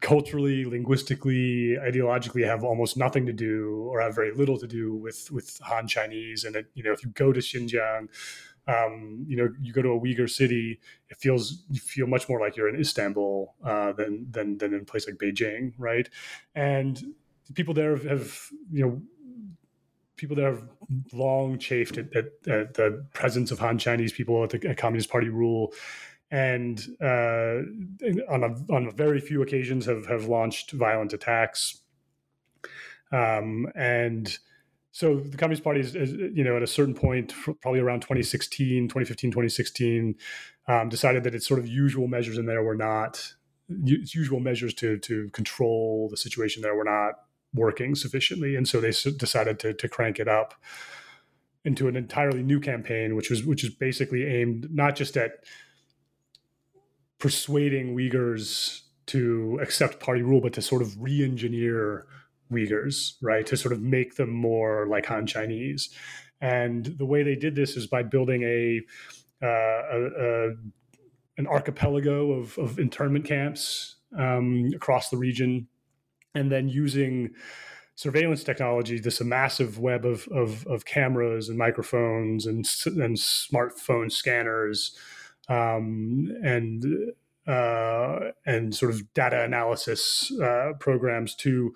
culturally, 0.00 0.64
linguistically, 0.64 1.76
ideologically 1.80 2.44
have 2.44 2.64
almost 2.64 2.96
nothing 2.96 3.26
to 3.26 3.32
do 3.32 3.86
or 3.90 4.00
have 4.00 4.14
very 4.14 4.32
little 4.32 4.58
to 4.58 4.66
do 4.66 4.94
with, 4.94 5.30
with 5.30 5.58
Han 5.64 5.86
Chinese. 5.86 6.44
And, 6.44 6.56
it, 6.56 6.66
you 6.74 6.82
know, 6.82 6.92
if 6.92 7.04
you 7.04 7.10
go 7.10 7.32
to 7.32 7.40
Xinjiang, 7.40 8.08
um, 8.66 9.24
you 9.26 9.36
know, 9.36 9.48
you 9.60 9.72
go 9.72 9.82
to 9.82 9.90
a 9.90 10.00
Uyghur 10.00 10.28
city, 10.28 10.80
it 11.08 11.16
feels 11.16 11.64
you 11.70 11.80
feel 11.80 12.06
much 12.06 12.28
more 12.28 12.40
like 12.40 12.56
you're 12.56 12.68
in 12.68 12.78
Istanbul 12.78 13.54
uh, 13.64 13.92
than 13.92 14.26
than 14.30 14.58
than 14.58 14.74
in 14.74 14.80
a 14.80 14.84
place 14.84 15.06
like 15.06 15.16
Beijing, 15.16 15.72
right? 15.78 16.08
And 16.54 17.02
people 17.54 17.74
there 17.74 17.96
have, 17.96 18.04
have 18.04 18.40
you 18.70 18.86
know 18.86 19.02
people 20.16 20.36
there 20.36 20.50
have 20.50 20.62
long 21.12 21.58
chafed 21.58 21.96
at, 21.96 22.14
at, 22.14 22.26
at, 22.46 22.74
the 22.74 23.06
presence 23.14 23.50
of 23.50 23.58
Han 23.58 23.78
Chinese 23.78 24.12
people 24.12 24.44
at 24.44 24.50
the 24.50 24.68
at 24.68 24.76
Communist 24.76 25.10
Party 25.10 25.28
rule, 25.28 25.72
and 26.30 26.80
uh, 27.02 27.62
on 28.28 28.44
a, 28.44 28.72
on 28.72 28.86
a 28.86 28.90
very 28.92 29.20
few 29.20 29.42
occasions 29.42 29.86
have 29.86 30.06
have 30.06 30.26
launched 30.26 30.72
violent 30.72 31.12
attacks. 31.12 31.80
Um, 33.12 33.66
and 33.74 34.38
so 34.92 35.20
the 35.20 35.36
Communist 35.36 35.64
Party 35.64 35.80
is, 35.80 35.96
is, 35.96 36.12
you 36.12 36.44
know, 36.44 36.56
at 36.56 36.62
a 36.62 36.66
certain 36.66 36.94
point, 36.94 37.32
probably 37.60 37.80
around 37.80 38.00
2016, 38.00 38.88
2015, 38.88 39.30
2016, 39.30 40.14
um, 40.68 40.88
decided 40.88 41.24
that 41.24 41.34
its 41.34 41.46
sort 41.46 41.58
of 41.58 41.66
usual 41.66 42.08
measures 42.08 42.38
in 42.38 42.46
there 42.46 42.62
were 42.62 42.76
not 42.76 43.34
its 43.68 44.14
usual 44.14 44.40
measures 44.40 44.74
to 44.74 44.98
to 44.98 45.28
control 45.30 46.08
the 46.10 46.16
situation 46.16 46.60
there 46.62 46.74
were 46.74 46.84
not 46.84 47.14
working 47.54 47.94
sufficiently, 47.94 48.56
and 48.56 48.68
so 48.68 48.80
they 48.80 48.92
decided 49.16 49.58
to 49.60 49.74
to 49.74 49.88
crank 49.88 50.18
it 50.18 50.28
up 50.28 50.54
into 51.64 51.88
an 51.88 51.96
entirely 51.96 52.42
new 52.42 52.60
campaign, 52.60 53.16
which 53.16 53.30
was 53.30 53.44
which 53.44 53.64
is 53.64 53.70
basically 53.70 54.24
aimed 54.24 54.68
not 54.72 54.96
just 54.96 55.16
at 55.16 55.44
persuading 57.18 57.94
Uyghurs 57.94 58.80
to 59.06 59.58
accept 59.60 60.00
party 60.00 60.22
rule, 60.22 60.40
but 60.40 60.52
to 60.54 60.62
sort 60.62 60.82
of 60.82 61.00
re-engineer 61.00 62.06
Uyghurs, 62.50 63.14
right, 63.20 63.46
to 63.46 63.56
sort 63.56 63.72
of 63.72 63.82
make 63.82 64.16
them 64.16 64.30
more 64.30 64.86
like 64.86 65.06
Han 65.06 65.26
Chinese. 65.26 65.90
And 66.40 66.86
the 66.86 67.04
way 67.04 67.22
they 67.22 67.36
did 67.36 67.54
this 67.54 67.76
is 67.76 67.86
by 67.86 68.02
building 68.02 68.42
a, 68.42 68.80
uh, 69.42 69.46
a, 69.46 70.06
a 70.06 70.50
an 71.36 71.46
archipelago 71.46 72.32
of, 72.32 72.56
of 72.58 72.78
internment 72.78 73.24
camps 73.24 73.96
um, 74.18 74.70
across 74.74 75.10
the 75.10 75.16
region 75.16 75.68
and 76.34 76.50
then 76.50 76.68
using 76.68 77.30
surveillance 77.96 78.42
technology, 78.42 78.98
this 78.98 79.20
massive 79.20 79.78
web 79.78 80.06
of, 80.06 80.26
of, 80.28 80.66
of 80.66 80.84
cameras 80.84 81.48
and 81.48 81.58
microphones 81.58 82.46
and, 82.46 82.66
and 82.86 83.16
smartphone 83.16 84.10
scanners 84.10 84.96
um, 85.48 86.32
and 86.42 86.84
uh, 87.46 88.30
and 88.46 88.74
sort 88.74 88.92
of 88.92 89.12
data 89.14 89.42
analysis 89.42 90.32
uh, 90.40 90.72
programs 90.78 91.34
to 91.34 91.74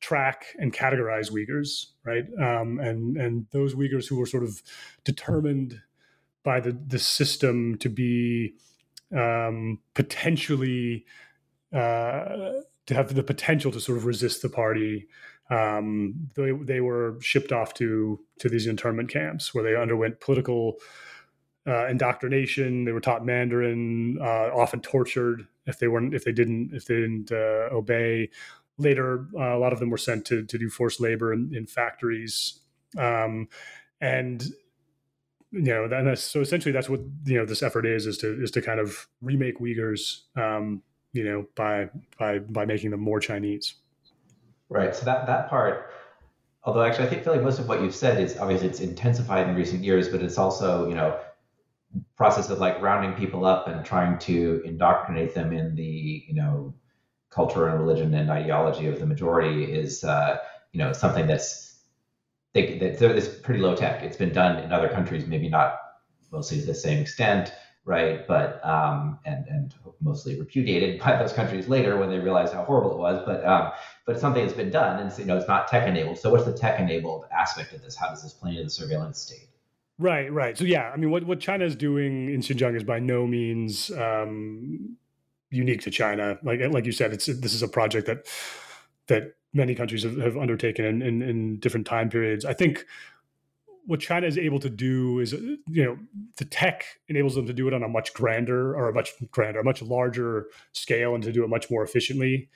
track 0.00 0.46
and 0.58 0.72
categorize 0.72 1.30
Uyghurs, 1.32 1.86
right? 2.04 2.24
Um, 2.40 2.78
and 2.78 3.16
and 3.16 3.46
those 3.50 3.74
Uyghurs 3.74 4.08
who 4.08 4.16
were 4.16 4.26
sort 4.26 4.44
of 4.44 4.62
determined 5.04 5.80
by 6.44 6.60
the 6.60 6.78
the 6.86 6.98
system 6.98 7.76
to 7.78 7.88
be 7.88 8.54
um, 9.16 9.80
potentially 9.94 11.04
uh, 11.72 12.52
to 12.88 12.94
have 12.94 13.14
the 13.14 13.22
potential 13.22 13.70
to 13.70 13.80
sort 13.80 13.98
of 13.98 14.06
resist 14.06 14.40
the 14.40 14.48
party. 14.48 15.06
Um, 15.50 16.30
they, 16.34 16.52
they 16.52 16.80
were 16.80 17.18
shipped 17.20 17.52
off 17.52 17.74
to 17.74 18.18
to 18.38 18.48
these 18.48 18.66
internment 18.66 19.10
camps 19.10 19.54
where 19.54 19.62
they 19.62 19.76
underwent 19.76 20.20
political 20.20 20.76
uh, 21.66 21.86
indoctrination. 21.86 22.84
They 22.84 22.92
were 22.92 23.00
taught 23.00 23.24
Mandarin, 23.24 24.18
uh, 24.20 24.50
often 24.54 24.80
tortured 24.80 25.46
if 25.66 25.78
they 25.78 25.88
weren't 25.88 26.14
if 26.14 26.24
they 26.24 26.32
didn't 26.32 26.70
if 26.72 26.86
they 26.86 26.96
didn't 26.96 27.30
uh, 27.30 27.68
obey. 27.70 28.30
Later, 28.78 29.26
uh, 29.36 29.56
a 29.56 29.58
lot 29.58 29.72
of 29.72 29.80
them 29.80 29.90
were 29.90 29.98
sent 29.98 30.24
to 30.26 30.44
to 30.44 30.58
do 30.58 30.70
forced 30.70 31.00
labor 31.00 31.32
in, 31.32 31.52
in 31.54 31.66
factories, 31.66 32.60
um, 32.96 33.48
and 34.00 34.42
you 35.50 35.62
know, 35.62 35.84
and 35.84 36.18
so 36.18 36.40
essentially 36.40 36.72
that's 36.72 36.88
what 36.88 37.00
you 37.24 37.36
know 37.36 37.44
this 37.44 37.62
effort 37.62 37.84
is 37.84 38.06
is 38.06 38.16
to 38.18 38.42
is 38.42 38.50
to 38.52 38.62
kind 38.62 38.80
of 38.80 39.08
remake 39.20 39.58
Uyghurs 39.58 40.20
um, 40.36 40.82
you 41.12 41.24
know, 41.24 41.46
by 41.54 41.90
by 42.18 42.38
by 42.38 42.64
making 42.64 42.90
them 42.90 43.00
more 43.00 43.20
Chinese. 43.20 43.74
Right. 44.68 44.94
So 44.94 45.04
that 45.04 45.26
that 45.26 45.48
part, 45.48 45.90
although 46.64 46.82
actually 46.82 47.06
I 47.06 47.10
think 47.10 47.24
feel 47.24 47.32
like 47.32 47.42
most 47.42 47.58
of 47.58 47.68
what 47.68 47.80
you've 47.80 47.94
said 47.94 48.20
is 48.20 48.36
obviously 48.38 48.68
it's 48.68 48.80
intensified 48.80 49.48
in 49.48 49.54
recent 49.54 49.82
years, 49.82 50.08
but 50.08 50.22
it's 50.22 50.38
also 50.38 50.88
you 50.88 50.94
know 50.94 51.18
process 52.16 52.50
of 52.50 52.58
like 52.58 52.80
rounding 52.82 53.14
people 53.14 53.44
up 53.44 53.68
and 53.68 53.84
trying 53.84 54.18
to 54.18 54.62
indoctrinate 54.64 55.34
them 55.34 55.52
in 55.52 55.74
the 55.74 56.24
you 56.26 56.34
know 56.34 56.74
culture 57.30 57.68
and 57.68 57.78
religion 57.78 58.14
and 58.14 58.30
ideology 58.30 58.86
of 58.86 58.98
the 58.98 59.06
majority 59.06 59.64
is 59.64 60.04
uh, 60.04 60.38
you 60.72 60.78
know 60.78 60.92
something 60.92 61.26
that's 61.26 61.80
they, 62.54 62.78
that, 62.78 63.02
it's 63.02 63.28
pretty 63.28 63.60
low 63.60 63.74
tech. 63.74 64.02
It's 64.02 64.16
been 64.16 64.32
done 64.32 64.62
in 64.62 64.72
other 64.72 64.88
countries, 64.88 65.26
maybe 65.26 65.48
not 65.48 65.78
mostly 66.32 66.60
to 66.60 66.66
the 66.66 66.74
same 66.74 67.00
extent, 67.00 67.52
right? 67.88 68.26
But 68.28 68.64
um, 68.64 69.18
and 69.24 69.46
and 69.48 69.74
mostly 70.00 70.38
repudiated 70.38 71.00
by 71.00 71.16
those 71.16 71.32
countries 71.32 71.66
later 71.66 71.98
when 71.98 72.10
they 72.10 72.18
realized 72.18 72.52
how 72.52 72.62
horrible 72.64 72.92
it 72.92 72.98
was. 72.98 73.22
But 73.24 73.44
um, 73.44 73.72
but 74.06 74.20
something 74.20 74.44
that's 74.44 74.56
been 74.56 74.70
done, 74.70 75.00
and 75.00 75.18
you 75.18 75.24
know 75.24 75.36
it's 75.36 75.48
not 75.48 75.66
tech 75.66 75.88
enabled. 75.88 76.18
So 76.18 76.30
what's 76.30 76.44
the 76.44 76.52
tech 76.52 76.78
enabled 76.78 77.24
aspect 77.32 77.72
of 77.72 77.82
this? 77.82 77.96
How 77.96 78.08
does 78.10 78.22
this 78.22 78.34
play 78.34 78.52
into 78.52 78.64
the 78.64 78.70
surveillance 78.70 79.18
state? 79.18 79.48
Right, 79.98 80.32
right. 80.32 80.56
So 80.56 80.64
yeah, 80.64 80.90
I 80.92 80.96
mean, 80.96 81.10
what 81.10 81.24
what 81.24 81.40
China 81.40 81.64
is 81.64 81.74
doing 81.74 82.32
in 82.32 82.40
Xinjiang 82.40 82.76
is 82.76 82.84
by 82.84 83.00
no 83.00 83.26
means 83.26 83.90
um, 83.92 84.96
unique 85.50 85.80
to 85.82 85.90
China. 85.90 86.38
Like 86.42 86.60
like 86.70 86.84
you 86.84 86.92
said, 86.92 87.12
it's 87.12 87.26
this 87.26 87.54
is 87.54 87.62
a 87.62 87.68
project 87.68 88.06
that 88.06 88.26
that 89.06 89.34
many 89.54 89.74
countries 89.74 90.02
have, 90.02 90.18
have 90.18 90.36
undertaken 90.36 90.84
in, 90.84 91.00
in, 91.00 91.22
in 91.22 91.58
different 91.58 91.86
time 91.86 92.10
periods. 92.10 92.44
I 92.44 92.52
think 92.52 92.84
what 93.88 94.00
China 94.00 94.26
is 94.26 94.36
able 94.36 94.60
to 94.60 94.68
do 94.68 95.18
is, 95.18 95.32
you 95.32 95.82
know, 95.82 95.98
the 96.36 96.44
tech 96.44 96.84
enables 97.08 97.34
them 97.34 97.46
to 97.46 97.54
do 97.54 97.66
it 97.68 97.72
on 97.72 97.82
a 97.82 97.88
much 97.88 98.12
grander 98.12 98.76
or 98.76 98.90
a 98.90 98.92
much 98.92 99.14
grander, 99.30 99.60
a 99.60 99.64
much 99.64 99.80
larger 99.80 100.48
scale, 100.72 101.14
and 101.14 101.24
to 101.24 101.32
do 101.32 101.42
it 101.42 101.48
much 101.48 101.70
more 101.70 101.82
efficiently. 101.82 102.50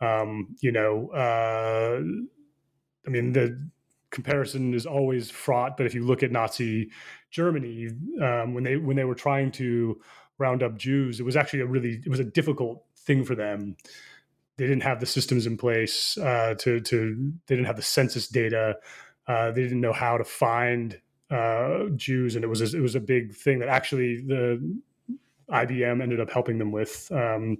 Um, 0.00 0.56
you 0.60 0.72
know, 0.72 1.10
uh, 1.10 2.00
I 3.06 3.10
mean, 3.10 3.34
the 3.34 3.68
comparison 4.08 4.72
is 4.72 4.86
always 4.86 5.30
fraught, 5.30 5.76
but 5.76 5.84
if 5.84 5.94
you 5.94 6.06
look 6.06 6.22
at 6.22 6.32
Nazi 6.32 6.88
Germany, 7.30 7.90
um, 8.22 8.54
when 8.54 8.64
they 8.64 8.78
when 8.78 8.96
they 8.96 9.04
were 9.04 9.14
trying 9.14 9.52
to 9.52 10.00
round 10.38 10.62
up 10.62 10.78
Jews, 10.78 11.20
it 11.20 11.24
was 11.24 11.36
actually 11.36 11.60
a 11.60 11.66
really 11.66 12.00
it 12.02 12.08
was 12.08 12.20
a 12.20 12.24
difficult 12.24 12.82
thing 12.96 13.24
for 13.24 13.34
them. 13.34 13.76
They 14.56 14.66
didn't 14.66 14.84
have 14.84 15.00
the 15.00 15.06
systems 15.06 15.44
in 15.44 15.58
place 15.58 16.16
uh, 16.16 16.54
to 16.60 16.80
to 16.80 17.32
they 17.46 17.56
didn't 17.56 17.66
have 17.66 17.76
the 17.76 17.82
census 17.82 18.26
data 18.26 18.76
uh, 19.28 19.50
they 19.52 19.62
didn't 19.62 19.80
know 19.80 19.92
how 19.92 20.18
to 20.18 20.24
find 20.24 21.00
uh, 21.30 21.84
Jews, 21.94 22.34
and 22.34 22.44
it 22.44 22.48
was 22.48 22.62
a, 22.62 22.76
it 22.76 22.80
was 22.80 22.94
a 22.94 23.00
big 23.00 23.34
thing 23.34 23.58
that 23.60 23.68
actually 23.68 24.22
the 24.22 24.80
IBM 25.50 26.02
ended 26.02 26.20
up 26.20 26.30
helping 26.30 26.58
them 26.58 26.72
with. 26.72 27.10
Um, 27.12 27.58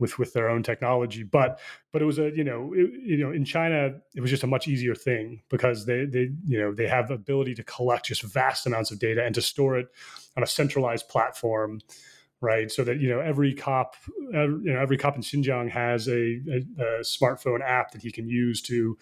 with 0.00 0.18
with 0.18 0.32
their 0.32 0.48
own 0.48 0.60
technology 0.60 1.22
but 1.22 1.60
but 1.92 2.02
it 2.02 2.04
was 2.04 2.18
a 2.18 2.32
you 2.34 2.42
know 2.42 2.72
it, 2.74 2.90
you 3.00 3.16
know 3.16 3.30
in 3.30 3.44
china 3.44 3.92
it 4.16 4.20
was 4.20 4.28
just 4.28 4.42
a 4.42 4.46
much 4.46 4.66
easier 4.66 4.92
thing 4.92 5.40
because 5.48 5.86
they 5.86 6.04
they 6.04 6.30
you 6.48 6.58
know 6.58 6.74
they 6.74 6.88
have 6.88 7.06
the 7.06 7.14
ability 7.14 7.54
to 7.54 7.62
collect 7.62 8.06
just 8.06 8.22
vast 8.22 8.66
amounts 8.66 8.90
of 8.90 8.98
data 8.98 9.24
and 9.24 9.36
to 9.36 9.40
store 9.40 9.78
it 9.78 9.86
on 10.36 10.42
a 10.42 10.48
centralized 10.48 11.08
platform 11.08 11.80
right? 12.44 12.70
So 12.70 12.84
that 12.84 13.00
you 13.00 13.08
know 13.08 13.20
every 13.20 13.54
cop, 13.54 13.96
every, 14.34 14.60
you 14.64 14.72
know 14.72 14.78
every 14.78 14.98
cop 14.98 15.16
in 15.16 15.22
Xinjiang 15.22 15.70
has 15.70 16.06
a, 16.08 16.12
a, 16.12 16.58
a 16.78 17.00
smartphone 17.00 17.60
app 17.62 17.92
that 17.92 18.02
he 18.02 18.12
can 18.12 18.28
use 18.28 18.60
to 18.62 18.98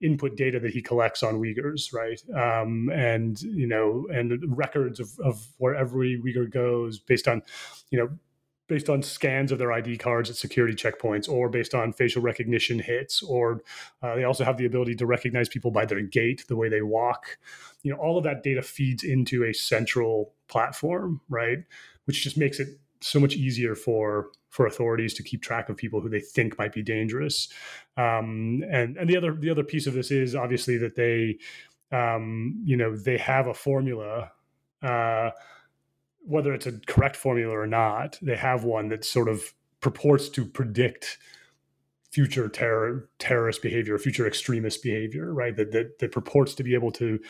input 0.00 0.36
data 0.36 0.58
that 0.60 0.72
he 0.72 0.82
collects 0.82 1.22
on 1.22 1.40
Uyghurs, 1.40 1.92
right? 1.92 2.20
Um, 2.34 2.90
and 2.90 3.40
you 3.42 3.66
know, 3.66 4.06
and 4.12 4.42
records 4.56 5.00
of, 5.00 5.10
of 5.22 5.46
where 5.58 5.74
every 5.74 6.20
Uyghur 6.20 6.50
goes 6.50 6.98
based 6.98 7.28
on, 7.28 7.42
you 7.90 7.98
know, 7.98 8.10
based 8.66 8.88
on 8.88 9.02
scans 9.02 9.50
of 9.50 9.58
their 9.58 9.72
ID 9.72 9.96
cards 9.96 10.30
at 10.30 10.36
security 10.36 10.74
checkpoints, 10.74 11.28
or 11.28 11.48
based 11.48 11.74
on 11.74 11.92
facial 11.92 12.22
recognition 12.22 12.78
hits, 12.78 13.20
or 13.22 13.62
uh, 14.02 14.14
they 14.14 14.24
also 14.24 14.44
have 14.44 14.56
the 14.56 14.66
ability 14.66 14.94
to 14.94 15.06
recognize 15.06 15.48
people 15.48 15.72
by 15.72 15.84
their 15.84 16.00
gait, 16.00 16.44
the 16.48 16.56
way 16.56 16.68
they 16.68 16.82
walk. 16.82 17.38
You 17.82 17.92
know, 17.92 17.98
all 17.98 18.16
of 18.16 18.24
that 18.24 18.42
data 18.42 18.62
feeds 18.62 19.02
into 19.02 19.44
a 19.44 19.52
central 19.52 20.34
platform, 20.48 21.20
right? 21.28 21.58
Which 22.04 22.22
just 22.22 22.38
makes 22.38 22.60
it 22.60 22.78
so 23.00 23.20
much 23.20 23.34
easier 23.34 23.74
for 23.74 24.30
for 24.48 24.66
authorities 24.66 25.14
to 25.14 25.22
keep 25.22 25.42
track 25.42 25.68
of 25.68 25.76
people 25.76 26.00
who 26.00 26.08
they 26.08 26.20
think 26.20 26.58
might 26.58 26.72
be 26.72 26.82
dangerous. 26.82 27.48
Um, 27.96 28.62
and 28.70 28.96
and 28.96 29.08
the 29.08 29.16
other 29.16 29.34
the 29.34 29.50
other 29.50 29.64
piece 29.64 29.86
of 29.86 29.94
this 29.94 30.10
is 30.10 30.34
obviously 30.34 30.76
that 30.78 30.96
they, 30.96 31.38
um, 31.96 32.60
you 32.64 32.76
know, 32.76 32.96
they 32.96 33.18
have 33.18 33.46
a 33.46 33.54
formula. 33.54 34.32
Uh, 34.82 35.30
whether 36.22 36.52
it's 36.52 36.66
a 36.66 36.78
correct 36.86 37.16
formula 37.16 37.52
or 37.52 37.66
not, 37.66 38.18
they 38.20 38.36
have 38.36 38.64
one 38.64 38.88
that 38.88 39.04
sort 39.04 39.28
of 39.28 39.54
purports 39.80 40.28
to 40.28 40.44
predict 40.44 41.18
future 42.10 42.48
terror 42.48 43.08
terrorist 43.18 43.62
behavior, 43.62 43.96
future 43.98 44.26
extremist 44.26 44.82
behavior, 44.82 45.32
right? 45.32 45.56
That, 45.56 45.72
that 45.72 45.98
that 46.00 46.12
purports 46.12 46.54
to 46.56 46.62
be 46.62 46.74
able 46.74 46.90
to, 46.92 47.20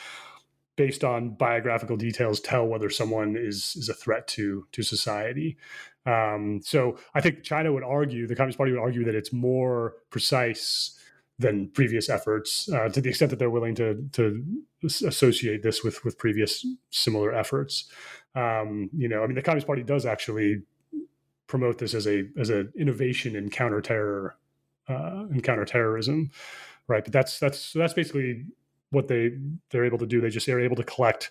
based 0.80 1.04
on 1.04 1.34
biographical 1.34 1.98
details, 1.98 2.40
tell 2.40 2.66
whether 2.66 2.88
someone 2.88 3.36
is 3.36 3.76
is 3.76 3.90
a 3.90 3.94
threat 4.02 4.26
to 4.26 4.66
to 4.72 4.82
society. 4.82 5.58
Um, 6.06 6.62
so 6.62 6.96
I 7.14 7.20
think 7.20 7.42
China 7.42 7.70
would 7.74 7.84
argue, 7.84 8.26
the 8.26 8.34
Communist 8.34 8.56
Party 8.56 8.72
would 8.72 8.80
argue 8.80 9.04
that 9.04 9.14
it's 9.14 9.30
more 9.30 9.96
precise 10.08 10.98
than 11.38 11.68
previous 11.68 12.08
efforts, 12.08 12.70
uh, 12.72 12.88
to 12.88 13.00
the 13.02 13.10
extent 13.10 13.30
that 13.30 13.38
they're 13.38 13.56
willing 13.58 13.74
to 13.74 14.08
to 14.12 14.42
associate 15.06 15.62
this 15.62 15.84
with 15.84 16.02
with 16.02 16.16
previous 16.16 16.66
similar 16.88 17.30
efforts. 17.34 17.90
Um, 18.34 18.88
you 18.96 19.08
know, 19.10 19.22
I 19.22 19.26
mean, 19.26 19.34
the 19.34 19.42
Communist 19.42 19.66
Party 19.66 19.82
does 19.82 20.06
actually 20.06 20.62
promote 21.46 21.76
this 21.76 21.92
as 21.92 22.06
a 22.06 22.24
as 22.38 22.48
an 22.48 22.72
innovation 22.74 23.36
in 23.36 23.50
counterterror 23.50 24.30
uh, 24.88 25.26
and 25.30 25.44
counterterrorism, 25.44 26.30
right? 26.88 27.04
But 27.04 27.12
that's 27.12 27.38
that's 27.38 27.74
that's 27.74 27.92
basically 27.92 28.46
what 28.91 29.09
they 29.09 29.32
they're 29.70 29.84
able 29.84 29.99
to 29.99 30.07
do. 30.07 30.20
They 30.20 30.30
just 30.30 30.49
are 30.49 30.61
able 30.61 30.76
to 30.76 30.84
collect 30.84 31.30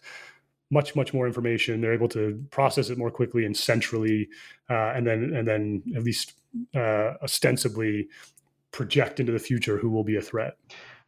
much 0.72 0.96
much 0.96 1.14
more 1.14 1.28
information. 1.28 1.82
They're 1.82 1.94
able 1.94 2.10
to 2.10 2.44
process 2.52 2.90
it 2.90 2.98
more 2.98 3.12
quickly 3.12 3.46
and 3.46 3.56
centrally, 3.56 4.30
uh, 4.70 4.94
and 4.96 5.06
then 5.06 5.34
and 5.36 5.48
then 5.48 5.84
at 5.96 6.04
least 6.04 6.34
uh, 6.76 7.14
ostensibly 7.22 8.08
project 8.72 9.20
into 9.20 9.32
the 9.32 9.40
future 9.40 9.78
who 9.78 9.90
will 9.90 10.04
be 10.04 10.16
a 10.16 10.22
threat. 10.22 10.58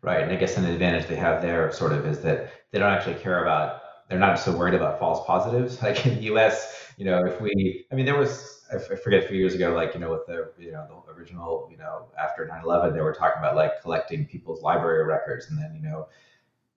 Right, 0.01 0.21
and 0.21 0.31
I 0.31 0.35
guess 0.35 0.57
an 0.57 0.65
advantage 0.65 1.07
they 1.07 1.15
have 1.15 1.43
there 1.43 1.71
sort 1.71 1.91
of 1.91 2.07
is 2.07 2.21
that 2.21 2.51
they 2.71 2.79
don't 2.79 2.91
actually 2.91 3.15
care 3.15 3.43
about. 3.43 3.81
They're 4.09 4.19
not 4.19 4.39
so 4.39 4.51
worried 4.51 4.73
about 4.73 4.99
false 4.99 5.25
positives. 5.25 5.81
Like 5.83 6.05
in 6.05 6.15
the 6.15 6.23
U.S., 6.23 6.91
you 6.97 7.05
know, 7.05 7.23
if 7.25 7.39
we, 7.39 7.85
I 7.91 7.95
mean, 7.95 8.05
there 8.05 8.17
was 8.17 8.61
I 8.73 8.77
forget 8.79 9.23
a 9.23 9.27
few 9.27 9.37
years 9.37 9.53
ago, 9.53 9.73
like 9.73 9.93
you 9.93 9.99
know, 9.99 10.11
with 10.11 10.25
the 10.25 10.51
you 10.57 10.71
know 10.71 11.03
the 11.05 11.13
original, 11.13 11.67
you 11.69 11.77
know, 11.77 12.07
after 12.19 12.47
9/11, 12.47 12.93
they 12.93 13.01
were 13.01 13.13
talking 13.13 13.39
about 13.39 13.55
like 13.55 13.81
collecting 13.81 14.25
people's 14.25 14.61
library 14.61 15.03
records, 15.05 15.47
and 15.49 15.59
then 15.59 15.73
you 15.75 15.81
know, 15.81 16.07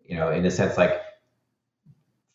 you 0.04 0.16
know, 0.16 0.30
in 0.30 0.44
a 0.44 0.50
sense, 0.50 0.76
like 0.76 1.00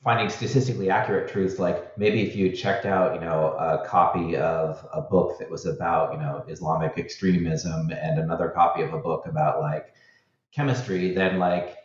finding 0.04 0.30
statistically 0.30 0.90
accurate 0.90 1.30
truths 1.30 1.60
like 1.60 1.98
maybe 1.98 2.22
if 2.22 2.36
you 2.36 2.52
checked 2.52 2.86
out 2.86 3.14
you 3.14 3.20
know 3.20 3.52
a 3.60 3.86
copy 3.86 4.36
of 4.38 4.86
a 4.94 5.02
book 5.02 5.38
that 5.40 5.50
was 5.50 5.66
about 5.66 6.14
you 6.14 6.20
know 6.20 6.44
islamic 6.48 6.98
extremism 6.98 7.92
and 7.92 8.18
another 8.18 8.50
copy 8.50 8.82
of 8.82 8.94
a 8.94 8.98
book 8.98 9.26
about 9.26 9.60
like 9.60 9.94
chemistry 10.54 11.14
then 11.14 11.38
like 11.38 11.76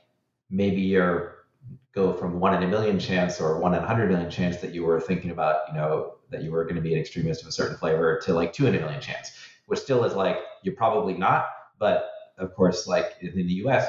maybe 0.49 0.81
you're 0.81 1.47
go 1.93 2.13
from 2.13 2.39
one 2.39 2.55
in 2.55 2.63
a 2.63 2.69
million 2.69 2.99
chance 2.99 3.41
or 3.41 3.59
one 3.59 3.75
in 3.75 3.83
a 3.83 3.87
hundred 3.87 4.11
million 4.11 4.31
chance 4.31 4.59
that 4.59 4.73
you 4.73 4.85
were 4.85 5.01
thinking 5.01 5.31
about 5.31 5.63
you 5.69 5.75
know 5.75 6.15
that 6.31 6.43
you 6.43 6.51
were 6.51 6.65
going 6.65 6.77
to 6.77 6.81
be 6.81 6.95
an 6.95 7.01
extremist 7.01 7.43
of 7.43 7.49
a 7.49 7.53
certain 7.53 7.77
flavor 7.77 8.21
to 8.21 8.33
like 8.33 8.53
two 8.53 8.67
in 8.67 8.75
a 8.75 8.81
million 8.81 9.01
chance 9.01 9.33
which 9.67 9.81
still 9.81 10.05
is 10.05 10.15
like 10.15 10.39
you're 10.63 10.77
probably 10.77 11.15
not 11.15 11.47
but 11.79 12.11
of 12.39 12.55
course 12.55 12.87
like 12.87 13.17
in 13.21 13.35
the 13.35 13.55
us 13.55 13.85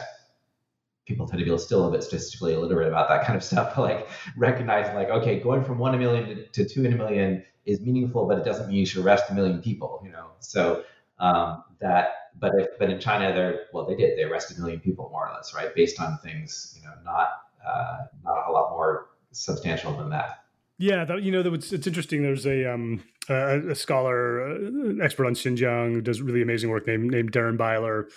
people 1.06 1.28
tend 1.28 1.40
to 1.40 1.46
be 1.46 1.58
still 1.58 1.88
a 1.88 1.92
bit 1.92 2.04
statistically 2.04 2.54
illiterate 2.54 2.88
about 2.88 3.08
that 3.10 3.26
kind 3.26 3.38
of 3.38 3.44
stuff. 3.44 3.78
Like 3.86 4.08
recognizing 4.36 4.96
like, 4.96 5.10
okay, 5.10 5.40
going 5.40 5.64
from 5.64 5.78
one 5.78 5.94
in 5.94 6.02
a 6.02 6.04
million 6.04 6.26
to, 6.28 6.46
to, 6.48 6.66
two 6.68 6.86
in 6.86 6.94
a 6.94 6.96
million 6.96 7.44
is 7.66 7.80
meaningful, 7.82 8.28
but 8.28 8.40
it 8.40 8.46
doesn't 8.46 8.68
mean 8.68 8.78
you 8.78 8.86
should 8.86 9.06
arrest 9.06 9.26
a 9.30 9.34
million 9.34 9.62
people, 9.62 10.02
you 10.04 10.12
know? 10.12 10.32
So 10.40 10.84
um, 11.20 11.64
that, 11.80 12.32
but 12.40 12.52
if, 12.58 12.68
but 12.80 12.90
in 12.90 13.00
China, 13.00 13.34
they're, 13.34 13.66
well, 13.74 13.86
they 13.86 13.96
did, 13.96 14.18
they 14.18 14.24
arrested 14.24 14.58
a 14.58 14.62
million 14.62 14.80
people 14.80 15.10
more 15.12 15.28
or 15.28 15.34
less, 15.34 15.54
right? 15.54 15.74
Based 15.76 16.02
on 16.02 16.18
things, 16.24 16.78
you 16.78 16.88
know, 16.88 16.94
not, 17.04 17.30
uh, 17.66 17.98
not 18.24 18.48
a 18.48 18.52
lot 18.52 18.72
more 18.72 19.10
substantial 19.32 19.96
than 19.96 20.10
that. 20.10 20.46
Yeah, 20.78 21.06
that, 21.06 21.22
you 21.22 21.32
know, 21.32 21.54
it's, 21.54 21.72
it's 21.72 21.88
interesting. 21.88 22.22
There's 22.22 22.46
a 22.46 22.74
um, 22.74 23.02
a, 23.30 23.72
a 23.72 23.76
scholar, 23.76 24.42
uh, 24.42 24.56
an 24.56 25.00
expert 25.02 25.26
on 25.26 25.34
Xinjiang, 25.34 25.94
who 25.94 26.02
does 26.02 26.22
really 26.22 26.42
amazing 26.42 26.70
work 26.70 26.86
named 26.86 27.12
named 27.12 27.32
Darren 27.32 27.58
Byler, 27.58 28.10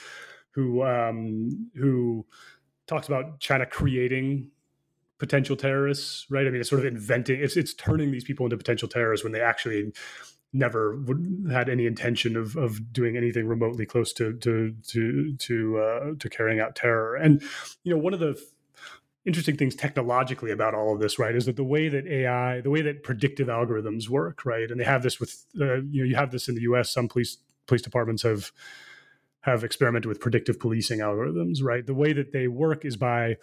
who 0.50 0.82
um, 0.82 1.70
who 1.76 2.26
talks 2.88 3.06
about 3.06 3.38
China 3.38 3.66
creating 3.66 4.50
potential 5.18 5.56
terrorists, 5.56 6.26
right? 6.30 6.46
I 6.46 6.50
mean, 6.50 6.60
it's 6.60 6.70
sort 6.70 6.80
of 6.80 6.86
inventing, 6.86 7.40
it's 7.40 7.56
it's 7.56 7.74
turning 7.74 8.10
these 8.10 8.24
people 8.24 8.46
into 8.46 8.56
potential 8.56 8.88
terrorists 8.88 9.24
when 9.24 9.32
they 9.32 9.40
actually 9.40 9.92
never 10.52 10.96
would, 10.96 11.48
had 11.52 11.68
any 11.68 11.86
intention 11.86 12.36
of 12.36 12.56
of 12.56 12.92
doing 12.92 13.16
anything 13.16 13.46
remotely 13.46 13.86
close 13.86 14.12
to 14.14 14.32
to 14.38 14.74
to 14.88 15.36
to 15.36 15.78
uh, 15.78 16.10
to 16.18 16.28
carrying 16.28 16.60
out 16.60 16.74
terror. 16.74 17.14
And 17.14 17.42
you 17.84 17.94
know, 17.94 18.00
one 18.00 18.14
of 18.14 18.20
the 18.20 18.40
interesting 19.26 19.56
things 19.56 19.74
technologically 19.74 20.50
about 20.50 20.74
all 20.74 20.94
of 20.94 21.00
this, 21.00 21.18
right, 21.18 21.34
is 21.34 21.46
that 21.46 21.56
the 21.56 21.64
way 21.64 21.88
that 21.88 22.06
AI, 22.06 22.60
the 22.60 22.70
way 22.70 22.80
that 22.80 23.02
predictive 23.02 23.48
algorithms 23.48 24.08
work, 24.08 24.44
right, 24.44 24.70
and 24.70 24.80
they 24.80 24.84
have 24.84 25.02
this 25.02 25.20
with, 25.20 25.44
uh, 25.60 25.82
you 25.82 26.02
know, 26.02 26.08
you 26.08 26.16
have 26.16 26.30
this 26.30 26.48
in 26.48 26.54
the 26.54 26.62
U.S. 26.62 26.90
Some 26.90 27.08
police 27.08 27.38
police 27.66 27.82
departments 27.82 28.22
have 28.22 28.50
have 29.40 29.64
experimented 29.64 30.06
with 30.06 30.20
predictive 30.20 30.58
policing 30.58 31.00
algorithms, 31.00 31.62
right? 31.62 31.86
The 31.86 31.94
way 31.94 32.12
that 32.12 32.32
they 32.32 32.48
work 32.48 32.84
is 32.84 32.96
by 32.96 33.36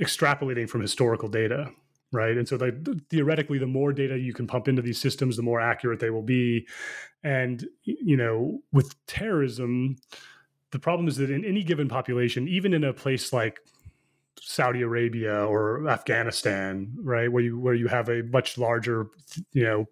extrapolating 0.00 0.68
from 0.68 0.80
historical 0.80 1.28
data, 1.28 1.70
right? 2.12 2.36
And 2.36 2.46
so, 2.46 2.56
like, 2.56 2.74
theoretically, 3.10 3.58
the 3.58 3.66
more 3.66 3.92
data 3.92 4.18
you 4.18 4.32
can 4.32 4.46
pump 4.46 4.68
into 4.68 4.82
these 4.82 5.00
systems, 5.00 5.36
the 5.36 5.42
more 5.42 5.60
accurate 5.60 6.00
they 6.00 6.10
will 6.10 6.22
be. 6.22 6.66
And 7.22 7.66
you 7.82 8.16
know, 8.16 8.60
with 8.72 8.94
terrorism, 9.06 9.96
the 10.72 10.78
problem 10.78 11.08
is 11.08 11.16
that 11.16 11.30
in 11.30 11.44
any 11.44 11.62
given 11.62 11.88
population, 11.88 12.48
even 12.48 12.74
in 12.74 12.84
a 12.84 12.92
place 12.92 13.32
like 13.32 13.60
Saudi 14.40 14.82
Arabia 14.82 15.46
or 15.46 15.88
Afghanistan, 15.88 16.92
right, 17.02 17.32
where 17.32 17.42
you 17.42 17.58
where 17.58 17.74
you 17.74 17.88
have 17.88 18.10
a 18.10 18.22
much 18.24 18.58
larger, 18.58 19.06
you 19.52 19.64
know 19.64 19.88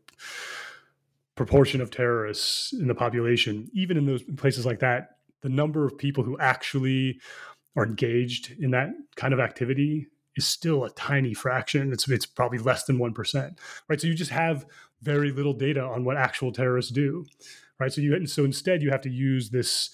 proportion 1.35 1.81
of 1.81 1.91
terrorists 1.91 2.73
in 2.73 2.89
the 2.89 2.95
population, 2.95 3.69
even 3.75 3.97
in 3.97 4.07
those 4.07 4.23
places 4.37 4.67
like 4.67 4.81
that, 4.81 5.17
the 5.43 5.49
number 5.49 5.87
of 5.87 5.99
people 5.99 6.25
who 6.25 6.39
actually 6.39 7.19
are 7.77 7.87
engaged 7.87 8.55
in 8.59 8.71
that 8.73 8.91
kind 9.17 9.33
of 9.33 9.41
activity 9.41 10.07
is 10.37 10.47
still 10.47 10.85
a 10.85 10.91
tiny 10.91 11.35
fraction. 11.35 11.93
It's 11.93 12.09
it's 12.09 12.27
probably 12.27 12.59
less 12.59 12.85
than 12.85 12.99
one 12.99 13.15
percent, 13.15 13.59
right? 13.89 14.01
So 14.01 14.07
you 14.07 14.15
just 14.15 14.31
have 14.31 14.67
very 15.01 15.33
little 15.33 15.53
data 15.53 15.83
on 15.83 16.05
what 16.05 16.17
actual 16.17 16.53
terrorists 16.53 16.93
do, 16.93 17.27
right? 17.79 17.93
So 17.93 18.01
you 18.01 18.27
so 18.27 18.45
instead 18.45 18.83
you 18.83 18.91
have 18.91 19.03
to 19.03 19.11
use 19.11 19.51
this 19.51 19.91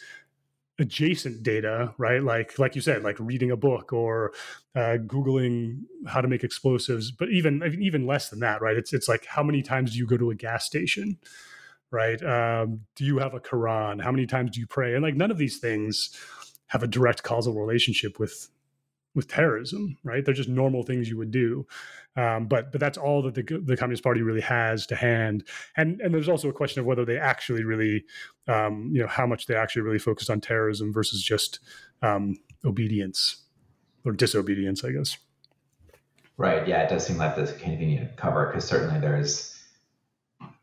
adjacent 0.78 1.42
data, 1.42 1.92
right? 1.98 2.22
Like 2.22 2.58
like 2.58 2.74
you 2.74 2.80
said, 2.80 3.02
like 3.02 3.16
reading 3.18 3.50
a 3.50 3.56
book 3.56 3.92
or 3.92 4.32
uh, 4.74 4.98
googling 5.06 5.82
how 6.06 6.20
to 6.20 6.28
make 6.28 6.44
explosives. 6.44 7.10
But 7.10 7.30
even 7.30 7.62
even 7.80 8.06
less 8.06 8.28
than 8.28 8.40
that, 8.40 8.62
right? 8.62 8.76
It's 8.76 8.92
it's 8.92 9.08
like 9.08 9.26
how 9.26 9.42
many 9.42 9.62
times 9.62 9.92
do 9.92 9.98
you 9.98 10.06
go 10.06 10.16
to 10.16 10.30
a 10.30 10.34
gas 10.34 10.64
station, 10.64 11.18
right? 11.90 12.22
Um, 12.22 12.80
do 12.94 13.04
you 13.04 13.18
have 13.18 13.34
a 13.34 13.40
Quran? 13.40 14.02
How 14.02 14.12
many 14.12 14.26
times 14.26 14.52
do 14.52 14.60
you 14.60 14.66
pray? 14.66 14.94
And 14.94 15.02
like 15.02 15.16
none 15.16 15.30
of 15.30 15.38
these 15.38 15.58
things 15.58 16.16
have 16.68 16.82
a 16.82 16.86
direct 16.86 17.22
causal 17.22 17.54
relationship 17.54 18.18
with 18.18 18.48
with 19.18 19.26
terrorism, 19.26 19.98
right? 20.04 20.24
They're 20.24 20.32
just 20.32 20.48
normal 20.48 20.84
things 20.84 21.08
you 21.08 21.18
would 21.18 21.32
do. 21.32 21.66
Um, 22.16 22.46
but 22.46 22.70
but 22.70 22.80
that's 22.80 22.96
all 22.96 23.20
that 23.22 23.34
the, 23.34 23.42
the 23.42 23.76
Communist 23.76 24.04
Party 24.04 24.22
really 24.22 24.40
has 24.40 24.86
to 24.86 24.94
hand. 24.94 25.44
And 25.76 26.00
and 26.00 26.14
there's 26.14 26.28
also 26.28 26.48
a 26.48 26.52
question 26.52 26.78
of 26.78 26.86
whether 26.86 27.04
they 27.04 27.18
actually 27.18 27.64
really, 27.64 28.04
um, 28.46 28.90
you 28.92 29.02
know, 29.02 29.08
how 29.08 29.26
much 29.26 29.46
they 29.46 29.56
actually 29.56 29.82
really 29.82 29.98
focused 29.98 30.30
on 30.30 30.40
terrorism 30.40 30.92
versus 30.92 31.20
just 31.20 31.58
um, 32.00 32.36
obedience 32.64 33.42
or 34.04 34.12
disobedience, 34.12 34.84
I 34.84 34.92
guess. 34.92 35.18
Right. 36.36 36.66
Yeah, 36.68 36.84
it 36.84 36.88
does 36.88 37.04
seem 37.04 37.16
like 37.16 37.34
this 37.34 37.52
convenient 37.58 38.16
cover 38.16 38.46
because 38.46 38.64
certainly 38.64 39.00
there's 39.00 39.60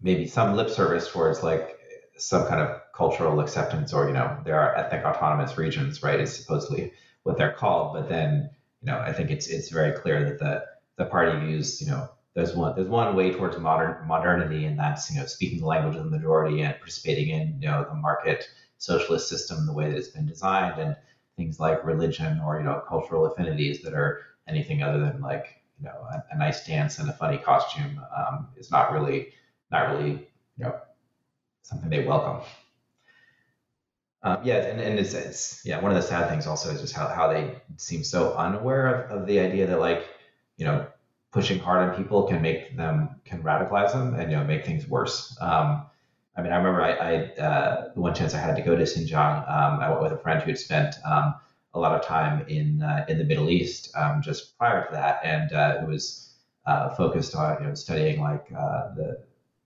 maybe 0.01 0.28
some 0.28 0.56
lip 0.56 0.70
service 0.70 1.12
towards 1.12 1.43
like 1.43 1.78
some 2.16 2.47
kind 2.47 2.62
of 2.62 2.80
cultural 2.95 3.41
acceptance, 3.41 3.91
or 3.91 4.08
you 4.08 4.14
know, 4.14 4.38
there 4.45 4.58
are 4.58 4.74
ethnic 4.78 5.03
autonomous 5.03 5.58
regions, 5.58 6.01
right? 6.01 6.22
Is 6.22 6.34
supposedly 6.34 6.93
what 7.26 7.38
they're 7.38 7.51
called. 7.53 7.93
But 7.93 8.07
then, 8.07 8.49
you 8.82 8.88
know, 8.88 8.99
I 8.99 9.11
think 9.11 9.32
it's 9.32 9.47
it's 9.47 9.69
very 9.69 9.91
clear 9.91 10.23
that 10.23 10.39
the 10.39 10.63
the 10.97 11.05
party 11.05 11.38
views, 11.45 11.82
you 11.82 11.88
know, 11.88 12.09
there's 12.36 12.55
one 12.55 12.73
there's 12.76 12.88
one 12.88 13.15
way 13.15 13.32
towards 13.34 13.57
modern 13.57 14.07
modernity, 14.07 14.65
and 14.65 14.80
that's 14.80 15.11
you 15.11 15.19
know 15.19 15.26
speaking 15.26 15.59
the 15.59 15.65
language 15.65 15.95
of 15.97 16.05
the 16.05 16.09
majority 16.09 16.61
and 16.61 16.76
participating 16.78 17.30
in 17.30 17.57
you 17.61 17.67
know 17.67 17.86
the 17.89 17.95
market 17.95 18.45
socialist 18.78 19.28
system 19.28 19.65
the 19.65 19.73
way 19.73 19.89
that 19.89 19.97
it's 19.97 20.09
been 20.09 20.28
designed, 20.28 20.80
and 20.80 20.95
things 21.36 21.59
like 21.59 21.84
religion 21.84 22.39
or 22.39 22.57
you 22.57 22.63
know 22.63 22.82
cultural 22.88 23.26
affinities 23.26 23.82
that 23.82 23.93
are 23.93 24.21
anything 24.47 24.84
other 24.84 24.99
than 24.99 25.21
like 25.21 25.61
you 25.80 25.86
know 25.86 26.07
a, 26.11 26.23
a 26.32 26.38
nice 26.38 26.65
dance 26.65 26.99
and 26.99 27.09
a 27.09 27.13
funny 27.13 27.38
costume 27.38 27.99
um, 28.15 28.47
is 28.55 28.71
not 28.71 28.93
really 28.93 29.30
not 29.71 29.89
really 29.89 30.11
you 30.57 30.65
know 30.65 30.76
something 31.63 31.89
they 31.89 32.05
welcome. 32.05 32.45
Um, 34.26 34.39
yeah, 34.43 34.55
and, 34.55 34.82
and 34.82 34.97
it's, 34.99 35.13
it's, 35.13 35.61
yeah 35.63 35.80
one 35.80 35.91
of 35.91 35.95
the 35.95 36.01
sad 36.01 36.30
things 36.30 36.47
also 36.47 36.71
is 36.71 36.82
just 36.82 36.95
how, 36.95 37.07
how 37.07 37.32
they 37.32 37.61
seem 37.78 38.03
so 38.03 38.34
unaware 38.34 38.88
of, 38.88 39.21
of 39.21 39.28
the 39.28 39.39
idea 39.39 39.67
that 39.67 39.80
like 39.80 40.03
you 40.57 40.65
know 40.65 40.88
pushing 41.32 41.59
hard 41.59 41.88
on 41.88 41.95
people 41.95 42.23
can 42.23 42.41
make 42.41 42.76
them 42.76 43.21
can 43.23 43.43
radicalize 43.43 43.91
them 43.93 44.15
and 44.15 44.32
you 44.32 44.38
know 44.38 44.43
make 44.43 44.65
things 44.65 44.88
worse. 44.88 45.38
Um, 45.39 45.86
I 46.36 46.41
mean, 46.41 46.51
I 46.51 46.57
remember 46.57 46.82
I, 46.82 46.91
I 46.91 47.15
uh, 47.36 47.91
one 47.93 48.15
chance 48.15 48.34
I 48.34 48.39
had 48.39 48.55
to 48.55 48.63
go 48.63 48.76
to 48.76 48.84
Xinjiang, 48.84 49.49
um, 49.49 49.80
I 49.80 49.89
went 49.89 50.01
with 50.01 50.11
a 50.13 50.17
friend 50.17 50.41
who 50.41 50.49
had 50.49 50.57
spent 50.57 50.95
um, 51.05 51.36
a 51.76 51.80
lot 51.80 51.91
of 51.97 52.05
time 52.05 52.45
in 52.47 52.82
uh, 52.82 53.05
in 53.07 53.19
the 53.19 53.26
Middle 53.26 53.49
East 53.49 53.91
um, 53.95 54.23
just 54.23 54.57
prior 54.57 54.88
to 54.88 54.91
that, 54.93 55.19
and 55.23 55.53
uh, 55.53 55.82
who 55.82 55.88
was 55.88 56.34
uh, 56.65 56.89
focused 56.95 57.36
on 57.36 57.61
you 57.61 57.67
know 57.67 57.76
studying 57.76 58.21
like 58.21 58.47
uh, 58.57 58.95
the 58.95 59.23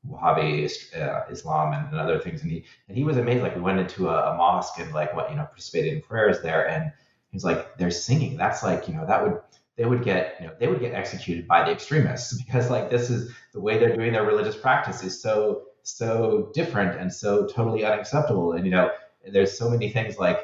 Wahhabi 0.07 0.65
uh, 0.95 1.23
Islam 1.29 1.73
and, 1.73 1.87
and, 1.87 1.99
other 1.99 2.19
things, 2.19 2.41
and 2.41 2.51
he 2.51 2.63
and 2.87 2.97
he 2.97 3.03
was 3.03 3.17
amazed. 3.17 3.43
Like 3.43 3.55
we 3.55 3.61
went 3.61 3.79
into 3.79 4.09
a, 4.09 4.33
a 4.33 4.37
mosque 4.37 4.79
and 4.79 4.93
like 4.93 5.13
what 5.15 5.29
you 5.29 5.35
know 5.35 5.43
participated 5.43 5.93
in 5.93 6.01
prayers 6.01 6.41
there, 6.41 6.69
and 6.69 6.91
he's 7.31 7.43
like, 7.43 7.77
they're 7.77 7.91
singing. 7.91 8.37
That's 8.37 8.63
like 8.63 8.87
you 8.87 8.93
know 8.93 9.05
that 9.05 9.21
would 9.21 9.39
they 9.75 9.85
would 9.85 10.03
get 10.03 10.35
you 10.39 10.47
know 10.47 10.53
they 10.59 10.67
would 10.67 10.79
get 10.79 10.93
executed 10.93 11.47
by 11.47 11.65
the 11.65 11.71
extremists 11.71 12.33
because 12.43 12.69
like 12.69 12.89
this 12.89 13.09
is 13.09 13.31
the 13.53 13.59
way 13.59 13.77
they're 13.77 13.95
doing 13.95 14.13
their 14.13 14.25
religious 14.25 14.55
practice 14.55 15.03
is 15.03 15.21
so 15.21 15.63
so 15.83 16.51
different 16.53 16.99
and 16.99 17.11
so 17.11 17.45
totally 17.47 17.83
unacceptable. 17.83 18.53
And 18.53 18.65
you 18.65 18.71
know, 18.71 18.91
there's 19.31 19.57
so 19.57 19.69
many 19.69 19.89
things 19.89 20.17
like, 20.17 20.39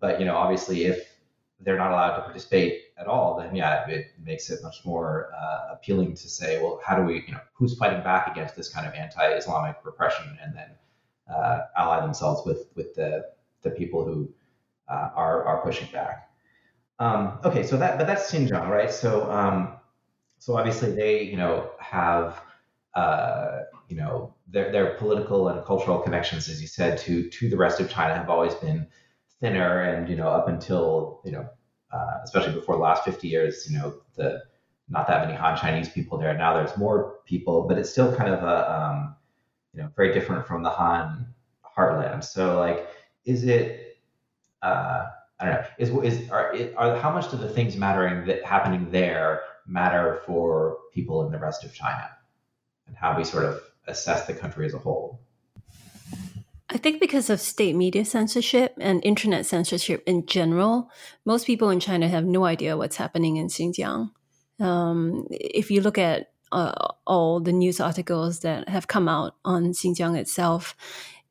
but 0.00 0.18
you 0.18 0.26
know, 0.26 0.36
obviously, 0.36 0.84
if 0.84 1.16
they're 1.60 1.78
not 1.78 1.92
allowed 1.92 2.16
to 2.16 2.22
participate 2.22 2.82
at 2.98 3.06
all, 3.06 3.38
then 3.38 3.54
yeah, 3.54 3.86
it 3.88 4.12
makes 4.24 4.48
it 4.50 4.62
much 4.62 4.84
more 4.84 5.30
uh, 5.38 5.74
appealing 5.74 6.14
to 6.14 6.28
say, 6.28 6.62
well, 6.62 6.80
how 6.84 6.96
do 6.96 7.02
we, 7.02 7.24
you 7.26 7.32
know, 7.32 7.40
who's 7.52 7.76
fighting 7.76 8.02
back 8.02 8.28
against 8.28 8.56
this 8.56 8.68
kind 8.68 8.86
of 8.86 8.94
anti-Islamic 8.94 9.76
repression, 9.84 10.36
and 10.42 10.54
then 10.56 10.70
uh, 11.32 11.60
ally 11.76 12.00
themselves 12.00 12.46
with 12.46 12.68
with 12.74 12.94
the 12.94 13.26
the 13.62 13.70
people 13.70 14.04
who 14.04 14.28
uh, 14.88 15.10
are 15.14 15.44
are 15.44 15.62
pushing 15.62 15.88
back. 15.92 16.30
Um, 16.98 17.38
okay, 17.44 17.62
so 17.62 17.76
that 17.76 17.98
but 17.98 18.06
that's 18.06 18.30
Xinjiang, 18.32 18.68
right? 18.68 18.90
So 18.90 19.30
um, 19.30 19.76
so 20.38 20.56
obviously 20.56 20.92
they 20.92 21.22
you 21.22 21.36
know 21.36 21.70
have 21.78 22.40
uh, 22.94 23.62
you 23.88 23.96
know 23.96 24.34
their 24.48 24.72
their 24.72 24.94
political 24.94 25.48
and 25.48 25.64
cultural 25.66 25.98
connections, 25.98 26.48
as 26.48 26.62
you 26.62 26.68
said, 26.68 26.98
to 26.98 27.28
to 27.28 27.50
the 27.50 27.56
rest 27.56 27.80
of 27.80 27.90
China 27.90 28.14
have 28.14 28.30
always 28.30 28.54
been 28.54 28.86
thinner, 29.40 29.82
and 29.82 30.08
you 30.08 30.16
know 30.16 30.28
up 30.28 30.48
until 30.48 31.20
you 31.24 31.32
know 31.32 31.46
uh, 31.92 32.18
especially 32.24 32.52
before 32.52 32.76
the 32.76 32.82
last 32.82 33.04
50 33.04 33.28
years, 33.28 33.66
you 33.68 33.78
know 33.78 33.94
the 34.16 34.42
not 34.88 35.08
that 35.08 35.26
many 35.26 35.36
Han 35.36 35.56
Chinese 35.56 35.88
people 35.88 36.18
there. 36.18 36.36
Now 36.36 36.54
there's 36.54 36.76
more 36.76 37.16
people, 37.26 37.66
but 37.66 37.76
it's 37.78 37.90
still 37.90 38.14
kind 38.14 38.32
of 38.32 38.42
a 38.42 38.72
um, 38.72 39.16
you 39.74 39.82
know 39.82 39.90
very 39.96 40.12
different 40.12 40.46
from 40.46 40.62
the 40.62 40.70
Han 40.70 41.26
heartland. 41.76 42.24
So 42.24 42.58
like, 42.58 42.88
is 43.24 43.44
it 43.44 43.98
uh, 44.62 45.06
I 45.38 45.44
don't 45.44 45.54
know 45.54 45.64
is 45.78 45.90
is 46.14 46.30
are, 46.30 46.54
are 46.76 46.96
how 46.96 47.10
much 47.10 47.30
do 47.30 47.36
the 47.36 47.48
things 47.48 47.76
mattering 47.76 48.26
that 48.26 48.44
happening 48.44 48.90
there 48.90 49.42
matter 49.66 50.22
for 50.26 50.78
people 50.92 51.26
in 51.26 51.32
the 51.32 51.38
rest 51.38 51.64
of 51.64 51.74
China, 51.74 52.10
and 52.86 52.96
how 52.96 53.16
we 53.16 53.24
sort 53.24 53.44
of 53.44 53.60
assess 53.86 54.26
the 54.26 54.34
country 54.34 54.66
as 54.66 54.74
a 54.74 54.78
whole? 54.78 55.20
I 56.68 56.78
think 56.78 57.00
because 57.00 57.30
of 57.30 57.40
state 57.40 57.76
media 57.76 58.04
censorship 58.04 58.74
and 58.80 59.04
internet 59.04 59.46
censorship 59.46 60.02
in 60.04 60.26
general, 60.26 60.90
most 61.24 61.46
people 61.46 61.70
in 61.70 61.78
China 61.78 62.08
have 62.08 62.24
no 62.24 62.44
idea 62.44 62.76
what's 62.76 62.96
happening 62.96 63.36
in 63.36 63.46
Xinjiang. 63.46 64.10
Um, 64.58 65.26
if 65.30 65.70
you 65.70 65.80
look 65.80 65.96
at 65.96 66.32
uh, 66.50 66.88
all 67.06 67.40
the 67.40 67.52
news 67.52 67.80
articles 67.80 68.40
that 68.40 68.68
have 68.68 68.88
come 68.88 69.08
out 69.08 69.36
on 69.44 69.72
Xinjiang 69.72 70.18
itself 70.18 70.74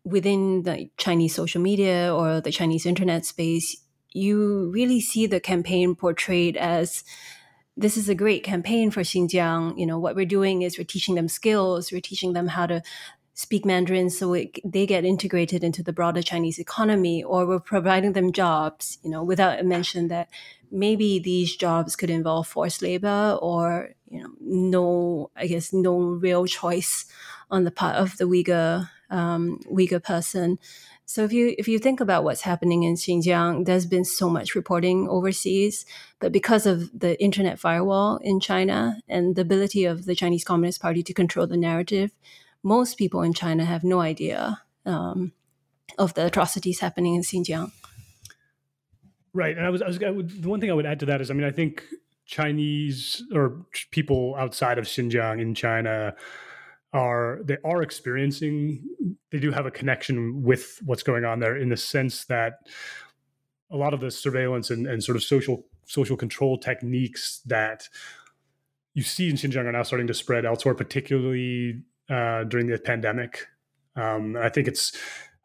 within 0.05 0.63
the 0.63 0.89
Chinese 0.97 1.35
social 1.35 1.61
media 1.61 2.13
or 2.13 2.39
the 2.39 2.51
Chinese 2.51 2.85
internet 2.85 3.25
space, 3.25 3.75
you 4.11 4.71
really 4.71 5.01
see 5.01 5.27
the 5.27 5.41
campaign 5.41 5.95
portrayed 5.95 6.55
as 6.55 7.03
this 7.77 7.97
is 7.97 8.07
a 8.07 8.15
great 8.15 8.43
campaign 8.43 8.89
for 8.89 9.01
Xinjiang. 9.01 9.77
You 9.77 9.85
know, 9.85 9.99
what 9.99 10.15
we're 10.15 10.25
doing 10.25 10.61
is 10.61 10.77
we're 10.77 10.85
teaching 10.85 11.15
them 11.15 11.27
skills, 11.27 11.91
we're 11.91 11.99
teaching 11.99 12.31
them 12.31 12.47
how 12.47 12.65
to 12.67 12.81
speak 13.35 13.65
Mandarin 13.65 14.09
so 14.09 14.33
it, 14.33 14.59
they 14.63 14.85
get 14.85 15.03
integrated 15.03 15.63
into 15.63 15.83
the 15.83 15.93
broader 15.93 16.21
Chinese 16.21 16.57
economy, 16.57 17.21
or 17.21 17.45
we're 17.45 17.59
providing 17.59 18.13
them 18.13 18.31
jobs, 18.31 18.97
you 19.03 19.09
know, 19.09 19.23
without 19.23 19.59
a 19.59 19.63
mention 19.63 20.07
that 20.07 20.29
maybe 20.71 21.19
these 21.19 21.55
jobs 21.55 21.95
could 21.97 22.09
involve 22.09 22.47
forced 22.47 22.81
labor 22.81 23.37
or, 23.41 23.89
you 24.09 24.23
know, 24.23 24.29
no, 24.39 25.31
I 25.35 25.47
guess, 25.47 25.73
no 25.73 25.99
real 25.99 26.45
choice 26.45 27.05
on 27.51 27.65
the 27.65 27.71
part 27.71 27.97
of 27.97 28.17
the 28.17 28.23
Uyghur, 28.23 28.89
um, 29.09 29.59
Uyghur 29.69 30.01
person. 30.01 30.57
So 31.05 31.23
if 31.23 31.31
you 31.31 31.53
if 31.57 31.67
you 31.67 31.77
think 31.77 31.99
about 31.99 32.23
what's 32.23 32.41
happening 32.41 32.83
in 32.83 32.95
Xinjiang, 32.95 33.65
there's 33.65 33.85
been 33.85 34.05
so 34.05 34.27
much 34.29 34.55
reporting 34.55 35.07
overseas, 35.07 35.85
but 36.19 36.31
because 36.31 36.65
of 36.65 36.89
the 36.97 37.21
internet 37.21 37.59
firewall 37.59 38.17
in 38.23 38.39
China 38.39 39.01
and 39.07 39.35
the 39.35 39.41
ability 39.41 39.85
of 39.85 40.05
the 40.05 40.15
Chinese 40.15 40.43
Communist 40.43 40.81
Party 40.81 41.03
to 41.03 41.13
control 41.13 41.45
the 41.45 41.57
narrative, 41.57 42.11
most 42.65 42.97
people 42.97 43.21
in 43.21 43.31
China 43.31 43.63
have 43.63 43.83
no 43.83 44.01
idea 44.01 44.61
um, 44.87 45.31
of 45.99 46.15
the 46.15 46.25
atrocities 46.25 46.79
happening 46.79 47.13
in 47.13 47.21
Xinjiang. 47.21 47.71
Right, 49.33 49.55
and 49.55 49.65
I 49.65 49.69
was, 49.69 49.81
I 49.83 49.87
was 49.87 50.01
I 50.01 50.09
would, 50.09 50.41
the 50.41 50.49
one 50.49 50.59
thing 50.59 50.71
I 50.71 50.73
would 50.73 50.85
add 50.85 50.99
to 51.01 51.05
that 51.05 51.21
is, 51.21 51.29
I 51.29 51.35
mean, 51.35 51.45
I 51.45 51.51
think 51.51 51.83
Chinese 52.25 53.21
or 53.33 53.65
people 53.91 54.35
outside 54.37 54.79
of 54.79 54.85
Xinjiang 54.85 55.39
in 55.39 55.53
China 55.53 56.15
are 56.91 57.39
they 57.43 57.57
are 57.63 57.81
experiencing 57.83 58.81
they 59.29 59.39
do 59.39 59.51
have 59.51 59.65
a 59.65 59.71
connection 59.71 60.41
with 60.41 60.79
what's 60.85 61.03
going 61.03 61.25
on 61.25 61.39
there 61.39 61.55
in 61.55 61.69
the 61.69 61.77
sense 61.77 62.25
that 62.25 62.53
a 63.69 63.75
lot 63.75 63.93
of 63.93 63.99
the 63.99 64.09
surveillance 64.09 64.69
and, 64.69 64.87
and 64.87 65.03
sort 65.03 65.17
of 65.17 65.23
social 65.23 65.65
social 65.85 66.17
control 66.17 66.57
techniques 66.57 67.41
that 67.45 67.89
you 68.93 69.03
see 69.03 69.29
in 69.29 69.35
Xinjiang 69.35 69.65
are 69.65 69.71
now 69.71 69.83
starting 69.83 70.07
to 70.07 70.13
spread 70.13 70.45
elsewhere, 70.45 70.73
particularly 70.73 71.83
uh, 72.09 72.43
during 72.45 72.67
the 72.67 72.77
pandemic. 72.77 73.47
Um, 73.95 74.35
I 74.35 74.49
think 74.49 74.67
it's 74.67 74.95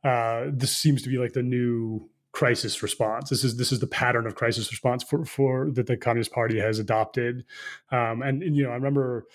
uh, 0.04 0.46
this 0.52 0.76
seems 0.76 1.02
to 1.02 1.08
be 1.08 1.18
like 1.18 1.32
the 1.32 1.42
new 1.42 2.08
crisis 2.32 2.82
response. 2.82 3.30
This 3.30 3.44
is 3.44 3.56
this 3.56 3.72
is 3.72 3.80
the 3.80 3.86
pattern 3.86 4.26
of 4.26 4.34
crisis 4.34 4.70
response 4.70 5.02
for 5.02 5.24
for 5.24 5.70
that 5.72 5.86
the 5.86 5.96
Communist 5.96 6.32
Party 6.32 6.58
has 6.58 6.78
adopted. 6.78 7.44
Um, 7.90 8.22
and, 8.22 8.42
and, 8.42 8.56
you 8.56 8.64
know, 8.64 8.70
I 8.70 8.74
remember 8.74 9.26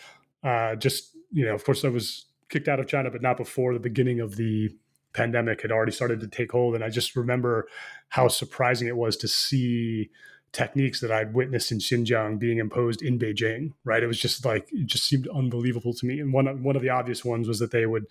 uh, 0.43 0.75
just 0.75 1.15
you 1.31 1.45
know, 1.45 1.53
of 1.53 1.63
course, 1.63 1.83
I 1.83 1.89
was 1.89 2.25
kicked 2.49 2.67
out 2.67 2.79
of 2.79 2.87
China, 2.87 3.11
but 3.11 3.21
not 3.21 3.37
before 3.37 3.73
the 3.73 3.79
beginning 3.79 4.19
of 4.19 4.35
the 4.35 4.69
pandemic 5.13 5.61
had 5.61 5.71
already 5.71 5.91
started 5.91 6.19
to 6.19 6.27
take 6.27 6.51
hold. 6.51 6.75
And 6.75 6.83
I 6.83 6.89
just 6.89 7.15
remember 7.15 7.67
how 8.09 8.27
surprising 8.27 8.87
it 8.87 8.97
was 8.97 9.17
to 9.17 9.27
see 9.27 10.09
techniques 10.55 11.01
that 11.01 11.11
I'd 11.11 11.33
witnessed 11.33 11.71
in 11.71 11.79
Xinjiang 11.79 12.39
being 12.39 12.59
imposed 12.59 13.01
in 13.01 13.19
Beijing. 13.19 13.73
Right, 13.83 14.01
it 14.01 14.07
was 14.07 14.19
just 14.19 14.45
like 14.45 14.69
it 14.71 14.85
just 14.85 15.05
seemed 15.05 15.27
unbelievable 15.27 15.93
to 15.93 16.05
me. 16.05 16.19
And 16.19 16.31
one 16.33 16.63
one 16.63 16.75
of 16.75 16.81
the 16.81 16.89
obvious 16.89 17.25
ones 17.25 17.47
was 17.47 17.59
that 17.59 17.71
they 17.71 17.85
would 17.85 18.05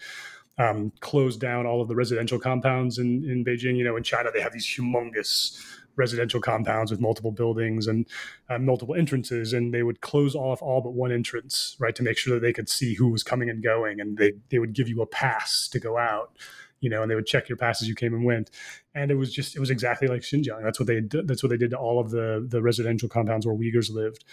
um, 0.59 0.93
close 1.01 1.37
down 1.37 1.67
all 1.67 1.81
of 1.81 1.89
the 1.89 1.97
residential 1.97 2.39
compounds 2.39 2.99
in 2.99 3.25
in 3.25 3.45
Beijing. 3.45 3.77
You 3.77 3.85
know, 3.85 3.97
in 3.97 4.03
China 4.03 4.31
they 4.33 4.43
have 4.43 4.53
these 4.53 4.67
humongous 4.67 5.59
residential 5.97 6.41
compounds 6.41 6.91
with 6.91 7.01
multiple 7.01 7.31
buildings 7.31 7.87
and 7.87 8.05
uh, 8.51 8.59
multiple 8.59 8.97
entrances 8.97 9.53
and 9.53 9.73
they 9.73 9.85
would 9.85 10.01
close 10.01 10.35
off 10.35 10.61
all 10.61 10.81
but 10.81 10.93
one 10.93 11.13
entrance 11.13 11.77
right 11.79 11.95
to 11.95 12.03
make 12.03 12.19
sure 12.19 12.35
that 12.35 12.41
they 12.41 12.53
could 12.53 12.69
see 12.69 12.95
who 12.95 13.09
was 13.09 13.23
coming 13.23 13.49
and 13.49 13.63
going 13.63 14.01
and 14.01 14.19
they, 14.19 14.33
they 14.51 14.59
would 14.59 14.73
give 14.73 14.89
you 14.89 15.03
a 15.03 15.07
pass 15.07 15.69
to 15.69 15.79
go 15.79 15.97
out 15.97 16.37
you 16.81 16.91
know, 16.91 17.03
and 17.03 17.11
they 17.11 17.15
would 17.15 17.27
check 17.27 17.49
your 17.49 17.57
passes 17.57 17.89
you 17.89 17.95
came 17.95 18.15
and 18.15 18.25
went. 18.25 18.51
And 18.95 19.11
it 19.11 19.15
was 19.15 19.33
just 19.33 19.57
it 19.57 19.61
was 19.61 19.71
exactly 19.71 20.09
like 20.09 20.23
Xinjiang. 20.23 20.63
That's 20.63 20.79
what 20.79 20.87
they 20.87 21.01
that's 21.01 21.43
what 21.43 21.51
they 21.51 21.57
did 21.57 21.71
to 21.71 21.79
all 21.79 22.01
of 22.01 22.11
the 22.11 22.45
the 22.49 22.63
residential 22.63 23.09
compounds 23.09 23.47
where 23.47 23.57
Uyghurs 23.57 23.91
lived. 23.91 24.25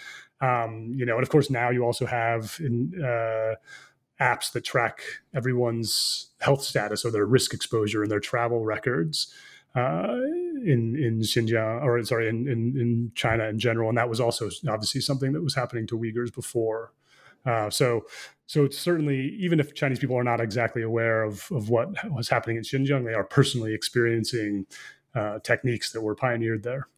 Um, 0.42 0.92
you 0.96 1.06
know, 1.06 1.16
and 1.16 1.24
of 1.24 1.30
course 1.30 1.50
now 1.50 1.70
you 1.70 1.84
also 1.84 2.06
have 2.06 2.58
in 2.60 2.94
uh, 3.02 3.56
apps 4.22 4.52
that 4.54 4.64
track 4.64 5.02
everyone's 5.34 6.32
health 6.40 6.64
status 6.64 7.06
or 7.06 7.12
their 7.12 7.26
risk 7.26 7.54
exposure 7.54 8.04
and 8.04 8.12
their 8.12 8.20
travel 8.20 8.64
records. 8.66 9.34
Uh, 9.74 10.18
in 10.66 10.98
in 10.98 11.22
Xinjiang 11.22 11.82
or 11.82 12.04
sorry 12.04 12.28
in, 12.28 12.48
in, 12.48 12.78
in 12.78 13.12
China 13.16 13.46
in 13.46 13.58
general, 13.58 13.88
and 13.88 13.98
that 13.98 14.10
was 14.10 14.20
also 14.20 14.50
obviously 14.68 15.00
something 15.00 15.32
that 15.32 15.42
was 15.42 15.56
happening 15.56 15.88
to 15.88 15.98
Uyghurs 15.98 16.34
before. 16.34 16.92
Uh, 17.46 17.70
so 17.70 18.06
so 18.52 18.66
it's 18.66 18.78
certainly 18.78 19.34
even 19.40 19.62
if 19.62 19.74
Chinese 19.74 20.00
people 20.00 20.18
are 20.18 20.26
not 20.26 20.42
exactly 20.42 20.82
aware 20.82 21.24
of 21.24 21.48
of 21.52 21.70
what 21.70 21.88
was 22.12 22.28
happening 22.28 22.58
in 22.58 22.64
Xinjiang, 22.64 23.06
they 23.06 23.14
are 23.14 23.24
personally 23.24 23.74
experiencing 23.74 24.66
uh, 25.16 25.40
techniques 25.40 25.94
that 25.94 26.02
were 26.02 26.16
pioneered 26.16 26.62
there. 26.62 26.90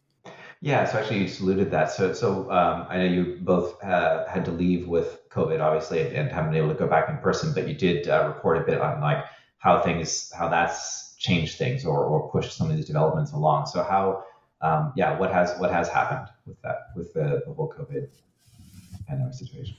Yeah, 0.60 0.84
so 0.84 0.98
actually 0.98 1.20
you 1.20 1.28
saluted 1.28 1.70
that. 1.70 1.92
So 1.92 2.12
so 2.12 2.50
um, 2.50 2.86
I 2.88 2.98
know 2.98 3.04
you 3.04 3.38
both 3.40 3.80
uh, 3.84 4.26
had 4.26 4.44
to 4.46 4.50
leave 4.50 4.88
with 4.88 5.20
COVID, 5.30 5.60
obviously, 5.60 6.00
and 6.16 6.28
haven't 6.28 6.50
been 6.50 6.60
able 6.60 6.74
to 6.74 6.80
go 6.84 6.88
back 6.88 7.08
in 7.08 7.18
person, 7.18 7.54
but 7.54 7.68
you 7.68 7.74
did 7.74 8.08
uh, 8.08 8.24
report 8.34 8.58
a 8.58 8.62
bit 8.62 8.80
on 8.80 9.00
like 9.00 9.24
how 9.58 9.80
things, 9.80 10.32
how 10.36 10.48
that's 10.48 11.14
changed 11.18 11.56
things 11.56 11.86
or, 11.86 12.04
or 12.04 12.32
pushed 12.32 12.56
some 12.56 12.68
of 12.68 12.74
these 12.76 12.86
developments 12.86 13.30
along. 13.30 13.66
So 13.66 13.84
how, 13.84 14.24
um, 14.60 14.92
yeah, 14.96 15.16
what 15.20 15.30
has 15.32 15.56
what 15.60 15.70
has 15.70 15.88
happened 15.88 16.26
with 16.46 16.60
that 16.62 16.78
with 16.96 17.14
the, 17.14 17.42
the 17.46 17.54
whole 17.54 17.72
COVID 17.72 18.08
pandemic 19.06 19.34
situation? 19.34 19.76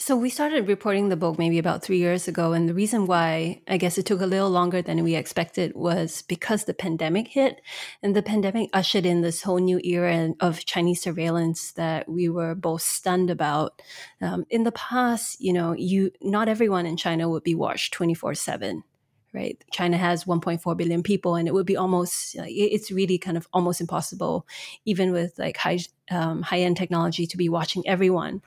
So 0.00 0.16
we 0.16 0.30
started 0.30 0.66
reporting 0.66 1.10
the 1.10 1.16
book 1.16 1.38
maybe 1.38 1.58
about 1.58 1.82
three 1.82 1.98
years 1.98 2.26
ago, 2.26 2.54
and 2.54 2.66
the 2.66 2.72
reason 2.72 3.04
why 3.04 3.60
I 3.68 3.76
guess 3.76 3.98
it 3.98 4.06
took 4.06 4.22
a 4.22 4.26
little 4.26 4.48
longer 4.48 4.80
than 4.80 5.04
we 5.04 5.14
expected 5.14 5.74
was 5.74 6.22
because 6.22 6.64
the 6.64 6.72
pandemic 6.72 7.28
hit, 7.28 7.60
and 8.02 8.16
the 8.16 8.22
pandemic 8.22 8.70
ushered 8.72 9.04
in 9.04 9.20
this 9.20 9.42
whole 9.42 9.58
new 9.58 9.78
era 9.84 10.30
of 10.40 10.64
Chinese 10.64 11.02
surveillance 11.02 11.72
that 11.72 12.08
we 12.08 12.30
were 12.30 12.54
both 12.54 12.80
stunned 12.80 13.28
about. 13.28 13.82
Um, 14.22 14.46
in 14.48 14.64
the 14.64 14.72
past, 14.72 15.38
you 15.38 15.52
know, 15.52 15.72
you 15.72 16.12
not 16.22 16.48
everyone 16.48 16.86
in 16.86 16.96
China 16.96 17.28
would 17.28 17.44
be 17.44 17.54
watched 17.54 17.92
twenty 17.92 18.14
four 18.14 18.34
seven 18.34 18.84
right? 19.32 19.62
China 19.70 19.96
has 19.96 20.24
1.4 20.24 20.76
billion 20.76 21.04
people, 21.04 21.36
and 21.36 21.46
it 21.46 21.54
would 21.54 21.66
be 21.66 21.76
almost 21.76 22.34
it's 22.36 22.90
really 22.90 23.16
kind 23.16 23.36
of 23.36 23.46
almost 23.52 23.80
impossible, 23.80 24.44
even 24.84 25.12
with 25.12 25.38
like 25.38 25.56
high 25.56 25.78
um, 26.10 26.42
high 26.42 26.60
end 26.60 26.76
technology, 26.78 27.26
to 27.26 27.36
be 27.36 27.48
watching 27.48 27.86
everyone 27.86 28.42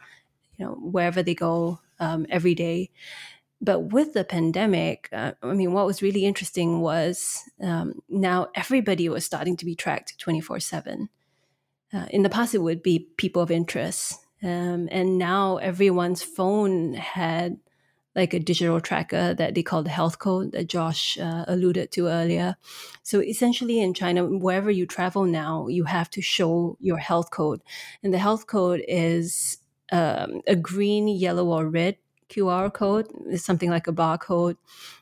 you 0.58 0.66
know 0.66 0.74
wherever 0.74 1.24
they 1.24 1.36
go 1.36 1.80
um, 2.00 2.26
every 2.30 2.56
day. 2.56 2.92
But 3.62 3.94
with 3.94 4.12
the 4.12 4.26
pandemic, 4.26 5.08
uh, 5.14 5.34
I 5.42 5.54
mean, 5.54 5.72
what 5.72 5.86
was 5.86 6.02
really 6.02 6.26
interesting 6.26 6.82
was 6.82 7.44
um, 7.62 8.02
now 8.10 8.50
everybody 8.56 9.08
was 9.08 9.24
starting 9.26 9.56
to 9.58 9.66
be 9.66 9.76
tracked 9.76 10.20
twenty 10.20 10.42
four 10.42 10.60
seven. 10.60 11.10
Uh, 11.94 12.08
in 12.10 12.24
the 12.24 12.30
past, 12.30 12.56
it 12.56 12.62
would 12.62 12.84
be 12.84 13.08
people 13.18 13.42
of 13.42 13.52
interest, 13.52 14.20
um, 14.42 14.90
and 14.92 15.18
now 15.18 15.58
everyone's 15.58 16.24
phone 16.24 16.94
had 16.94 17.58
like 18.16 18.34
a 18.34 18.40
digital 18.40 18.80
tracker 18.80 19.34
that 19.34 19.56
they 19.56 19.64
call 19.64 19.82
the 19.82 19.90
health 19.90 20.20
code 20.20 20.52
that 20.52 20.68
Josh 20.68 21.18
uh, 21.18 21.46
alluded 21.48 21.92
to 21.94 22.08
earlier. 22.08 22.58
So 23.02 23.22
essentially, 23.22 23.80
in 23.80 23.94
China, 23.94 24.26
wherever 24.26 24.70
you 24.70 24.86
travel 24.86 25.24
now, 25.26 25.68
you 25.68 25.86
have 25.86 26.10
to 26.12 26.22
show 26.22 26.78
your 26.80 26.98
health 26.98 27.32
code, 27.32 27.62
and 28.04 28.14
the 28.14 28.20
health 28.20 28.46
code 28.46 28.84
is 28.88 29.58
um, 29.94 30.42
a 30.48 30.56
green, 30.56 31.08
yellow, 31.08 31.48
or 31.48 31.70
red 31.70 31.98
QR 32.30 32.74
code. 32.74 33.08
It's 33.28 33.46
something 33.46 33.70
like 33.70 33.88
a 33.88 33.94
barcode 33.94 34.58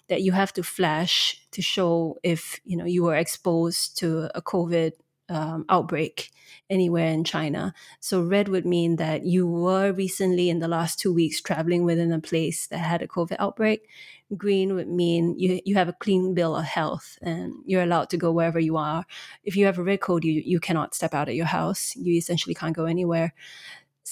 that 0.09 0.21
you 0.21 0.33
have 0.33 0.51
to 0.53 0.63
flash 0.63 1.41
to 1.51 1.61
show 1.61 2.17
if 2.23 2.59
you 2.65 2.77
know 2.77 2.85
you 2.85 3.03
were 3.03 3.15
exposed 3.15 3.97
to 3.99 4.29
a 4.35 4.41
COVID 4.41 4.91
um, 5.29 5.65
outbreak 5.69 6.29
anywhere 6.69 7.07
in 7.07 7.23
China. 7.23 7.73
So 8.01 8.21
red 8.21 8.49
would 8.49 8.65
mean 8.65 8.97
that 8.97 9.25
you 9.25 9.47
were 9.47 9.93
recently 9.93 10.49
in 10.49 10.59
the 10.59 10.67
last 10.67 10.99
two 10.99 11.13
weeks 11.13 11.41
traveling 11.41 11.85
within 11.85 12.11
a 12.11 12.19
place 12.19 12.67
that 12.67 12.79
had 12.79 13.01
a 13.01 13.07
COVID 13.07 13.37
outbreak. 13.39 13.87
Green 14.35 14.75
would 14.75 14.89
mean 14.89 15.37
you, 15.37 15.61
you 15.65 15.75
have 15.75 15.89
a 15.89 15.93
clean 15.93 16.33
bill 16.33 16.55
of 16.55 16.65
health 16.65 17.17
and 17.21 17.53
you're 17.65 17.83
allowed 17.83 18.09
to 18.09 18.17
go 18.17 18.31
wherever 18.31 18.59
you 18.59 18.77
are. 18.77 19.05
If 19.43 19.55
you 19.55 19.65
have 19.65 19.77
a 19.77 19.83
red 19.83 20.01
code, 20.01 20.25
you, 20.25 20.41
you 20.45 20.59
cannot 20.59 20.95
step 20.95 21.13
out 21.13 21.29
of 21.29 21.35
your 21.35 21.45
house. 21.45 21.95
You 21.95 22.15
essentially 22.15 22.55
can't 22.55 22.75
go 22.75 22.85
anywhere. 22.85 23.33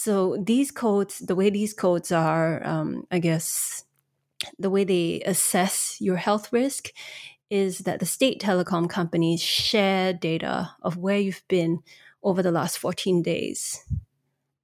So 0.01 0.37
these 0.41 0.71
codes, 0.71 1.19
the 1.19 1.35
way 1.35 1.49
these 1.49 1.73
codes 1.73 2.09
are, 2.09 2.65
um, 2.65 3.05
I 3.11 3.19
guess, 3.19 3.83
the 4.57 4.69
way 4.69 4.85
they 4.85 5.21
assess 5.25 5.97
your 5.99 6.15
health 6.15 6.53
risk 6.53 6.91
is 7.49 7.79
that 7.79 7.99
the 7.99 8.05
state 8.05 8.41
telecom 8.41 8.89
companies 8.89 9.41
share 9.41 10.13
data 10.13 10.71
of 10.81 10.95
where 10.95 11.17
you've 11.17 11.43
been 11.49 11.79
over 12.23 12.41
the 12.41 12.49
last 12.49 12.77
14 12.77 13.21
days 13.21 13.83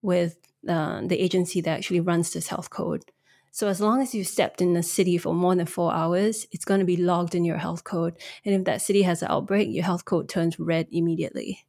with 0.02 0.38
uh, 0.70 1.02
the 1.06 1.22
agency 1.22 1.60
that 1.60 1.78
actually 1.80 2.00
runs 2.00 2.32
this 2.32 2.48
health 2.48 2.70
code. 2.70 3.04
So 3.52 3.68
as 3.68 3.82
long 3.82 4.02
as 4.02 4.16
you've 4.16 4.28
stepped 4.28 4.62
in 4.62 4.72
the 4.72 4.84
city 4.84 5.18
for 5.18 5.34
more 5.34 5.54
than 5.54 5.66
four 5.66 5.94
hours, 5.94 6.48
it's 6.54 6.64
going 6.64 6.80
to 6.80 6.86
be 6.86 6.96
logged 6.96 7.36
in 7.36 7.44
your 7.44 7.58
health 7.58 7.84
code. 7.84 8.16
And 8.46 8.56
if 8.56 8.64
that 8.64 8.82
city 8.82 9.02
has 9.02 9.22
an 9.22 9.28
outbreak, 9.30 9.68
your 9.70 9.84
health 9.84 10.06
code 10.06 10.30
turns 10.30 10.58
red 10.58 10.88
immediately. 10.94 11.66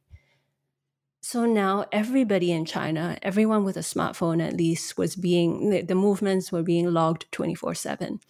So 1.29 1.45
now 1.45 1.83
everybody 1.91 2.53
in 2.53 2.63
China, 2.63 3.17
everyone 3.21 3.65
with 3.65 3.75
a 3.75 3.81
smartphone 3.81 4.41
at 4.41 4.53
least, 4.53 4.97
was 4.97 5.17
being, 5.17 5.85
the, 5.85 5.93
movements 5.93 6.53
were 6.53 6.63
being 6.63 6.93
logged 6.93 7.29
24 7.33 7.75
7. 7.75 8.21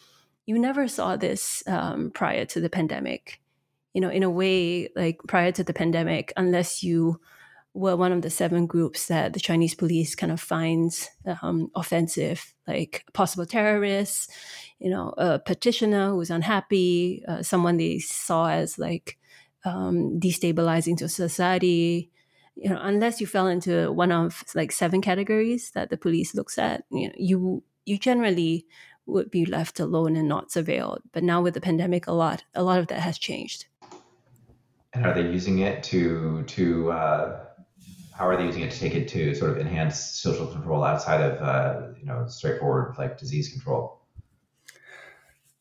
You 0.47 0.57
never 0.57 0.87
saw 0.87 1.15
this 1.15 1.61
um, 1.67 2.09
prior 2.09 2.43
to 2.45 2.59
the 2.59 2.71
pandemic. 2.71 3.39
You 3.93 4.01
know, 4.01 4.09
in 4.09 4.23
a 4.23 4.31
way, 4.31 4.89
like 4.95 5.19
prior 5.27 5.51
to 5.51 5.63
the 5.63 5.75
pandemic, 5.75 6.33
unless 6.37 6.81
you 6.81 7.21
were 7.75 7.95
one 7.95 8.13
of 8.13 8.23
the 8.23 8.31
seven 8.31 8.65
groups 8.65 9.09
that 9.09 9.33
the 9.33 9.39
Chinese 9.39 9.75
police 9.75 10.15
kind 10.15 10.31
of 10.31 10.41
finds 10.41 11.07
um, 11.43 11.69
offensive, 11.75 12.55
like 12.67 13.05
possible 13.13 13.45
terrorists, 13.45 14.27
you 14.79 14.89
know, 14.89 15.13
a 15.19 15.37
petitioner 15.37 16.09
who's 16.09 16.31
unhappy, 16.31 17.23
uh, 17.27 17.43
someone 17.43 17.77
they 17.77 17.99
saw 17.99 18.49
as 18.49 18.79
like 18.79 19.19
um, 19.65 20.19
destabilizing 20.19 20.97
to 20.97 21.07
society, 21.07 22.09
you 22.59 22.69
know, 22.69 22.79
unless 22.81 23.21
you 23.21 23.27
fell 23.27 23.47
into 23.47 23.91
one 23.91 24.11
of 24.11 24.43
like 24.55 24.71
seven 24.71 24.99
categories 25.01 25.71
that 25.71 25.89
the 25.89 25.97
police 25.97 26.33
looks 26.33 26.57
at, 26.57 26.83
you 26.91 27.07
know, 27.07 27.13
you 27.17 27.63
you 27.85 27.97
generally 27.97 28.65
would 29.05 29.29
be 29.31 29.45
left 29.45 29.79
alone 29.79 30.15
and 30.15 30.27
not 30.27 30.49
surveilled. 30.49 30.99
But 31.13 31.23
now 31.23 31.41
with 31.41 31.53
the 31.53 31.61
pandemic, 31.61 32.07
a 32.07 32.11
lot 32.11 32.43
a 32.55 32.63
lot 32.63 32.79
of 32.79 32.87
that 32.87 32.99
has 32.99 33.17
changed. 33.17 33.65
And 34.93 35.05
are 35.05 35.13
they 35.13 35.21
using 35.21 35.59
it 35.59 35.83
to 35.83 36.43
to 36.43 36.91
uh, 36.91 37.45
how 38.11 38.27
are 38.27 38.35
they 38.35 38.45
using 38.45 38.63
it 38.63 38.71
to 38.71 38.79
take 38.79 38.95
it 38.95 39.07
to 39.09 39.35
sort 39.35 39.51
of 39.51 39.59
enhance 39.59 39.99
social 39.99 40.47
control 40.47 40.83
outside 40.83 41.21
of 41.21 41.41
uh, 41.41 41.93
you 41.99 42.05
know 42.05 42.25
straightforward 42.27 42.95
like 42.97 43.19
disease 43.19 43.49
control? 43.49 44.01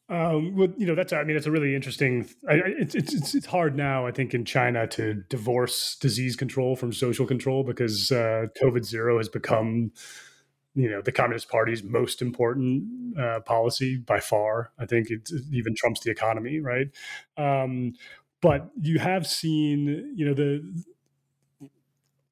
Um, 0.08 0.54
well, 0.54 0.68
you 0.76 0.86
know, 0.86 0.94
that's 0.94 1.12
I 1.12 1.24
mean, 1.24 1.36
it's 1.36 1.46
a 1.46 1.50
really 1.50 1.74
interesting. 1.74 2.28
I, 2.48 2.54
it's 2.64 2.94
it's 2.94 3.34
it's 3.34 3.46
hard 3.46 3.76
now, 3.76 4.06
I 4.06 4.12
think, 4.12 4.34
in 4.34 4.44
China 4.44 4.86
to 4.88 5.14
divorce 5.28 5.96
disease 5.96 6.36
control 6.36 6.76
from 6.76 6.92
social 6.92 7.26
control 7.26 7.64
because 7.64 8.12
uh, 8.12 8.46
COVID 8.62 8.84
zero 8.84 9.16
has 9.18 9.28
become, 9.28 9.90
you 10.76 10.88
know, 10.90 11.02
the 11.02 11.10
Communist 11.10 11.48
Party's 11.48 11.82
most 11.82 12.22
important 12.22 13.18
uh, 13.18 13.40
policy 13.40 13.96
by 13.96 14.20
far. 14.20 14.70
I 14.78 14.86
think 14.86 15.10
it 15.10 15.28
even 15.52 15.74
trumps 15.74 16.00
the 16.00 16.12
economy, 16.12 16.60
right? 16.60 16.86
Um, 17.36 17.94
but 18.40 18.70
you 18.80 19.00
have 19.00 19.26
seen, 19.26 20.12
you 20.16 20.24
know, 20.26 20.34
the 20.34 20.84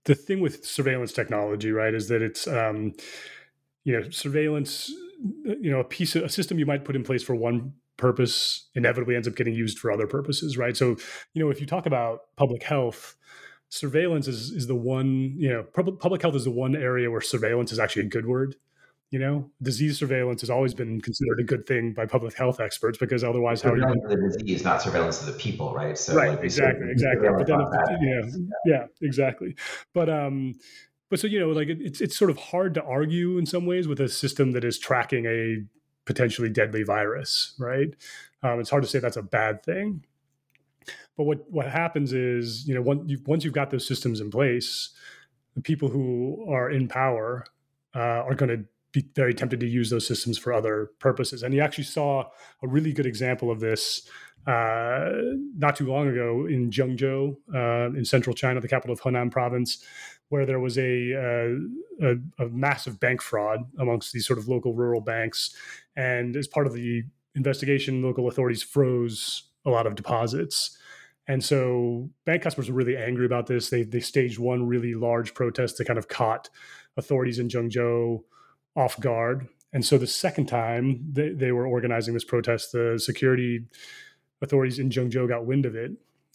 the 0.04 0.14
thing 0.14 0.40
with 0.40 0.64
surveillance 0.64 1.12
technology, 1.12 1.72
right, 1.72 1.94
is 1.94 2.08
that 2.08 2.22
it's 2.22 2.46
um, 2.46 2.92
you 3.84 3.92
know 3.98 4.10
surveillance 4.10 4.92
you 5.18 5.70
know 5.70 5.80
a 5.80 5.84
piece 5.84 6.16
of 6.16 6.24
a 6.24 6.28
system 6.28 6.58
you 6.58 6.66
might 6.66 6.84
put 6.84 6.96
in 6.96 7.02
place 7.02 7.22
for 7.22 7.34
one 7.34 7.72
purpose 7.96 8.68
inevitably 8.74 9.14
ends 9.14 9.28
up 9.28 9.36
getting 9.36 9.54
used 9.54 9.78
for 9.78 9.90
other 9.90 10.06
purposes 10.06 10.56
right? 10.56 10.76
So 10.76 10.96
you 11.32 11.42
know 11.42 11.50
if 11.50 11.60
you 11.60 11.66
talk 11.66 11.86
about 11.86 12.20
public 12.36 12.62
health 12.62 13.16
surveillance 13.68 14.28
is 14.28 14.50
is 14.50 14.66
the 14.66 14.74
one 14.74 15.34
you 15.36 15.48
know 15.48 15.62
public, 15.62 15.98
public 16.00 16.22
health 16.22 16.34
is 16.34 16.44
the 16.44 16.50
one 16.50 16.76
area 16.76 17.10
where 17.10 17.20
surveillance 17.20 17.72
is 17.72 17.78
actually 17.78 18.02
a 18.02 18.08
good 18.08 18.26
word 18.26 18.56
you 19.14 19.20
know? 19.20 19.48
Disease 19.62 19.96
surveillance 19.96 20.40
has 20.40 20.50
always 20.50 20.74
been 20.74 21.00
considered 21.00 21.38
a 21.38 21.44
good 21.44 21.66
thing 21.66 21.92
by 21.92 22.04
public 22.04 22.34
health 22.34 22.58
experts 22.58 22.98
because 22.98 23.22
otherwise 23.22 23.62
how 23.62 23.70
surveillance 23.70 24.02
you 24.10 24.16
the 24.16 24.28
disease 24.28 24.64
not 24.64 24.82
surveillance 24.82 25.20
of 25.20 25.28
the 25.28 25.34
people 25.34 25.72
right? 25.72 25.96
So 25.96 26.16
right 26.16 26.30
like 26.30 26.42
exactly 26.42 26.90
exactly. 26.90 27.28
but 27.28 27.46
then 27.46 27.60
you 28.00 28.20
know, 28.20 28.48
yeah 28.66 28.86
exactly. 29.02 29.54
But 29.92 30.10
um 30.10 30.54
but 31.10 31.20
so 31.20 31.26
you 31.26 31.40
know 31.40 31.50
like 31.50 31.68
it's 31.68 32.00
it's 32.00 32.16
sort 32.16 32.30
of 32.30 32.36
hard 32.36 32.74
to 32.74 32.82
argue 32.82 33.38
in 33.38 33.46
some 33.46 33.66
ways 33.66 33.88
with 33.88 34.00
a 34.00 34.08
system 34.08 34.52
that 34.52 34.64
is 34.64 34.78
tracking 34.78 35.26
a 35.26 35.62
potentially 36.04 36.50
deadly 36.50 36.82
virus 36.82 37.54
right? 37.58 37.94
Um, 38.42 38.60
it's 38.60 38.70
hard 38.70 38.82
to 38.82 38.88
say 38.88 38.98
that's 38.98 39.16
a 39.16 39.22
bad 39.22 39.62
thing. 39.64 40.04
But 41.16 41.24
what 41.24 41.50
what 41.50 41.70
happens 41.70 42.12
is 42.12 42.66
you 42.68 42.74
know 42.74 42.82
once 42.82 43.04
you've, 43.06 43.26
once 43.26 43.44
you've 43.44 43.54
got 43.54 43.70
those 43.70 43.86
systems 43.86 44.20
in 44.20 44.30
place 44.30 44.90
the 45.54 45.62
people 45.62 45.88
who 45.88 46.44
are 46.48 46.70
in 46.70 46.88
power 46.88 47.44
uh, 47.94 47.98
are 47.98 48.34
going 48.34 48.50
to 48.50 48.64
be 48.92 49.08
very 49.14 49.34
tempted 49.34 49.60
to 49.60 49.66
use 49.66 49.90
those 49.90 50.06
systems 50.06 50.38
for 50.38 50.52
other 50.52 50.90
purposes. 51.00 51.42
And 51.42 51.52
you 51.52 51.60
actually 51.60 51.84
saw 51.84 52.24
a 52.62 52.68
really 52.68 52.92
good 52.92 53.06
example 53.06 53.50
of 53.50 53.60
this 53.60 54.08
uh, 54.46 55.10
not 55.56 55.74
too 55.76 55.86
long 55.86 56.08
ago 56.08 56.46
in 56.46 56.70
Zhengzhou, 56.70 57.36
uh, 57.54 57.96
in 57.96 58.04
central 58.04 58.34
China, 58.34 58.60
the 58.60 58.68
capital 58.68 58.92
of 58.92 59.00
Henan 59.00 59.30
province, 59.30 59.82
where 60.34 60.44
there 60.44 60.58
was 60.58 60.76
a, 60.78 61.14
uh, 61.14 62.08
a, 62.08 62.44
a 62.44 62.48
massive 62.48 62.98
bank 62.98 63.22
fraud 63.22 63.60
amongst 63.78 64.12
these 64.12 64.26
sort 64.26 64.36
of 64.36 64.48
local 64.48 64.74
rural 64.74 65.00
banks, 65.00 65.54
and 65.94 66.34
as 66.34 66.48
part 66.48 66.66
of 66.66 66.72
the 66.72 67.04
investigation, 67.36 68.02
local 68.02 68.26
authorities 68.26 68.60
froze 68.60 69.44
a 69.64 69.70
lot 69.70 69.86
of 69.86 69.94
deposits. 69.94 70.76
And 71.28 71.44
so 71.44 72.10
bank 72.24 72.42
customers 72.42 72.68
were 72.68 72.74
really 72.74 72.96
angry 72.96 73.26
about 73.26 73.46
this. 73.46 73.70
They 73.70 73.84
they 73.84 74.00
staged 74.00 74.40
one 74.40 74.66
really 74.66 74.94
large 74.94 75.34
protest 75.34 75.78
that 75.78 75.86
kind 75.86 76.00
of 76.00 76.08
caught 76.08 76.50
authorities 76.96 77.38
in 77.38 77.46
Zhengzhou 77.46 78.24
off 78.74 78.98
guard. 78.98 79.46
And 79.72 79.84
so 79.84 79.98
the 79.98 80.08
second 80.08 80.46
time 80.46 81.12
they, 81.12 81.28
they 81.28 81.52
were 81.52 81.68
organizing 81.68 82.12
this 82.12 82.24
protest, 82.24 82.72
the 82.72 82.98
security 82.98 83.66
authorities 84.42 84.80
in 84.80 84.90
Zhengzhou 84.90 85.28
got 85.28 85.46
wind 85.46 85.64
of 85.64 85.76
it 85.76 85.92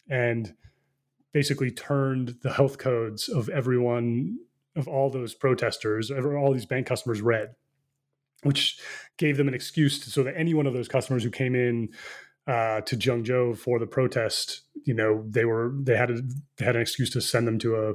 and 0.10 0.54
basically 1.34 1.72
turned 1.72 2.36
the 2.42 2.54
health 2.54 2.78
codes 2.78 3.30
of 3.30 3.50
everyone 3.50 4.38
of 4.76 4.88
all 4.88 5.10
those 5.10 5.34
protesters, 5.34 6.12
all 6.12 6.54
these 6.54 6.66
bank 6.66 6.88
customers 6.88 7.22
red, 7.22 7.56
which 8.44 8.80
gave 9.18 9.38
them 9.38 9.48
an 9.48 9.54
excuse 9.54 10.00
to, 10.00 10.10
so 10.10 10.24
that 10.24 10.38
any 10.38 10.54
one 10.54 10.68
of 10.68 10.74
those 10.74 10.88
customers 10.88 11.24
who 11.24 11.30
came 11.30 11.56
in 11.56 11.90
uh, 12.48 12.82
to 12.82 12.96
Zhengzhou 12.96 13.58
for 13.58 13.80
the 13.80 13.88
protest, 13.88 14.62
you 14.86 14.94
know, 14.94 15.24
they 15.28 15.46
were 15.46 15.74
they 15.82 15.96
had 15.96 16.10
a, 16.10 16.22
they 16.58 16.66
had 16.66 16.76
an 16.76 16.82
excuse 16.82 17.10
to 17.12 17.22
send 17.22 17.48
them 17.48 17.60
to 17.60 17.76
a 17.76 17.94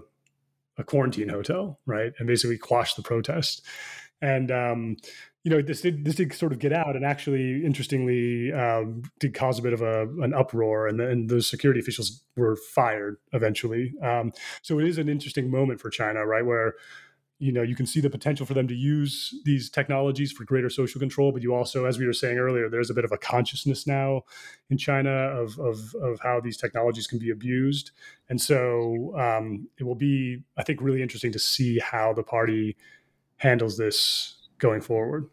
a 0.76 0.84
quarantine 0.84 1.28
hotel, 1.28 1.78
right, 1.86 2.12
and 2.18 2.26
basically 2.26 2.58
quash 2.58 2.94
the 2.94 3.02
protest. 3.02 3.62
And 4.20 4.50
um, 4.50 4.96
you 5.44 5.50
know, 5.50 5.60
this 5.60 5.82
did 5.82 6.06
this 6.06 6.14
did 6.14 6.32
sort 6.32 6.52
of 6.52 6.58
get 6.58 6.72
out, 6.72 6.96
and 6.96 7.04
actually, 7.04 7.64
interestingly, 7.64 8.50
um, 8.52 9.02
did 9.20 9.34
cause 9.34 9.58
a 9.58 9.62
bit 9.62 9.74
of 9.74 9.82
a 9.82 10.08
an 10.22 10.32
uproar, 10.32 10.88
and 10.88 10.98
the, 10.98 11.08
and 11.08 11.28
the 11.28 11.42
security 11.42 11.80
officials 11.80 12.22
were 12.34 12.56
fired 12.56 13.18
eventually. 13.32 13.92
Um, 14.02 14.32
so 14.62 14.78
it 14.78 14.88
is 14.88 14.96
an 14.96 15.10
interesting 15.10 15.50
moment 15.50 15.80
for 15.80 15.90
China, 15.90 16.26
right, 16.26 16.44
where 16.44 16.74
you 17.38 17.52
know 17.52 17.60
you 17.60 17.76
can 17.76 17.84
see 17.84 18.00
the 18.00 18.08
potential 18.08 18.46
for 18.46 18.54
them 18.54 18.66
to 18.68 18.74
use 18.74 19.34
these 19.44 19.68
technologies 19.68 20.32
for 20.32 20.44
greater 20.44 20.70
social 20.70 21.00
control 21.00 21.32
but 21.32 21.42
you 21.42 21.52
also 21.52 21.84
as 21.84 21.98
we 21.98 22.06
were 22.06 22.12
saying 22.12 22.38
earlier 22.38 22.70
there's 22.70 22.90
a 22.90 22.94
bit 22.94 23.04
of 23.04 23.10
a 23.10 23.18
consciousness 23.18 23.88
now 23.88 24.22
in 24.70 24.78
china 24.78 25.10
of 25.10 25.58
of, 25.58 25.94
of 26.00 26.20
how 26.20 26.40
these 26.40 26.56
technologies 26.56 27.08
can 27.08 27.18
be 27.18 27.30
abused 27.30 27.90
and 28.28 28.40
so 28.40 29.12
um, 29.18 29.68
it 29.78 29.82
will 29.82 29.96
be 29.96 30.44
i 30.56 30.62
think 30.62 30.80
really 30.80 31.02
interesting 31.02 31.32
to 31.32 31.38
see 31.38 31.80
how 31.80 32.12
the 32.12 32.22
party 32.22 32.76
handles 33.38 33.76
this 33.76 34.36
going 34.58 34.80
forward 34.80 35.28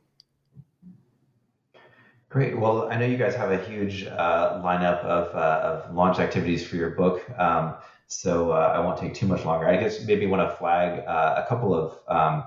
Great. 2.32 2.57
Well, 2.57 2.89
I 2.89 2.95
know 2.95 3.05
you 3.05 3.17
guys 3.17 3.36
have 3.36 3.51
a 3.51 3.57
huge 3.65 4.05
uh, 4.05 4.61
lineup 4.63 5.03
of, 5.03 5.36
uh, 5.36 5.84
of 5.84 5.93
launch 5.93 6.17
activities 6.17 6.65
for 6.65 6.77
your 6.77 6.91
book. 6.91 7.29
Um, 7.38 7.75
so 8.07 8.51
uh, 8.51 8.71
I 8.73 8.79
won't 8.79 8.97
take 8.97 9.13
too 9.13 9.27
much 9.27 9.43
longer. 9.43 9.67
I 9.67 9.75
guess 9.75 10.05
maybe 10.05 10.25
want 10.27 10.49
to 10.49 10.55
flag 10.55 11.05
uh, 11.05 11.43
a 11.43 11.49
couple 11.49 11.73
of 11.73 11.99
um, 12.07 12.45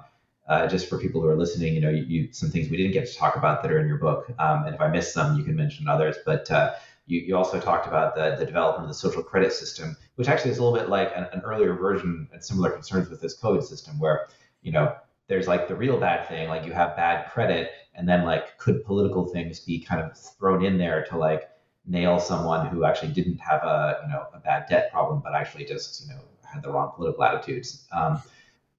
uh, 0.48 0.66
just 0.68 0.88
for 0.88 0.98
people 0.98 1.20
who 1.20 1.28
are 1.28 1.36
listening. 1.36 1.74
You 1.74 1.82
know, 1.82 1.90
you, 1.90 2.02
you, 2.04 2.32
some 2.32 2.48
things 2.48 2.70
we 2.70 2.78
didn't 2.78 2.92
get 2.92 3.06
to 3.06 3.14
talk 3.14 3.36
about 3.36 3.62
that 3.62 3.70
are 3.70 3.78
in 3.78 3.86
your 3.86 3.98
book, 3.98 4.30
um, 4.38 4.64
and 4.64 4.74
if 4.74 4.80
I 4.80 4.88
missed 4.88 5.12
some, 5.12 5.36
you 5.36 5.44
can 5.44 5.54
mention 5.54 5.86
others. 5.86 6.16
But 6.24 6.50
uh, 6.50 6.76
you, 7.04 7.20
you 7.20 7.36
also 7.36 7.60
talked 7.60 7.86
about 7.86 8.14
the, 8.14 8.36
the 8.38 8.46
development 8.46 8.84
of 8.84 8.88
the 8.88 8.94
social 8.94 9.22
credit 9.22 9.52
system, 9.52 9.98
which 10.14 10.28
actually 10.28 10.52
is 10.52 10.56
a 10.56 10.64
little 10.64 10.78
bit 10.78 10.88
like 10.88 11.12
an, 11.14 11.26
an 11.34 11.42
earlier 11.44 11.74
version 11.74 12.26
and 12.32 12.42
similar 12.42 12.70
concerns 12.70 13.10
with 13.10 13.20
this 13.20 13.38
COVID 13.38 13.62
system, 13.62 13.98
where 13.98 14.28
you 14.62 14.72
know 14.72 14.96
there's 15.28 15.46
like 15.46 15.68
the 15.68 15.74
real 15.74 16.00
bad 16.00 16.26
thing, 16.26 16.48
like 16.48 16.64
you 16.64 16.72
have 16.72 16.96
bad 16.96 17.30
credit, 17.30 17.70
and 17.94 18.08
then 18.08 18.24
like 18.24 18.58
could 18.58 18.84
political 18.84 19.26
things 19.26 19.60
be 19.60 19.80
kind 19.80 20.00
of 20.00 20.16
thrown 20.16 20.64
in 20.64 20.78
there 20.78 21.04
to 21.06 21.16
like 21.16 21.50
nail 21.86 22.18
someone 22.18 22.66
who 22.66 22.84
actually 22.84 23.12
didn't 23.12 23.38
have 23.38 23.62
a 23.62 24.00
you 24.02 24.08
know 24.08 24.26
a 24.34 24.38
bad 24.38 24.66
debt 24.68 24.90
problem, 24.92 25.20
but 25.22 25.34
actually 25.34 25.64
just 25.64 26.02
you 26.02 26.08
know 26.08 26.20
had 26.42 26.62
the 26.62 26.70
wrong 26.70 26.92
political 26.94 27.24
attitudes. 27.24 27.86
Um, 27.92 28.22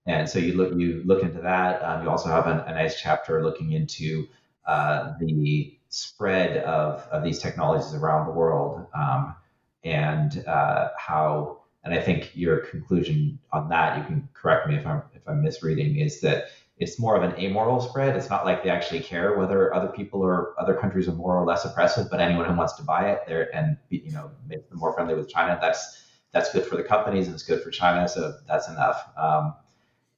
and 0.06 0.30
so 0.30 0.40
you 0.40 0.54
look 0.54 0.78
you 0.78 1.02
look 1.06 1.24
into 1.24 1.42
that. 1.42 1.84
Um, 1.84 2.04
you 2.04 2.10
also 2.10 2.30
have 2.30 2.48
an, 2.48 2.60
a 2.60 2.74
nice 2.74 3.00
chapter 3.00 3.44
looking 3.44 3.72
into 3.72 4.28
uh, 4.66 5.14
the 5.20 5.78
spread 5.90 6.58
of, 6.64 7.08
of 7.12 7.24
these 7.24 7.40
technologies 7.40 7.94
around 7.94 8.26
the 8.28 8.34
world 8.34 8.88
um, 8.94 9.36
and 9.84 10.44
uh, 10.48 10.90
how. 10.98 11.60
And 11.84 11.94
I 11.94 12.02
think 12.02 12.32
your 12.34 12.58
conclusion 12.58 13.38
on 13.54 13.70
that, 13.70 14.00
you 14.00 14.04
can 14.06 14.28
correct 14.34 14.68
me 14.68 14.76
if 14.76 14.88
I'm 14.88 15.04
if 15.14 15.22
I'm 15.28 15.44
misreading, 15.44 16.00
is 16.00 16.20
that 16.22 16.46
it's 16.78 17.00
more 17.00 17.16
of 17.16 17.24
an 17.24 17.40
amoral 17.40 17.80
spread. 17.80 18.16
It's 18.16 18.30
not 18.30 18.44
like 18.44 18.64
they 18.64 18.70
actually 18.70 19.00
care 19.00 19.38
whether 19.38 19.74
other 19.74 19.88
people 19.88 20.22
or 20.22 20.54
other 20.60 20.74
countries 20.74 21.08
are 21.08 21.14
more 21.14 21.38
or 21.38 21.46
less 21.46 21.64
oppressive, 21.64 22.08
but 22.12 22.20
anyone 22.20 22.46
who 22.46 22.56
wants 22.56 22.74
to 22.74 22.84
buy 22.84 23.10
it 23.12 23.22
there 23.28 23.54
and 23.56 23.78
be, 23.90 23.98
you 24.06 24.12
know 24.12 24.32
make 24.48 24.70
them 24.70 24.80
more 24.80 24.94
friendly 24.94 25.16
with 25.16 25.30
China, 25.30 25.58
that's 25.62 26.04
that's 26.32 26.52
good 26.52 26.66
for 26.66 26.76
the 26.76 26.84
companies 26.84 27.28
and 27.28 27.34
it's 27.34 27.44
good 27.44 27.64
for 27.64 27.72
China. 27.72 28.10
So 28.10 28.38
that's 28.46 28.68
enough. 28.68 29.10
Um, 29.18 29.54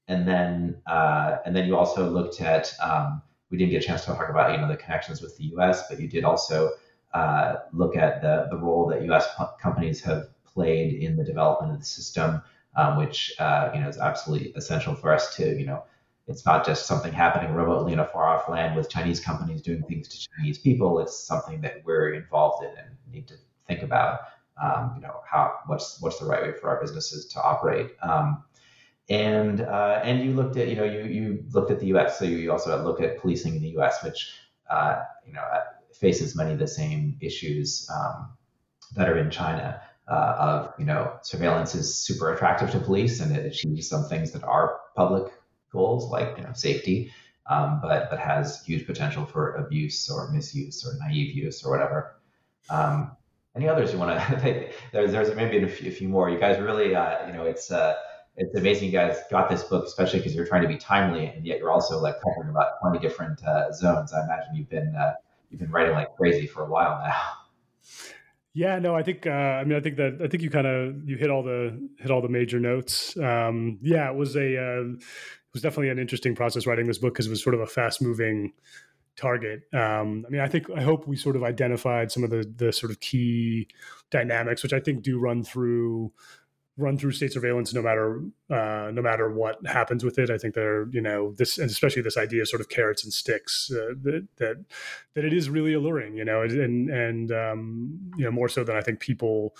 and 0.08 0.28
then 0.28 0.82
uh, 0.88 1.38
and 1.46 1.56
then 1.56 1.68
you 1.68 1.78
also 1.78 2.10
looked 2.10 2.42
at 2.42 2.74
um, 2.82 3.22
we 3.52 3.58
didn't 3.58 3.72
get 3.72 3.84
a 3.84 3.88
chance 3.88 4.02
to 4.06 4.08
talk 4.14 4.30
about 4.30 4.52
you 4.52 4.58
know 4.58 4.68
the 4.68 4.78
connections 4.78 5.22
with 5.22 5.38
the 5.38 5.46
U.S., 5.46 5.88
but 5.88 6.00
you 6.00 6.08
did 6.08 6.24
also 6.24 6.72
uh, 7.14 7.58
look 7.72 7.96
at 7.96 8.22
the 8.22 8.48
the 8.50 8.58
role 8.58 8.88
that 8.88 9.04
U.S. 9.04 9.28
companies 9.62 10.02
have 10.02 10.30
played 10.44 10.96
in 11.04 11.18
the 11.18 11.24
development 11.24 11.74
of 11.74 11.80
the 11.80 11.86
system, 11.86 12.42
um, 12.76 12.98
which 12.98 13.34
uh, 13.38 13.70
you 13.76 13.80
know 13.80 13.88
is 13.88 14.00
absolutely 14.00 14.54
essential 14.56 14.96
for 14.96 15.14
us 15.14 15.36
to 15.36 15.56
you 15.56 15.66
know 15.68 15.84
it's 16.28 16.46
not 16.46 16.66
just 16.66 16.86
something 16.86 17.14
happening 17.14 17.54
remotely 17.54 17.94
in 17.94 18.00
a 18.00 18.06
far 18.06 18.28
off 18.28 18.50
land 18.50 18.76
with 18.76 18.90
Chinese 18.90 19.20
companies 19.20 19.62
doing 19.62 19.82
things 19.84 20.10
to 20.10 20.28
Chinese 20.36 20.58
people. 20.58 21.00
It's 21.00 21.18
something 21.18 21.62
that 21.62 21.82
we're 21.86 22.14
involved 22.14 22.64
in 22.64 22.70
and 22.78 22.90
need 23.10 23.28
to 23.30 23.36
think 23.68 23.82
about. 23.82 24.20
Um, 24.62 24.94
you 24.96 25.02
know, 25.02 25.22
how 25.26 25.54
what's 25.68 26.02
what's 26.02 26.20
the 26.20 26.26
right 26.26 26.42
way 26.42 26.52
for 26.52 26.70
our 26.70 26.82
businesses 26.82 27.28
to 27.28 27.42
operate. 27.42 27.92
Um, 28.02 28.44
and 29.10 29.62
uh, 29.62 30.02
and 30.04 30.24
you 30.24 30.34
looked 30.34 30.58
at 30.58 30.68
you 30.68 30.76
know 30.76 30.84
you 30.84 31.04
you 31.04 31.46
looked 31.52 31.72
at 31.72 31.80
the 31.80 31.88
U.S. 31.88 32.20
So 32.20 32.26
you 32.26 32.52
also 32.52 32.84
look 32.84 33.00
at 33.00 33.20
policing 33.20 33.56
in 33.56 33.62
the 33.62 33.70
U.S., 33.70 34.04
which 34.04 34.34
uh, 34.70 35.04
you 35.26 35.32
know 35.32 35.44
faces 35.94 36.36
many 36.36 36.52
of 36.52 36.60
the 36.60 36.68
same 36.68 37.18
issues 37.22 37.90
um, 37.94 38.34
that 38.96 39.08
are 39.08 39.18
in 39.18 39.32
China. 39.32 39.82
Uh, 40.10 40.36
of 40.40 40.74
you 40.80 40.86
know 40.86 41.14
surveillance 41.22 41.76
is 41.76 41.94
super 41.94 42.34
attractive 42.34 42.72
to 42.72 42.80
police 42.80 43.20
and 43.20 43.36
it 43.36 43.46
achieves 43.46 43.90
some 43.90 44.06
things 44.06 44.32
that 44.32 44.42
are 44.46 44.80
public 44.96 45.34
goals 45.72 46.10
like 46.12 46.38
you 46.38 46.44
know 46.44 46.54
safety, 46.54 47.12
um, 47.50 47.80
but 47.82 48.10
but 48.10 48.20
has 48.20 48.64
huge 48.64 48.86
potential 48.86 49.26
for 49.26 49.56
abuse 49.56 50.10
or 50.10 50.32
misuse 50.32 50.86
or 50.86 50.94
naive 51.00 51.36
use 51.36 51.64
or 51.64 51.72
whatever. 51.72 52.16
Um, 52.70 53.12
any 53.56 53.68
others 53.68 53.92
you 53.92 54.00
want 54.00 54.20
to? 54.20 54.70
there's 54.92 55.12
there's 55.12 55.36
maybe 55.36 55.64
a 55.64 55.68
few, 55.68 55.90
a 55.90 55.94
few, 55.94 56.10
more. 56.10 56.30
You 56.30 56.40
guys 56.40 56.60
really 56.60 56.96
uh, 56.96 57.28
you 57.28 57.34
know 57.34 57.44
it's. 57.44 57.72
Uh, 57.72 57.96
it's 58.40 58.56
amazing 58.56 58.86
you 58.86 58.92
guys 58.92 59.18
got 59.32 59.50
this 59.50 59.64
book, 59.64 59.86
especially 59.86 60.20
because 60.20 60.36
you're 60.36 60.46
trying 60.46 60.62
to 60.62 60.68
be 60.68 60.78
timely, 60.78 61.26
and 61.26 61.44
yet 61.44 61.58
you're 61.58 61.72
also 61.72 62.00
like 62.00 62.18
covering 62.22 62.52
about 62.52 62.80
20 62.82 63.00
different 63.00 63.44
uh, 63.44 63.72
zones. 63.72 64.14
I 64.14 64.24
imagine 64.24 64.54
you've 64.54 64.70
been 64.70 64.96
uh, 64.96 65.14
you've 65.50 65.60
been 65.60 65.72
writing 65.72 65.94
like 65.94 66.16
crazy 66.16 66.46
for 66.46 66.64
a 66.64 66.70
while 66.70 67.02
now. 67.04 67.20
Yeah, 68.54 68.80
no, 68.80 68.96
I 68.96 69.04
think 69.04 69.28
uh, 69.28 69.30
I 69.30 69.64
mean 69.66 69.78
I 69.78 69.82
think 69.82 69.98
that 69.98 70.20
I 70.20 70.28
think 70.28 70.42
you 70.42 70.50
kind 70.50 70.66
of 70.66 71.08
you 71.08 71.16
hit 71.16 71.30
all 71.30 71.44
the 71.44 71.80
hit 72.00 72.10
all 72.10 72.24
the 72.24 72.28
major 72.28 72.60
notes. 72.60 73.16
Um, 73.16 73.78
yeah, 73.84 74.10
it 74.10 74.16
was 74.16 74.36
a 74.36 74.58
uh, 74.58 74.84
was 75.58 75.64
definitely 75.64 75.90
an 75.90 76.00
interesting 76.00 76.36
process 76.36 76.68
writing 76.68 76.86
this 76.86 77.00
book 77.00 77.14
because 77.14 77.26
it 77.28 77.32
was 77.32 77.42
sort 77.42 77.56
of 77.56 77.62
a 77.62 77.68
fast 77.68 78.02
moving 78.02 78.54
target. 79.16 79.64
Um, 79.74 80.24
I 80.28 80.30
mean, 80.30 80.42
I 80.42 80.48
think 80.48 80.70
I 80.70 80.82
hope 80.82 81.08
we 81.08 81.18
sort 81.18 81.36
of 81.36 81.44
identified 81.44 82.12
some 82.12 82.24
of 82.24 82.30
the 82.30 82.52
the 82.56 82.72
sort 82.72 82.92
of 82.92 83.00
key 83.00 83.68
dynamics, 84.12 84.62
which 84.64 84.74
I 84.74 84.80
think 84.80 85.02
do 85.04 85.20
run 85.20 85.44
through 85.44 86.14
run 86.80 86.96
through 86.96 87.12
state 87.12 87.34
surveillance 87.34 87.74
no 87.74 87.82
matter 87.82 88.22
uh, 88.52 88.92
no 88.94 89.02
matter 89.02 89.32
what 89.32 89.66
happens 89.66 90.04
with 90.06 90.20
it. 90.20 90.30
I 90.30 90.38
think 90.38 90.54
there, 90.54 90.88
you 90.92 91.02
know, 91.02 91.34
this 91.34 91.58
and 91.58 91.70
especially 91.70 92.04
this 92.04 92.18
idea 92.18 92.44
of 92.44 92.48
sort 92.48 92.62
of 92.62 92.70
carrots 92.70 93.04
and 93.04 93.12
sticks 93.12 93.72
uh, 93.72 93.96
that 94.04 94.28
that 94.38 94.66
that 95.16 95.26
it 95.26 95.34
is 95.34 95.50
really 95.50 95.74
alluring, 95.74 96.16
you 96.16 96.24
know, 96.24 96.44
and 96.44 96.90
and 96.90 97.32
um, 97.32 98.12
you 98.16 98.24
know 98.24 98.32
more 98.32 98.50
so 98.50 98.64
than 98.64 98.76
I 98.76 98.82
think 98.82 99.00
people 99.00 99.56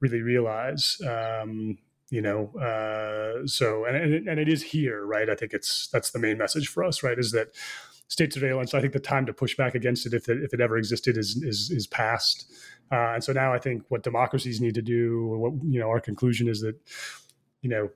really 0.00 0.22
realize. 0.22 1.00
Um, 1.06 1.78
you 2.12 2.20
know 2.20 2.52
uh, 2.58 3.46
so 3.46 3.84
and, 3.86 3.96
and, 3.96 4.28
and 4.28 4.38
it 4.38 4.48
is 4.48 4.62
here 4.62 5.04
right? 5.04 5.28
I 5.30 5.34
think 5.34 5.52
it's 5.52 5.88
that's 5.88 6.10
the 6.10 6.18
main 6.18 6.38
message 6.38 6.68
for 6.68 6.84
us 6.84 7.02
right 7.02 7.18
is 7.18 7.32
that 7.32 7.48
state 8.08 8.30
surveillance 8.30 8.74
i 8.74 8.80
think 8.80 8.92
the 8.92 9.00
time 9.00 9.24
to 9.24 9.32
push 9.32 9.56
back 9.56 9.74
against 9.74 10.04
it 10.04 10.12
if 10.12 10.28
it, 10.28 10.42
if 10.42 10.52
it 10.52 10.60
ever 10.60 10.76
existed 10.76 11.16
is 11.16 11.42
is, 11.42 11.70
is 11.70 11.86
past. 11.86 12.52
Uh, 12.90 13.14
and 13.14 13.24
so 13.24 13.32
now 13.32 13.54
i 13.54 13.58
think 13.58 13.82
what 13.88 14.02
democracies 14.02 14.60
need 14.60 14.74
to 14.74 14.82
do 14.82 15.26
what 15.28 15.52
you 15.64 15.80
know 15.80 15.88
our 15.88 16.00
conclusion 16.00 16.46
is 16.46 16.60
that 16.60 16.76
you 17.62 17.70
know 17.70 17.88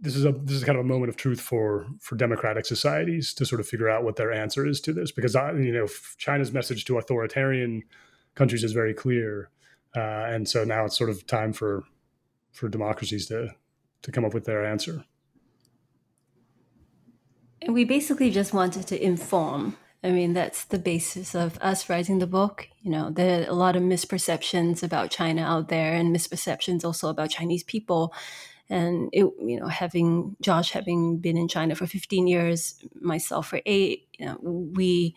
this 0.00 0.16
is 0.16 0.24
a 0.24 0.32
this 0.32 0.56
is 0.56 0.64
kind 0.64 0.76
of 0.76 0.84
a 0.84 0.88
moment 0.88 1.08
of 1.08 1.16
truth 1.16 1.40
for 1.40 1.86
for 2.00 2.16
democratic 2.16 2.66
societies 2.66 3.32
to 3.32 3.46
sort 3.46 3.60
of 3.60 3.68
figure 3.68 3.88
out 3.88 4.02
what 4.02 4.16
their 4.16 4.32
answer 4.32 4.66
is 4.66 4.80
to 4.80 4.92
this 4.92 5.12
because 5.12 5.36
I, 5.36 5.52
you 5.52 5.72
know 5.72 5.86
China's 6.18 6.52
message 6.52 6.84
to 6.86 6.98
authoritarian 6.98 7.84
countries 8.34 8.64
is 8.64 8.72
very 8.72 8.94
clear. 8.94 9.50
Uh, 9.96 10.26
and 10.26 10.48
so 10.48 10.64
now 10.64 10.84
it's 10.84 10.98
sort 10.98 11.10
of 11.10 11.24
time 11.26 11.52
for 11.52 11.84
for 12.54 12.68
democracies 12.68 13.26
to 13.26 13.50
to 14.02 14.12
come 14.12 14.24
up 14.24 14.32
with 14.32 14.44
their 14.44 14.64
answer. 14.64 15.04
And 17.60 17.74
we 17.74 17.84
basically 17.84 18.30
just 18.30 18.52
wanted 18.52 18.86
to 18.88 19.02
inform. 19.02 19.76
I 20.02 20.10
mean, 20.10 20.34
that's 20.34 20.64
the 20.66 20.78
basis 20.78 21.34
of 21.34 21.58
us 21.62 21.88
writing 21.88 22.18
the 22.18 22.26
book. 22.26 22.68
You 22.82 22.90
know, 22.90 23.10
there 23.10 23.40
are 23.40 23.50
a 23.50 23.54
lot 23.54 23.74
of 23.74 23.82
misperceptions 23.82 24.82
about 24.82 25.10
China 25.10 25.42
out 25.42 25.68
there, 25.68 25.94
and 25.94 26.14
misperceptions 26.14 26.84
also 26.84 27.08
about 27.08 27.30
Chinese 27.30 27.62
people. 27.62 28.12
And 28.68 29.08
it, 29.12 29.24
you 29.40 29.58
know, 29.58 29.68
having 29.68 30.36
Josh 30.42 30.72
having 30.72 31.18
been 31.18 31.38
in 31.38 31.48
China 31.48 31.74
for 31.74 31.86
15 31.86 32.26
years, 32.26 32.78
myself 33.00 33.48
for 33.48 33.60
eight, 33.64 34.08
you 34.18 34.26
know, 34.26 34.36
we 34.42 35.14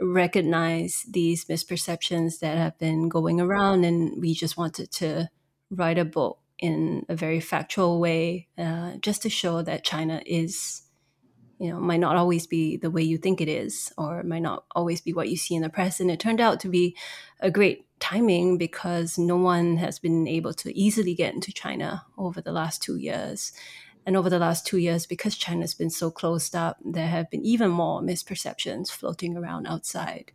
recognize 0.00 1.04
these 1.08 1.44
misperceptions 1.44 2.40
that 2.40 2.58
have 2.58 2.76
been 2.78 3.08
going 3.08 3.40
around, 3.40 3.84
and 3.84 4.20
we 4.20 4.34
just 4.34 4.56
wanted 4.56 4.90
to 4.90 5.28
write 5.70 5.98
a 5.98 6.04
book 6.04 6.38
in 6.58 7.04
a 7.08 7.16
very 7.16 7.40
factual 7.40 8.00
way, 8.00 8.48
uh, 8.56 8.96
just 9.00 9.22
to 9.22 9.30
show 9.30 9.62
that 9.62 9.84
China 9.84 10.22
is, 10.24 10.82
you 11.58 11.70
know, 11.70 11.80
might 11.80 12.00
not 12.00 12.16
always 12.16 12.46
be 12.46 12.76
the 12.76 12.90
way 12.90 13.02
you 13.02 13.18
think 13.18 13.40
it 13.40 13.48
is, 13.48 13.92
or 13.98 14.22
might 14.22 14.42
not 14.42 14.64
always 14.74 15.00
be 15.00 15.12
what 15.12 15.28
you 15.28 15.36
see 15.36 15.54
in 15.54 15.62
the 15.62 15.68
press. 15.68 16.00
And 16.00 16.10
it 16.10 16.20
turned 16.20 16.40
out 16.40 16.60
to 16.60 16.68
be 16.68 16.96
a 17.40 17.50
great 17.50 17.86
timing 17.98 18.58
because 18.58 19.18
no 19.18 19.36
one 19.36 19.76
has 19.76 19.98
been 19.98 20.26
able 20.28 20.52
to 20.54 20.78
easily 20.78 21.14
get 21.14 21.34
into 21.34 21.52
China 21.52 22.04
over 22.18 22.40
the 22.40 22.52
last 22.52 22.82
two 22.82 22.96
years. 22.96 23.52
And 24.04 24.16
over 24.16 24.30
the 24.30 24.38
last 24.38 24.66
two 24.66 24.78
years, 24.78 25.04
because 25.04 25.36
China's 25.36 25.74
been 25.74 25.90
so 25.90 26.10
closed 26.10 26.54
up, 26.54 26.78
there 26.84 27.08
have 27.08 27.28
been 27.28 27.44
even 27.44 27.70
more 27.70 28.00
misperceptions 28.00 28.88
floating 28.88 29.36
around 29.36 29.66
outside. 29.66 30.30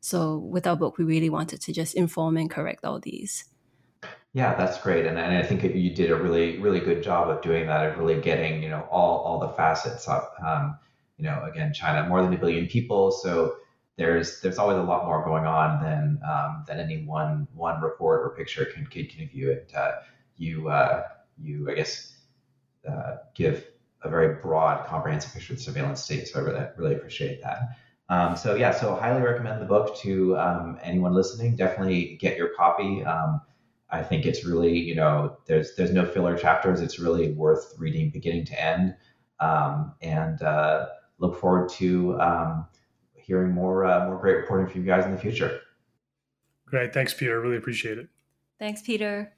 So 0.00 0.36
with 0.36 0.66
our 0.66 0.76
book, 0.76 0.98
we 0.98 1.04
really 1.04 1.30
wanted 1.30 1.60
to 1.62 1.72
just 1.72 1.94
inform 1.94 2.36
and 2.36 2.50
correct 2.50 2.84
all 2.84 3.00
these. 3.00 3.46
Yeah, 4.34 4.54
that's 4.54 4.80
great, 4.80 5.06
and, 5.06 5.18
and 5.18 5.36
I 5.36 5.42
think 5.42 5.62
you 5.64 5.94
did 5.94 6.10
a 6.10 6.16
really 6.16 6.58
really 6.58 6.80
good 6.80 7.02
job 7.02 7.28
of 7.30 7.40
doing 7.42 7.66
that, 7.66 7.86
of 7.90 7.98
really 7.98 8.20
getting 8.20 8.62
you 8.62 8.68
know 8.68 8.86
all 8.90 9.18
all 9.20 9.38
the 9.40 9.48
facets 9.50 10.06
up. 10.06 10.34
Um, 10.44 10.78
you 11.16 11.24
know, 11.24 11.42
again, 11.44 11.72
China 11.72 12.06
more 12.08 12.22
than 12.22 12.32
a 12.32 12.36
billion 12.38 12.66
people, 12.66 13.10
so 13.10 13.56
there's 13.96 14.40
there's 14.40 14.58
always 14.58 14.76
a 14.76 14.82
lot 14.82 15.06
more 15.06 15.24
going 15.24 15.46
on 15.46 15.82
than 15.82 16.20
um, 16.28 16.64
than 16.66 16.78
any 16.78 17.04
one 17.04 17.48
one 17.54 17.80
report 17.80 18.20
or 18.22 18.36
picture 18.36 18.66
can 18.66 18.86
can 18.86 19.04
give 19.08 19.32
you. 19.32 19.50
It 19.50 19.72
uh, 19.74 19.92
you 20.36 20.68
uh, 20.68 21.04
you 21.40 21.70
I 21.70 21.74
guess 21.74 22.14
uh, 22.88 23.16
give 23.34 23.66
a 24.02 24.08
very 24.10 24.40
broad, 24.40 24.86
comprehensive 24.86 25.32
picture 25.32 25.52
of 25.54 25.58
the 25.58 25.64
surveillance 25.64 26.02
state. 26.02 26.28
So 26.28 26.40
I 26.40 26.42
really 26.42 26.66
really 26.76 26.94
appreciate 26.94 27.42
that. 27.42 27.60
Um, 28.08 28.36
so 28.36 28.54
yeah, 28.54 28.70
so 28.72 28.94
highly 28.94 29.22
recommend 29.22 29.60
the 29.60 29.66
book 29.66 29.96
to 29.98 30.36
um, 30.38 30.78
anyone 30.82 31.12
listening. 31.14 31.56
Definitely 31.56 32.16
get 32.20 32.36
your 32.36 32.50
copy. 32.56 33.04
Um, 33.04 33.42
I 33.90 34.02
think 34.02 34.26
it's 34.26 34.44
really, 34.44 34.76
you 34.78 34.94
know, 34.94 35.36
there's 35.46 35.74
there's 35.76 35.92
no 35.92 36.04
filler 36.04 36.36
chapters. 36.36 36.80
It's 36.80 36.98
really 36.98 37.32
worth 37.32 37.74
reading 37.78 38.10
beginning 38.10 38.44
to 38.46 38.62
end. 38.62 38.94
Um, 39.40 39.94
and 40.02 40.42
uh, 40.42 40.86
look 41.18 41.40
forward 41.40 41.68
to 41.70 42.20
um, 42.20 42.66
hearing 43.14 43.52
more 43.52 43.84
uh, 43.84 44.06
more 44.06 44.18
great 44.18 44.36
reporting 44.36 44.66
from 44.66 44.80
you 44.82 44.86
guys 44.86 45.04
in 45.04 45.12
the 45.12 45.18
future. 45.18 45.60
Great, 46.66 46.92
thanks, 46.92 47.14
Peter. 47.14 47.40
Really 47.40 47.56
appreciate 47.56 47.98
it. 47.98 48.08
Thanks, 48.58 48.82
Peter. 48.82 49.32